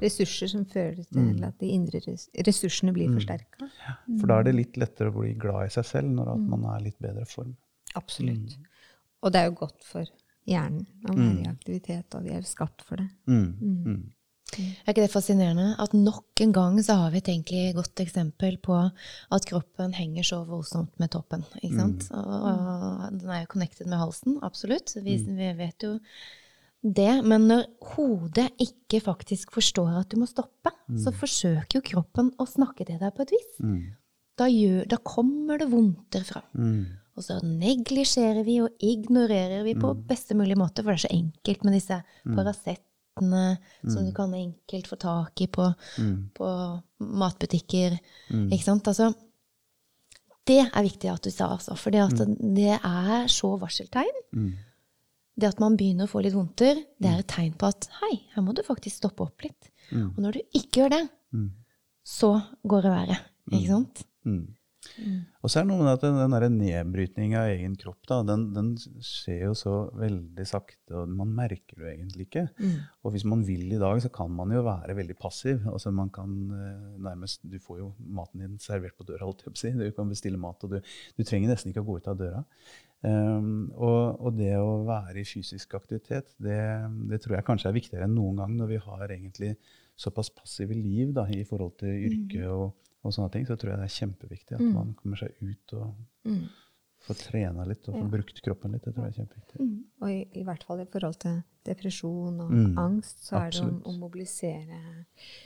ressurser 0.00 0.48
som 0.48 0.62
fører 0.68 1.02
til 1.12 1.42
at 1.44 1.58
de 1.60 1.72
indre 1.74 2.00
ressursene 2.46 2.94
blir 2.96 3.12
forsterka. 3.12 3.68
For 4.06 4.30
da 4.30 4.38
er 4.40 4.48
det 4.48 4.54
litt 4.56 4.78
lettere 4.80 5.12
å 5.12 5.16
bli 5.18 5.34
glad 5.40 5.68
i 5.68 5.74
seg 5.74 5.88
selv 5.88 6.14
når 6.16 6.34
at 6.34 6.46
man 6.52 6.64
er 6.72 6.80
i 6.80 6.86
litt 6.86 7.00
bedre 7.04 7.26
form. 7.28 7.52
Absolutt. 8.00 8.56
Og 9.20 9.34
det 9.34 9.42
er 9.42 9.50
jo 9.50 9.58
godt 9.60 9.84
for 9.84 10.08
hjernen 10.48 10.86
å 11.04 11.16
være 11.16 11.42
i 11.42 11.50
aktivitet, 11.50 12.16
og 12.16 12.24
vi 12.24 12.32
er 12.36 12.48
skapt 12.48 12.84
for 12.86 13.00
det. 13.00 13.10
Mm. 13.28 14.08
Mm. 14.60 14.66
Er 14.84 14.92
ikke 14.92 15.04
det 15.04 15.12
fascinerende? 15.12 15.68
At 15.82 15.94
nok 15.96 16.42
en 16.44 16.52
gang 16.56 16.76
så 16.84 16.96
har 17.00 17.14
vi 17.14 17.22
et 17.22 17.30
egentlig 17.32 17.62
godt 17.78 18.02
eksempel 18.04 18.58
på 18.62 18.76
at 18.80 19.48
kroppen 19.48 19.94
henger 19.96 20.26
så 20.26 20.42
voldsomt 20.48 20.92
med 21.00 21.12
toppen. 21.16 21.46
ikke 21.62 21.76
sant? 21.78 22.10
Og, 22.16 22.34
og 22.50 23.16
den 23.16 23.32
er 23.32 23.42
jo 23.44 23.50
connected 23.54 23.90
med 23.90 24.02
halsen, 24.02 24.38
absolutt. 24.46 24.94
Vi, 25.00 25.16
vi 25.24 25.50
vet 25.58 25.88
jo 25.88 25.96
det. 26.80 27.12
Men 27.24 27.48
når 27.50 27.66
hodet 27.94 28.50
ikke 28.62 29.02
faktisk 29.04 29.52
forstår 29.56 30.02
at 30.02 30.12
du 30.12 30.20
må 30.20 30.28
stoppe, 30.30 30.72
så 31.00 31.12
forsøker 31.14 31.78
jo 31.78 31.86
kroppen 31.92 32.32
å 32.40 32.48
snakke 32.48 32.86
til 32.88 33.00
deg 33.00 33.14
på 33.16 33.26
et 33.26 33.34
vis. 33.36 33.50
Mm. 33.62 33.82
Da, 34.40 34.48
gjør, 34.48 34.86
da 34.88 34.96
kommer 35.04 35.60
det 35.60 35.68
vondter 35.70 36.24
fram. 36.24 36.48
Mm. 36.56 36.84
Og 37.18 37.26
så 37.26 37.36
neglisjerer 37.44 38.46
vi 38.46 38.60
og 38.64 38.80
ignorerer 38.80 39.64
vi 39.66 39.74
på 39.76 39.92
beste 40.08 40.36
mulig 40.38 40.56
måte, 40.56 40.80
for 40.80 40.94
det 40.94 41.02
er 41.02 41.04
så 41.04 41.16
enkelt 41.18 41.66
med 41.66 41.76
disse 41.76 41.98
Paracetene 43.20 43.92
som 43.92 44.04
du 44.06 44.12
kan 44.16 44.32
enkelt 44.34 44.86
få 44.88 44.96
tak 44.98 45.40
i 45.40 45.46
på, 45.46 45.66
på 46.34 46.48
matbutikker. 47.00 47.98
Ikke 48.50 48.64
sant? 48.64 48.88
Altså, 48.88 49.10
det 50.46 50.58
er 50.74 50.82
viktig 50.82 51.10
at 51.12 51.22
du 51.22 51.30
sa, 51.30 51.50
altså. 51.56 51.76
For 51.78 51.90
det 51.92 52.00
er 52.80 53.26
så 53.28 53.52
varseltegn. 53.60 54.20
Mm. 54.34 54.52
Det 55.40 55.48
at 55.48 55.60
man 55.60 55.76
begynner 55.76 56.04
å 56.08 56.10
få 56.10 56.22
litt 56.24 56.34
vondter, 56.34 56.80
det 57.00 57.08
er 57.10 57.20
et 57.22 57.28
tegn 57.30 57.52
på 57.56 57.68
at 57.68 57.86
hei, 58.02 58.22
her 58.34 58.42
må 58.42 58.52
du 58.56 58.62
faktisk 58.66 58.96
stoppe 59.00 59.22
opp 59.24 59.42
litt. 59.46 59.70
Og 59.92 60.18
når 60.20 60.32
du 60.32 60.40
ikke 60.54 60.82
gjør 60.84 60.90
det, 60.96 61.08
Mm. 61.32 61.50
så 62.04 62.42
går 62.66 62.82
det 62.82 62.90
verre. 62.90 63.16
Ikke 63.52 63.68
sant? 63.68 64.00
Mm. 64.26 64.54
Og 65.40 65.48
så 65.50 65.60
er 65.60 65.64
det 65.64 65.70
noe 65.70 65.84
med 65.84 65.92
at 65.94 66.02
den, 66.04 66.18
den 66.44 66.56
nedbrytninga 66.60 67.44
av 67.44 67.52
egen 67.54 67.76
kropp, 67.80 68.00
da, 68.10 68.20
den, 68.26 68.48
den 68.56 68.72
skjer 69.04 69.46
jo 69.46 69.54
så 69.58 69.74
veldig 69.96 70.46
sakte, 70.48 70.92
og 71.00 71.14
man 71.16 71.32
merker 71.36 71.78
det 71.78 71.86
jo 71.86 71.92
egentlig 71.92 72.26
ikke. 72.28 72.44
Og 73.04 73.14
hvis 73.14 73.26
man 73.28 73.44
vil 73.46 73.64
i 73.72 73.80
dag, 73.80 74.02
så 74.04 74.12
kan 74.12 74.32
man 74.34 74.52
jo 74.54 74.64
være 74.66 74.96
veldig 74.98 75.16
passiv. 75.20 75.64
Altså 75.70 75.92
man 75.94 76.12
kan 76.14 76.36
eh, 76.56 76.84
nærmest, 77.08 77.42
Du 77.48 77.58
får 77.62 77.80
jo 77.80 77.90
maten 77.98 78.44
din 78.44 78.60
servert 78.62 78.98
på 78.98 79.08
døra, 79.08 79.24
holdt 79.24 79.46
jeg 79.46 79.54
på 79.54 79.58
å 79.58 79.62
si. 79.64 79.72
Du 79.80 79.96
kan 79.96 80.12
bestille 80.12 80.40
mat, 80.40 80.62
og 80.66 80.76
du, 80.76 80.94
du 81.16 81.24
trenger 81.24 81.52
nesten 81.52 81.72
ikke 81.72 81.84
å 81.84 81.90
gå 81.90 81.98
ut 82.00 82.12
av 82.12 82.20
døra. 82.20 82.44
Um, 83.00 83.70
og, 83.80 84.18
og 84.20 84.34
det 84.36 84.52
å 84.60 84.82
være 84.84 85.22
i 85.22 85.24
fysisk 85.24 85.72
aktivitet, 85.78 86.34
det, 86.36 86.60
det 87.08 87.22
tror 87.24 87.38
jeg 87.38 87.46
kanskje 87.46 87.70
er 87.70 87.78
viktigere 87.78 88.04
enn 88.04 88.12
noen 88.12 88.42
gang 88.42 88.58
når 88.58 88.74
vi 88.74 88.80
har 88.84 89.04
egentlig 89.06 89.54
såpass 90.00 90.28
passive 90.36 90.76
liv 90.76 91.14
da, 91.16 91.24
i 91.32 91.40
forhold 91.48 91.78
til 91.80 91.96
yrke 92.10 92.44
og, 92.52 92.89
og 93.04 93.12
sånne 93.14 93.30
ting. 93.32 93.46
Så 93.48 93.56
tror 93.56 93.72
jeg 93.74 93.80
det 93.80 93.88
er 93.90 93.98
kjempeviktig 94.00 94.54
at 94.58 94.66
man 94.74 94.94
kommer 94.98 95.16
seg 95.16 95.32
ut 95.40 95.72
og 95.78 95.94
får 97.06 97.16
trena 97.16 97.64
litt 97.64 97.86
og 97.88 97.94
får 97.96 98.08
brukt 98.12 98.40
kroppen 98.44 98.72
litt. 98.74 98.84
Det 98.84 98.92
tror 98.94 99.06
jeg 99.08 99.14
er 99.14 99.18
kjempeviktig. 99.22 99.68
Og 100.02 100.10
i, 100.12 100.18
i 100.36 100.42
hvert 100.44 100.64
fall 100.68 100.82
i 100.82 100.88
forhold 100.92 101.16
til 101.22 101.38
depresjon 101.64 102.40
og 102.40 102.50
Mm. 102.52 102.76
angst, 102.78 103.22
så 103.24 103.36
er 103.40 103.50
det 103.50 103.60
å, 103.64 103.70
å 103.88 103.92
mobilisere 103.98 104.80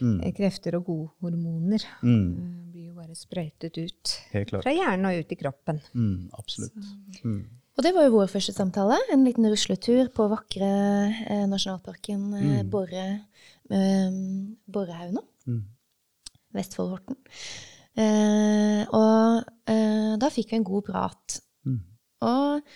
Mm. 0.01 0.21
eh, 0.23 0.33
krefter 0.35 0.75
og 0.79 0.85
godhormoner. 0.87 1.83
Mm. 2.03 2.31
Det 2.35 2.73
blir 2.73 2.87
jo 2.89 2.95
bare 2.95 3.15
sprøytet 3.15 3.79
ut 3.79 4.15
fra 4.63 4.73
hjernen 4.75 5.07
og 5.11 5.19
ut 5.25 5.33
i 5.33 5.37
kroppen. 5.37 5.81
Mm, 5.95 6.31
absolutt. 6.39 6.75
Mm. 7.25 7.45
Og 7.77 7.83
det 7.83 7.93
var 7.95 8.05
jo 8.07 8.13
vår 8.19 8.29
første 8.31 8.53
samtale. 8.55 8.97
En 9.13 9.25
liten 9.25 9.47
rusletur 9.51 10.09
på 10.15 10.29
vakre 10.31 10.71
eh, 11.27 11.47
nasjonalparken 11.51 12.35
eh, 12.35 12.63
Borre, 12.65 13.07
eh, 13.71 14.11
Borrehaugen, 14.71 15.19
Mm. 15.47 15.63
Vestfold-Horten. 16.55 17.17
Eh, 17.95 18.83
og 18.91 19.45
eh, 19.71 20.15
da 20.19 20.31
fikk 20.35 20.51
vi 20.55 20.59
en 20.61 20.67
god 20.67 20.83
prat. 20.89 21.37
Mm. 21.67 21.79
Og, 22.27 22.73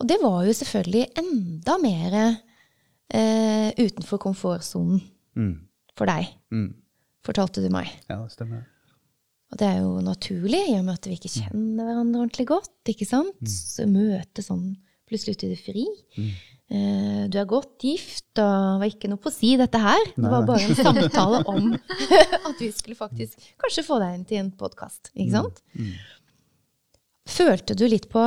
og 0.00 0.08
det 0.08 0.16
var 0.22 0.38
jo 0.46 0.54
selvfølgelig 0.56 1.04
enda 1.20 1.76
mer 1.82 2.16
eh, 2.22 3.70
utenfor 3.82 4.22
komfortsonen 4.28 5.02
Mm. 5.36 5.66
for 5.96 6.08
deg, 6.08 6.30
Mm. 6.50 6.70
fortalte 7.26 7.60
du 7.60 7.68
meg. 7.68 7.90
Ja, 8.08 8.22
det 8.22 8.32
stemmer. 8.32 8.62
Og 9.52 9.58
det 9.60 9.66
er 9.68 9.82
jo 9.82 10.00
naturlig, 10.00 10.62
i 10.72 10.78
og 10.78 10.84
med 10.86 10.94
at 10.96 11.04
vi 11.06 11.18
ikke 11.18 11.28
kjenner 11.42 11.84
hverandre 11.84 12.22
ordentlig 12.24 12.46
godt. 12.48 12.72
ikke 12.88 13.04
sant? 13.06 13.44
Så 13.46 13.84
møte 13.86 14.40
sånn 14.42 14.78
plutselig 15.06 15.36
ute 15.36 15.46
i 15.46 15.50
det 15.52 15.60
fri. 15.60 15.84
Eh, 16.16 16.32
du 16.66 17.36
er 17.38 17.46
godt 17.46 17.76
gift, 17.84 18.26
og 18.42 18.42
det 18.42 18.80
var 18.80 18.90
ikke 18.90 19.10
noe 19.12 19.20
på 19.22 19.30
å 19.30 19.34
si 19.34 19.52
dette 19.58 19.78
her. 19.78 20.08
Det 20.16 20.30
var 20.32 20.46
bare 20.48 20.66
en 20.66 20.78
samtale 20.78 21.42
om 21.52 21.68
at 22.50 22.58
vi 22.58 22.72
skulle 22.74 22.98
faktisk 22.98 23.44
kanskje 23.62 23.86
få 23.86 24.00
deg 24.02 24.16
inn 24.16 24.26
til 24.26 24.42
en 24.42 24.52
podkast. 24.58 25.12
Ikke 25.14 25.36
sant? 25.36 25.62
Følte 27.26 27.76
du 27.78 27.86
litt 27.90 28.08
på 28.10 28.24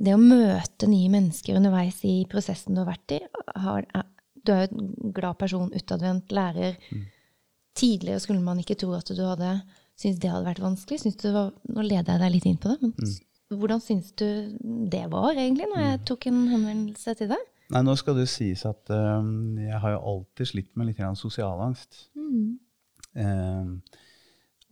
det 0.00 0.14
å 0.16 0.20
møte 0.20 0.88
nye 0.90 1.12
mennesker 1.12 1.58
underveis 1.58 2.00
i 2.08 2.22
prosessen 2.30 2.74
du 2.74 2.82
har 2.82 2.90
vært 2.94 3.16
i? 3.16 3.20
Har, 3.62 3.86
du 4.44 4.52
er 4.52 4.64
jo 4.64 4.72
en 4.72 5.14
glad 5.16 5.38
person, 5.40 5.70
utadvendt 5.72 6.34
lærer. 6.34 6.80
Tidligere 7.78 8.22
skulle 8.22 8.44
man 8.44 8.60
ikke 8.62 8.78
tro 8.80 8.92
at 8.96 9.12
du 9.12 9.22
hadde 9.22 9.58
syntes 9.98 10.20
det 10.22 10.32
hadde 10.32 10.48
vært 10.48 10.64
vanskelig. 10.64 11.00
Synes 11.04 11.20
du 11.20 11.30
var, 11.34 11.54
nå 11.70 11.86
leder 11.86 12.16
jeg 12.16 12.22
deg 12.24 12.34
litt 12.34 12.48
inn 12.50 12.60
på 12.60 12.72
det, 12.72 12.78
men 12.82 12.94
mm. 12.96 13.58
hvordan 13.60 13.82
syns 13.82 14.12
du 14.18 14.26
det 14.90 15.04
var 15.12 15.34
egentlig, 15.34 15.70
når 15.70 15.84
jeg 15.84 16.04
tok 16.10 16.28
en 16.30 16.40
henvendelse 16.50 17.16
til 17.20 17.30
deg? 17.34 17.50
Nei, 17.72 17.80
nå 17.80 17.94
skal 17.96 18.18
det 18.18 18.26
sies 18.28 18.64
at 18.68 18.92
uh, 18.92 19.24
jeg 19.56 19.80
har 19.80 19.94
jo 19.94 20.02
alltid 20.10 20.50
slitt 20.50 20.74
med 20.76 20.90
litt 20.90 21.00
sosial 21.16 21.62
angst. 21.64 22.08
Eh, 23.14 23.66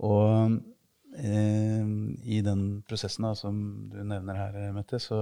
og 0.03 0.57
uh, 0.59 1.91
i 2.23 2.41
den 2.45 2.63
prosessen 2.89 3.29
da, 3.29 3.33
som 3.39 3.57
du 3.93 4.01
nevner 4.03 4.39
her, 4.39 4.61
Mette, 4.77 5.01
så, 5.01 5.21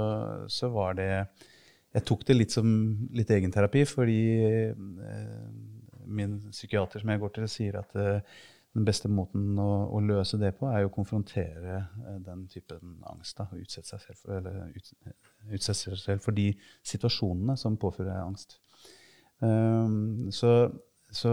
så 0.48 0.70
var 0.72 0.96
det 0.98 1.10
Jeg 1.92 2.06
tok 2.06 2.26
det 2.26 2.36
litt 2.36 2.54
som 2.54 2.66
litt 3.14 3.30
egenterapi, 3.34 3.84
fordi 3.86 4.20
min 6.10 6.38
psykiater 6.50 7.02
som 7.02 7.12
jeg 7.12 7.22
går 7.22 7.34
til, 7.36 7.48
sier 7.50 7.78
at 7.80 7.94
eh, 7.98 8.38
den 8.76 8.86
beste 8.86 9.10
måten 9.10 9.58
å, 9.58 9.68
å, 9.90 10.00
løse 10.04 10.38
det 10.38 10.52
på, 10.58 10.68
er 10.70 10.86
å 10.86 10.92
konfrontere 10.94 11.76
eh, 11.80 12.18
den 12.26 12.44
typen 12.50 13.00
angst. 13.10 13.36
Da, 13.38 13.48
og 13.50 13.62
utsette 13.64 13.88
seg 13.88 14.04
selv 14.04 14.20
for, 14.20 14.36
eller 14.38 14.70
ut, 14.76 14.92
utsette 15.50 15.78
seg 15.80 15.98
selv 15.98 16.24
for 16.26 16.36
de 16.36 16.52
situasjonene 16.86 17.58
som 17.58 17.78
påfører 17.80 18.22
angst. 18.22 18.60
Um, 19.40 20.28
så, 20.34 20.68
så, 21.10 21.32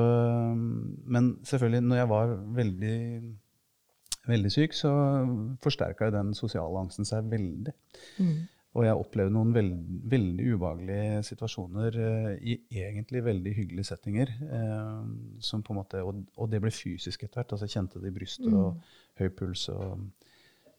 men 1.06 1.36
selvfølgelig, 1.46 1.84
når 1.86 2.02
jeg 2.02 2.10
var 2.14 2.34
veldig, 2.58 2.98
veldig 4.32 4.54
syk, 4.54 4.78
så 4.78 4.92
forsterka 5.64 6.10
den 6.16 6.34
sosiale 6.38 6.86
angsten 6.88 7.06
seg 7.06 7.30
veldig. 7.30 7.76
Mm. 8.18 8.38
Og 8.78 8.86
jeg 8.86 9.00
opplevde 9.00 9.34
noen 9.34 9.54
veld, 9.56 9.78
veldig 10.12 10.44
ubehagelige 10.54 11.22
situasjoner 11.26 11.96
eh, 11.98 12.34
i 12.38 12.58
egentlig 12.84 13.24
veldig 13.26 13.54
hyggelige 13.58 13.90
settinger. 13.90 14.30
Eh, 14.54 15.00
som 15.42 15.64
på 15.66 15.74
en 15.74 15.80
måte, 15.80 16.02
og, 16.06 16.20
og 16.38 16.52
det 16.52 16.60
ble 16.62 16.72
fysisk 16.74 17.26
etter 17.26 17.42
hvert. 17.42 17.56
altså 17.56 17.66
Jeg 17.66 17.74
kjente 17.74 18.02
det 18.04 18.12
i 18.12 18.14
brystet 18.20 18.52
mm. 18.52 18.60
og 18.60 18.92
høy 19.18 19.32
puls. 19.40 19.64
Og, 19.74 20.04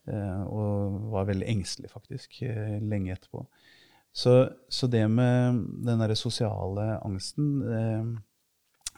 eh, 0.07 0.45
og, 0.47 1.01
var 1.11 1.27
veldig 1.33 1.49
engstelig, 1.51 1.91
faktisk, 1.91 2.39
lenge 2.85 3.17
etterpå. 3.17 3.43
Så, 4.15 4.37
så, 4.71 4.87
det 4.91 5.03
med 5.11 5.59
den 5.87 6.01
derre 6.01 6.17
sosiale 6.17 6.97
angsten 7.05 7.51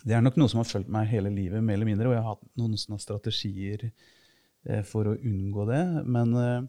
Det 0.00 0.14
er 0.16 0.22
nok 0.22 0.36
noe 0.38 0.48
som 0.48 0.60
har 0.60 0.68
fulgt 0.68 0.92
meg 0.92 1.10
hele 1.10 1.32
livet, 1.32 1.64
mer 1.64 1.76
eller 1.76 1.88
mindre. 1.88 2.10
Og 2.10 2.14
jeg 2.14 2.24
har 2.24 2.36
hatt 2.36 2.60
noen 2.60 3.00
strategier 3.00 3.88
for 4.86 5.08
å 5.08 5.16
unngå 5.16 5.66
det. 5.72 5.82
men 6.04 6.68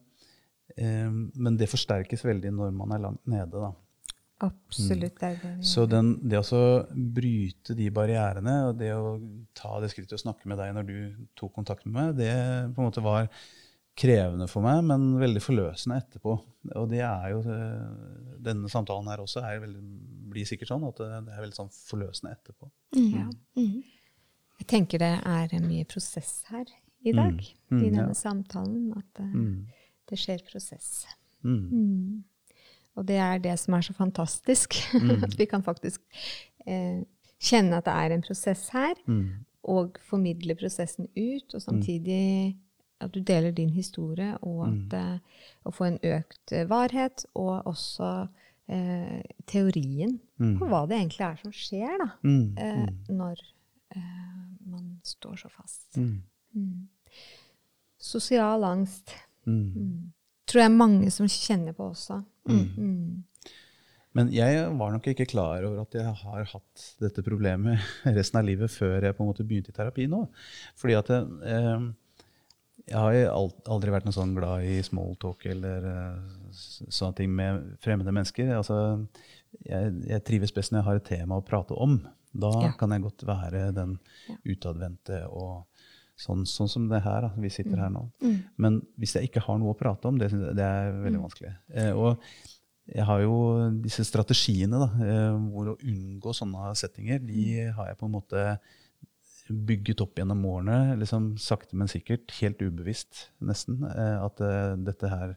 men 0.78 1.58
det 1.60 1.70
forsterkes 1.72 2.24
veldig 2.26 2.52
når 2.56 2.76
man 2.76 2.94
er 2.96 3.02
langt 3.04 3.26
nede. 3.30 3.52
da. 3.52 3.72
Absolutt. 4.42 5.20
Det 5.20 5.40
det. 5.42 5.66
Så 5.66 5.86
den, 5.86 6.16
det 6.30 6.40
å 6.42 6.62
bryte 6.92 7.76
de 7.78 7.90
barrierene, 7.94 8.56
og 8.70 8.80
det 8.80 8.90
å 8.96 9.16
ta 9.58 9.76
det 9.82 9.92
skrittet 9.92 10.18
og 10.18 10.24
snakke 10.24 10.50
med 10.50 10.58
deg 10.58 10.74
når 10.74 10.88
du 10.88 10.96
tok 11.38 11.54
kontakt 11.60 11.86
med 11.86 11.94
meg, 11.98 12.16
det 12.18 12.32
på 12.74 12.82
en 12.82 12.88
måte 12.90 13.04
var 13.06 13.30
krevende 14.02 14.48
for 14.50 14.66
meg, 14.66 14.82
men 14.88 15.12
veldig 15.22 15.44
forløsende 15.44 16.00
etterpå. 16.02 16.36
Og 16.80 16.90
det 16.90 17.02
er 17.06 17.32
jo 17.34 17.42
eh, 17.50 18.38
Denne 18.42 18.70
samtalen 18.72 19.10
her 19.12 19.22
også 19.22 19.44
veldig, 19.44 19.82
blir 20.32 20.48
sikkert 20.48 20.72
sånn 20.72 20.86
at 20.88 21.02
det 21.02 21.10
er 21.20 21.42
veldig 21.44 21.58
sånn 21.58 21.74
forløsende 21.76 22.34
etterpå. 22.34 22.70
Mm. 22.98 23.12
Ja. 23.14 23.28
Mm. 23.60 23.84
Jeg 24.62 24.70
tenker 24.70 25.02
det 25.02 25.14
er 25.20 25.54
mye 25.62 25.86
prosess 25.90 26.40
her 26.50 26.66
i 27.02 27.14
dag, 27.18 27.38
mm. 27.70 27.78
i 27.82 27.90
denne 27.90 28.10
ja. 28.10 28.18
samtalen. 28.18 28.90
at 28.98 29.22
eh, 29.22 29.38
mm. 29.38 29.81
Det 30.12 30.20
skjer 30.20 30.44
prosess. 30.52 31.06
Mm. 31.42 31.62
Mm. 31.72 32.58
Og 33.00 33.08
det 33.08 33.18
er 33.24 33.40
det 33.42 33.56
som 33.60 33.78
er 33.78 33.86
så 33.88 33.96
fantastisk. 33.96 34.76
Mm. 34.94 35.24
at 35.24 35.38
vi 35.40 35.48
kan 35.50 35.64
faktisk 35.64 36.02
eh, 36.68 37.02
kjenne 37.42 37.80
at 37.80 37.88
det 37.88 37.96
er 37.96 38.16
en 38.16 38.26
prosess 38.26 38.68
her, 38.76 38.94
mm. 39.08 39.24
og 39.72 39.98
formidle 40.06 40.56
prosessen 40.60 41.08
ut, 41.16 41.56
og 41.56 41.62
samtidig 41.62 42.58
at 43.02 43.14
du 43.14 43.20
deler 43.26 43.52
din 43.52 43.72
historie, 43.74 44.36
og 44.46 44.68
at 44.68 44.94
eh, 45.00 45.48
å 45.66 45.74
få 45.74 45.88
en 45.90 46.00
økt 46.06 46.54
eh, 46.54 46.68
varhet, 46.70 47.26
og 47.34 47.66
også 47.72 48.12
eh, 48.70 49.24
teorien 49.50 50.20
mm. 50.38 50.56
på 50.60 50.70
hva 50.70 50.84
det 50.90 51.00
egentlig 51.00 51.26
er 51.26 51.42
som 51.42 51.56
skjer 51.56 51.98
da, 52.04 52.10
mm. 52.22 52.46
eh, 52.62 52.86
når 53.10 53.42
eh, 53.96 54.38
man 54.70 55.00
står 55.04 55.42
så 55.42 55.50
fast. 55.50 55.98
Sosial 58.02 58.66
angst. 58.68 59.16
Mm. 59.48 59.68
Mm. 59.74 60.00
Tror 60.50 60.66
jeg 60.66 60.74
mange 60.76 61.12
som 61.14 61.30
kjenner 61.32 61.76
på 61.78 61.92
også. 61.92 62.22
Mm. 62.50 62.64
mm. 62.78 63.52
Men 64.18 64.28
jeg 64.36 64.66
var 64.76 64.92
nok 64.92 65.06
ikke 65.08 65.30
klar 65.32 65.64
over 65.64 65.86
at 65.86 65.96
jeg 65.96 66.12
har 66.24 66.48
hatt 66.52 66.86
dette 67.00 67.24
problemet 67.24 67.80
resten 68.18 68.42
av 68.42 68.48
livet 68.48 68.74
før 68.74 69.08
jeg 69.08 69.16
på 69.16 69.24
en 69.24 69.30
måte 69.30 69.46
begynte 69.48 69.72
i 69.72 69.76
terapi 69.78 70.08
nå. 70.12 70.26
Fordi 70.80 70.98
at 71.00 71.12
jeg, 71.14 71.30
eh, 71.48 71.86
jeg 72.92 72.98
har 72.98 73.38
aldri 73.72 73.94
vært 73.94 74.10
noe 74.10 74.16
sånn 74.16 74.34
glad 74.36 74.68
i 74.68 74.82
smalltalk 74.84 75.46
eller 75.54 75.88
eh, 75.94 76.42
sånne 76.52 77.18
ting 77.22 77.32
med 77.38 77.78
fremmede 77.84 78.12
mennesker. 78.12 78.52
Altså, 78.58 78.82
jeg, 79.64 79.94
jeg, 80.10 80.26
trives 80.28 80.52
best 80.56 80.74
når 80.74 80.82
jeg 80.82 80.90
har 80.90 81.00
et 81.00 81.10
tema 81.14 81.40
å 81.40 81.48
prate 81.48 81.78
om. 81.78 82.02
Da 82.32 82.52
ja. 82.64 82.76
kan 82.80 82.92
jeg 82.96 83.04
godt 83.04 83.26
være 83.28 83.70
den 83.76 83.98
utadvendte 84.48 85.24
og 85.30 85.68
Sånn, 86.22 86.46
sånn, 86.46 86.70
som 86.70 86.88
det 86.92 87.02
her, 87.02 87.26
da. 87.26 87.32
vi 87.42 87.50
sitter 87.54 87.80
her 87.82 87.92
nå. 87.94 88.04
Mm. 88.22 88.36
Men 88.62 88.80
hvis 89.02 89.16
jeg 89.18 89.30
ikke 89.30 89.44
har 89.48 89.58
noe 89.62 89.74
å 89.74 89.78
prate 89.80 90.10
om, 90.10 90.20
det, 90.22 90.30
det 90.30 90.66
er 90.66 90.92
veldig 90.94 91.18
mm. 91.18 91.24
vanskelig. 91.26 91.54
Eh, 91.74 91.92
og 91.98 92.22
jeg 92.92 93.08
har 93.08 93.24
jo 93.24 93.36
disse 93.82 94.06
strategiene 94.06 94.82
da, 94.82 94.90
eh, 95.06 95.40
hvor 95.54 95.74
å 95.74 95.80
unngå 95.80 96.36
sånne 96.36 96.76
settinger, 96.78 97.22
de 97.24 97.48
mm. 97.48 97.74
har 97.78 97.92
jeg 97.92 98.00
på 98.02 98.10
en 98.10 98.16
måte 98.18 98.46
bygget 99.52 100.02
opp 100.06 100.20
gjennom 100.20 100.46
årene, 100.48 100.96
liksom 101.02 101.34
sakte, 101.42 101.76
men 101.80 101.90
sikkert. 101.92 102.32
Helt 102.40 102.62
ubevisst, 102.64 103.28
nesten. 103.44 103.82
Eh, 103.90 104.18
at 104.22 104.42
eh, 104.46 104.74
dette 104.80 105.12
her 105.12 105.36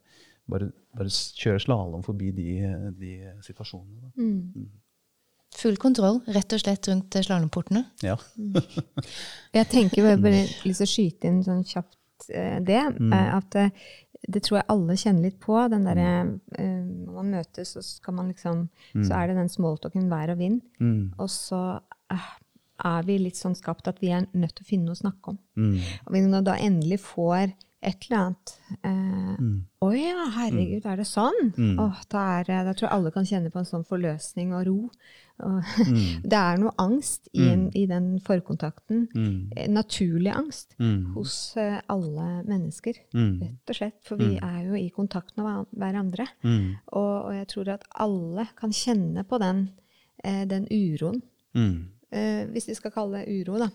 bare, 0.51 0.70
bare 0.95 1.11
kjører 1.11 1.62
slalåm 1.62 2.05
forbi 2.07 2.30
de, 2.37 2.49
de 2.99 3.12
situasjonene. 3.47 4.12
Mm. 4.16 4.41
mm. 4.55 4.72
Full 5.55 5.76
kontroll, 5.80 6.20
rett 6.34 6.55
og 6.57 6.62
slett, 6.62 6.88
rundt 6.90 7.18
slalåmportene. 7.22 7.84
Ja. 8.02 8.16
jeg 9.59 9.68
tenker 9.70 10.07
bare, 10.07 10.20
bare 10.22 10.40
lyst 10.66 10.82
til 10.82 10.86
å 10.86 10.90
skyte 10.90 11.30
inn 11.30 11.42
sånn 11.46 11.62
kjapt 11.68 12.28
eh, 12.30 12.59
det. 12.64 12.80
Mm. 12.98 13.12
Eh, 13.14 13.28
at 13.36 13.59
eh, 13.61 13.84
det 14.24 14.42
tror 14.46 14.61
jeg 14.61 14.70
alle 14.74 14.96
kjenner 14.98 15.28
litt 15.28 15.38
på. 15.42 15.57
den 15.70 15.84
der, 15.84 16.00
Når 16.57 17.12
man 17.12 17.34
møtes, 17.36 17.74
så, 17.76 17.82
skal 17.84 18.16
man 18.16 18.30
liksom, 18.32 18.64
mm. 18.94 19.05
så 19.05 19.18
er 19.18 19.28
det 19.28 19.36
den 19.36 19.52
smalltalken 19.52 20.09
vær 20.11 20.32
og 20.32 20.40
vind. 20.40 20.62
Mm. 20.80 21.12
Og 21.20 21.28
så 21.30 21.61
er 22.84 23.07
vi 23.07 23.18
litt 23.20 23.38
sånn 23.38 23.55
skapt 23.59 23.86
at 23.90 24.00
vi 24.02 24.11
er 24.16 24.24
nødt 24.32 24.57
til 24.57 24.64
å 24.64 24.70
finne 24.70 24.88
noe 24.88 24.96
å 24.96 25.02
snakke 25.02 25.34
om. 25.34 25.38
Mm. 25.61 25.76
Og 26.07 26.16
når 26.16 26.32
vi 26.32 26.46
da 26.48 26.57
endelig 26.57 27.00
får 27.05 27.52
et 27.85 28.07
eller 28.07 28.20
annet 28.20 28.53
eh, 28.80 29.35
mm. 29.39 29.57
Å 29.85 29.91
ja, 29.93 30.28
herregud, 30.39 30.87
er 30.89 31.01
det 31.01 31.05
sånn? 31.05 31.51
Mm. 31.59 31.74
Oh, 31.82 31.99
da, 32.09 32.22
er, 32.39 32.49
da, 32.49 32.72
tror 32.72 32.89
jeg 32.89 32.97
alle 32.97 33.12
kan 33.12 33.26
kjenne 33.28 33.51
på 33.53 33.61
en 33.61 33.68
sånn 33.68 33.85
forløsning 33.85 34.55
og 34.57 34.64
ro. 34.68 34.76
Mm. 35.43 36.22
Det 36.30 36.39
er 36.39 36.61
noe 36.62 36.72
angst 36.80 37.28
i, 37.32 37.43
en, 37.43 37.66
mm. 37.66 37.74
i 37.76 37.85
den 37.91 38.07
forkontakten. 38.24 39.03
Mm. 39.12 39.37
Eh, 39.53 39.68
naturlig 39.68 40.32
angst 40.32 40.76
mm. 40.78 41.12
hos 41.16 41.37
eh, 41.61 41.76
alle 41.93 42.28
mennesker, 42.49 43.01
rett 43.12 43.74
og 43.74 43.76
slett. 43.76 43.99
For 44.07 44.20
vi 44.20 44.39
er 44.39 44.61
jo 44.70 44.78
i 44.78 44.89
kontakt 44.95 45.37
med 45.37 45.66
hverandre. 45.74 46.28
Og, 46.45 46.97
og, 46.97 47.32
jeg 47.37 47.51
tror 47.53 47.74
at 47.74 47.85
alle 48.07 48.47
kan 48.57 48.72
kjenne 48.74 49.26
på 49.28 49.41
den, 49.43 49.66
uh, 50.24 50.45
den 50.49 50.64
uroen. 50.70 51.20
Uh, 51.55 52.47
hvis 52.55 52.70
vi 52.70 52.78
skal 52.78 52.95
kalle 52.95 53.20
det 53.20 53.43
uro, 53.43 53.59
da. 53.61 53.68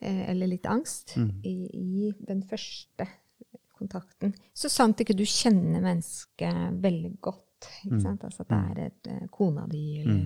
eller 0.00 0.50
litt 0.50 0.66
angst. 0.66 1.14
I, 1.44 1.54
I, 1.70 2.10
den 2.26 2.42
første 2.48 3.06
kontakten. 3.78 4.34
Så 4.56 4.70
sant 4.72 5.00
ikke 5.02 5.16
du 5.16 5.24
kjenner 5.28 5.84
mennesket 5.84 6.78
veldig 6.82 7.12
godt. 7.24 7.68
Ikke 7.86 8.02
sant? 8.02 8.24
Altså 8.26 8.44
at 8.44 8.52
det 8.52 8.62
er 8.62 8.80
et, 8.90 9.10
kona 9.32 9.66
di 9.70 9.84
eller 10.02 10.24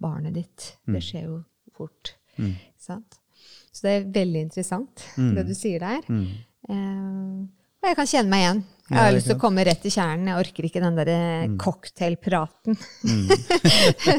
barnet 0.00 0.36
ditt. 0.36 0.72
Mm. 0.86 0.96
Det 0.96 1.04
skjer 1.04 1.26
jo 1.28 1.38
fort. 1.76 2.14
Mm. 2.40 2.54
Sant? 2.80 3.20
Så 3.70 3.86
det 3.86 3.94
er 3.94 4.10
veldig 4.12 4.44
interessant, 4.48 5.06
mm. 5.16 5.32
det 5.38 5.46
du 5.48 5.54
sier 5.56 5.80
der. 5.82 6.04
Uh, 6.68 7.46
og 7.80 7.88
jeg 7.88 7.96
kan 7.96 8.08
kjenne 8.10 8.32
meg 8.32 8.42
igjen. 8.44 8.62
Jeg 8.90 8.98
har 8.98 9.06
ja, 9.06 9.14
lyst 9.14 9.28
til 9.30 9.36
å 9.36 9.40
komme 9.40 9.64
rett 9.64 9.80
til 9.84 9.92
kjernen. 9.94 10.28
Jeg 10.28 10.42
orker 10.42 10.66
ikke 10.66 10.82
den 10.82 10.96
derre 10.98 11.20
mm. 11.46 11.54
cocktailpraten. 11.62 12.76
Mm. 13.06 13.28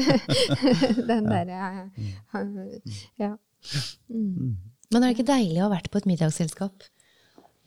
den 1.10 1.28
derre 1.28 1.58
Ja. 3.20 3.34
Mm. 4.08 4.56
Men 4.92 4.98
er 4.98 5.06
det 5.06 5.14
ikke 5.14 5.28
deilig 5.28 5.60
å 5.60 5.68
ha 5.68 5.74
vært 5.76 5.92
på 5.92 6.00
et 6.00 6.08
middagsselskap 6.08 6.88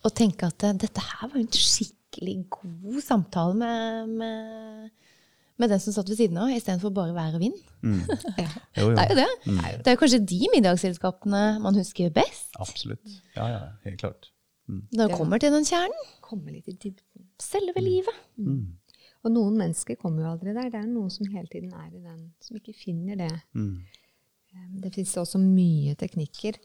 og 0.05 0.13
tenke 0.15 0.47
at 0.47 0.67
dette 0.81 1.01
her 1.01 1.31
var 1.31 1.39
en 1.41 1.49
skikkelig 1.51 2.37
god 2.53 3.01
samtale 3.03 3.57
med, 3.57 4.13
med 4.21 4.93
med 5.61 5.71
den 5.71 5.79
som 5.79 5.95
satt 5.95 6.09
ved 6.11 6.19
siden 6.19 6.37
av, 6.41 6.51
istedenfor 6.51 6.91
bare 6.95 7.15
vær 7.15 7.35
og 7.37 7.43
vind. 7.43 7.57
Mm. 7.85 8.01
ja. 8.43 8.47
jo, 8.75 8.89
jo. 8.89 8.95
Det 8.97 9.03
er 9.05 9.11
jo 9.11 9.17
det. 9.21 9.27
Mm. 9.45 9.59
Det 9.59 9.91
er 9.91 9.95
jo 9.95 10.01
kanskje 10.01 10.21
de 10.31 10.39
middagsselskapene 10.51 11.43
man 11.63 11.77
husker 11.79 12.11
best. 12.15 12.49
Absolutt. 12.59 13.19
Ja, 13.37 13.47
ja, 13.53 13.61
helt 13.85 14.01
klart. 14.01 14.31
Mm. 14.67 14.81
Når 14.91 15.07
det 15.07 15.19
kommer 15.19 15.39
til 15.41 15.53
den 15.55 15.67
kjernen. 15.67 16.09
Kommer 16.25 16.51
litt 16.51 16.67
i 16.71 16.75
dybden. 16.75 17.29
Selve 17.41 17.77
mm. 17.77 17.85
livet. 17.85 18.23
Mm. 18.35 19.05
Og 19.25 19.33
noen 19.33 19.59
mennesker 19.61 19.97
kommer 20.01 20.25
jo 20.25 20.33
aldri 20.33 20.53
der. 20.53 20.71
Det 20.73 20.81
er 20.81 20.89
noen 20.89 21.13
som 21.13 21.29
hele 21.31 21.47
tiden 21.51 21.71
er 21.73 21.87
i 21.93 22.01
den, 22.01 22.25
som 22.43 22.59
ikke 22.59 22.75
finner 22.77 23.21
det. 23.23 23.31
Mm. 23.55 23.77
Eh, 24.51 24.67
det 24.83 24.91
fins 24.97 25.15
også 25.21 25.39
mye 25.41 25.95
teknikker 25.99 26.59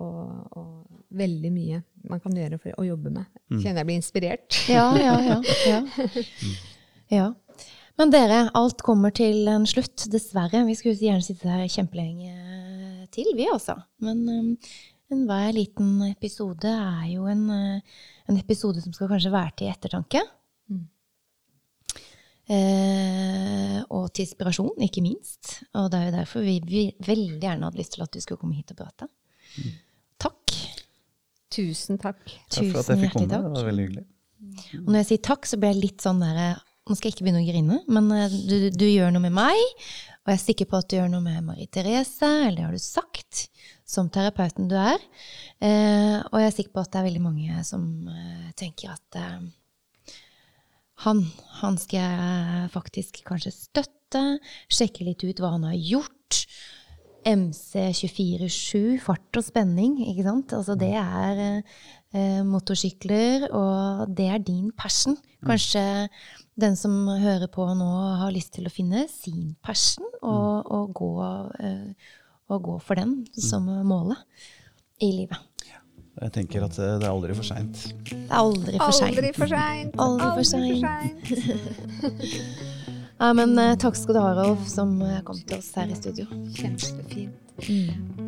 og, 0.00 0.56
og, 0.56 0.76
veldig 1.10 1.50
mye 1.50 1.80
man 2.06 2.20
kan 2.22 2.36
gjøre 2.38 2.60
for 2.62 2.76
å 2.78 2.84
jobbe 2.86 3.10
med. 3.10 3.26
Kjenner 3.50 3.80
jeg 3.80 3.88
blir 3.88 3.98
inspirert. 3.98 4.58
ja, 4.70 4.84
ja, 4.94 5.16
ja. 5.26 5.38
ja. 5.66 5.80
ja. 7.10 7.24
Men 7.98 8.12
dere, 8.14 8.44
alt 8.56 8.84
kommer 8.86 9.12
til 9.12 9.48
en 9.50 9.66
slutt, 9.68 10.06
dessverre. 10.12 10.62
Vi 10.68 10.76
skulle 10.78 10.96
gjerne 10.96 11.24
sitte 11.24 11.50
her 11.50 11.66
kjempelenge 11.68 12.30
til, 13.12 13.28
vi 13.36 13.48
også. 13.50 13.74
Men 14.06 14.22
um, 14.30 14.52
enhver 15.12 15.50
liten 15.56 15.98
episode 16.06 16.70
er 16.70 17.10
jo 17.10 17.26
en, 17.28 17.42
uh, 17.50 18.06
en, 18.30 18.38
episode 18.38 18.80
som 18.84 18.94
skal 18.96 19.10
kanskje 19.10 19.34
være 19.34 19.52
til 19.58 19.72
ettertanke. 19.72 20.22
Mm. 20.70 20.86
Eh, 22.50 23.76
og 23.94 24.08
til 24.14 24.24
inspirasjon, 24.24 24.80
ikke 24.86 25.04
minst. 25.04 25.60
Og 25.76 25.90
det 25.92 26.00
er 26.00 26.08
jo 26.08 26.16
derfor 26.16 26.46
vi, 26.46 26.56
vi, 26.66 26.88
veldig 27.06 27.38
gjerne 27.42 27.68
hadde 27.68 27.82
lyst 27.82 27.94
til 27.98 28.06
at 28.06 28.14
du 28.14 28.22
skulle 28.22 28.40
komme 28.40 28.56
hit 28.56 28.72
og 28.74 28.80
prate. 28.80 29.10
Mm. 29.58 29.78
Takk. 31.50 31.58
Tusen 31.58 31.98
takk. 31.98 32.20
Takk 32.48 32.70
for 32.70 32.80
at 32.80 32.86
Tusen 32.86 32.94
jeg 32.94 33.04
fikk 33.04 33.16
hjertelig 33.16 33.30
komme. 33.30 33.48
Det 33.50 33.60
var 33.60 33.70
veldig 33.70 33.86
hyggelig. 33.88 34.04
Og 34.80 34.88
når 34.88 35.00
jeg 35.02 35.08
sier 35.10 35.22
takk, 35.26 35.48
så 35.50 35.58
blir 35.60 35.74
jeg 35.74 35.82
litt 35.84 36.04
sånn 36.04 36.22
der 36.22 36.38
Nå 36.88 36.96
skal 36.96 37.10
jeg 37.10 37.14
ikke 37.14 37.24
begynne 37.26 37.42
å 37.42 37.46
grine, 37.46 37.76
men 37.92 38.06
eh, 38.16 38.32
du, 38.48 38.54
du 38.74 38.86
gjør 38.88 39.12
noe 39.14 39.22
med 39.22 39.34
meg, 39.36 39.58
og 40.24 40.30
jeg 40.32 40.38
er 40.38 40.40
sikker 40.42 40.66
på 40.70 40.78
at 40.80 40.88
du 40.90 40.96
gjør 40.96 41.10
noe 41.12 41.22
med 41.22 41.44
Marie 41.46 41.68
Therese, 41.70 42.26
eller 42.26 42.56
det 42.56 42.64
har 42.64 42.74
du 42.74 42.82
sagt, 42.82 43.42
som 43.86 44.08
terapeuten 44.10 44.66
du 44.70 44.74
er. 44.80 44.98
Eh, 45.62 46.16
og 46.32 46.40
jeg 46.40 46.48
er 46.48 46.56
sikker 46.56 46.74
på 46.74 46.82
at 46.82 46.90
det 46.90 46.98
er 47.00 47.06
veldig 47.06 47.22
mange 47.22 47.62
som 47.68 47.84
eh, 48.10 48.48
tenker 48.58 48.96
at 48.96 49.20
eh, 49.20 50.16
han, 51.04 51.22
han 51.60 51.78
skal 51.78 52.00
jeg 52.00 52.72
faktisk 52.74 53.22
kanskje 53.28 53.54
støtte, 53.54 54.24
sjekke 54.72 55.06
litt 55.06 55.22
ut 55.22 55.40
hva 55.44 55.54
han 55.54 55.68
har 55.68 55.78
gjort. 55.78 56.42
MC 57.26 57.90
24-7, 57.96 59.00
fart 59.04 59.38
og 59.38 59.44
spenning, 59.44 59.98
ikke 60.08 60.24
sant? 60.26 60.54
Altså 60.56 60.76
det 60.78 60.92
er 60.96 61.42
eh, 61.60 62.40
motorsykler, 62.46 63.48
og 63.56 64.14
det 64.16 64.28
er 64.30 64.40
din 64.44 64.70
passion. 64.76 65.18
Kanskje 65.46 65.82
den 66.60 66.76
som 66.76 67.08
hører 67.08 67.48
på 67.52 67.66
nå 67.76 67.90
har 68.20 68.32
lyst 68.34 68.54
til 68.56 68.68
å 68.68 68.72
finne 68.72 69.06
sin 69.12 69.54
passion, 69.64 70.08
og, 70.22 70.66
og, 70.70 70.90
gå, 70.96 71.12
eh, 71.60 72.16
og 72.52 72.66
gå 72.68 72.80
for 72.84 73.00
den 73.00 73.22
som 73.36 73.68
målet 73.88 74.20
i 75.00 75.12
livet. 75.22 75.46
Jeg 76.20 76.32
tenker 76.34 76.66
at 76.66 76.76
eh, 76.76 76.98
det 77.00 77.06
er 77.06 77.12
aldri 77.14 77.36
for 77.36 77.46
seint. 77.48 77.86
Det 78.10 78.18
er 78.26 78.36
aldri 78.40 78.76
for 78.80 78.96
seint. 78.96 79.16
Aldri 79.16 79.32
for 79.36 79.48
seint. 79.54 79.94
Aldri 80.04 80.28
for 80.36 80.44
seint. 80.52 81.16
Ja, 83.20 83.34
men 83.36 83.58
eh, 83.58 83.74
takk 83.76 83.98
skal 84.00 84.16
du 84.16 84.20
ha, 84.22 84.30
Rolf, 84.32 84.62
som 84.68 84.94
eh, 85.04 85.18
kom 85.26 85.36
til 85.44 85.58
oss 85.58 85.74
her 85.76 85.90
i 85.92 85.96
studio. 85.98 86.24
Kjempefint. 86.56 87.36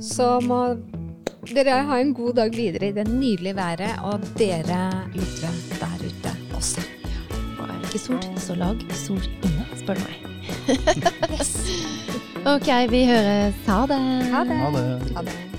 Så 0.04 0.26
må 0.44 0.58
dere 1.48 1.78
ha 1.88 2.00
en 2.00 2.12
god 2.12 2.36
dag 2.36 2.52
videre 2.52 2.90
i 2.90 2.96
det 2.98 3.06
nydelige 3.08 3.56
været, 3.56 3.94
og 4.04 4.26
dere 4.36 4.82
lyttere 5.14 5.52
der 5.80 6.04
ute 6.04 6.34
også. 6.58 6.84
Og 7.56 7.64
er 7.64 7.78
det 7.78 7.88
ikke 7.88 8.02
sol, 8.02 8.20
så 8.36 8.58
lag 8.60 8.84
sol 9.06 9.24
inne, 9.40 9.64
spør 9.80 9.96
du 9.96 10.04
meg. 10.10 10.28
ok, 12.54 12.68
vi 12.92 13.06
høres. 13.08 13.64
Ha 13.70 13.80
det. 13.94 14.02
Ha 14.36 14.44
det. 14.44 14.60
Ha 14.60 14.76
det. 14.76 15.16
Ha 15.16 15.26
det. 15.30 15.51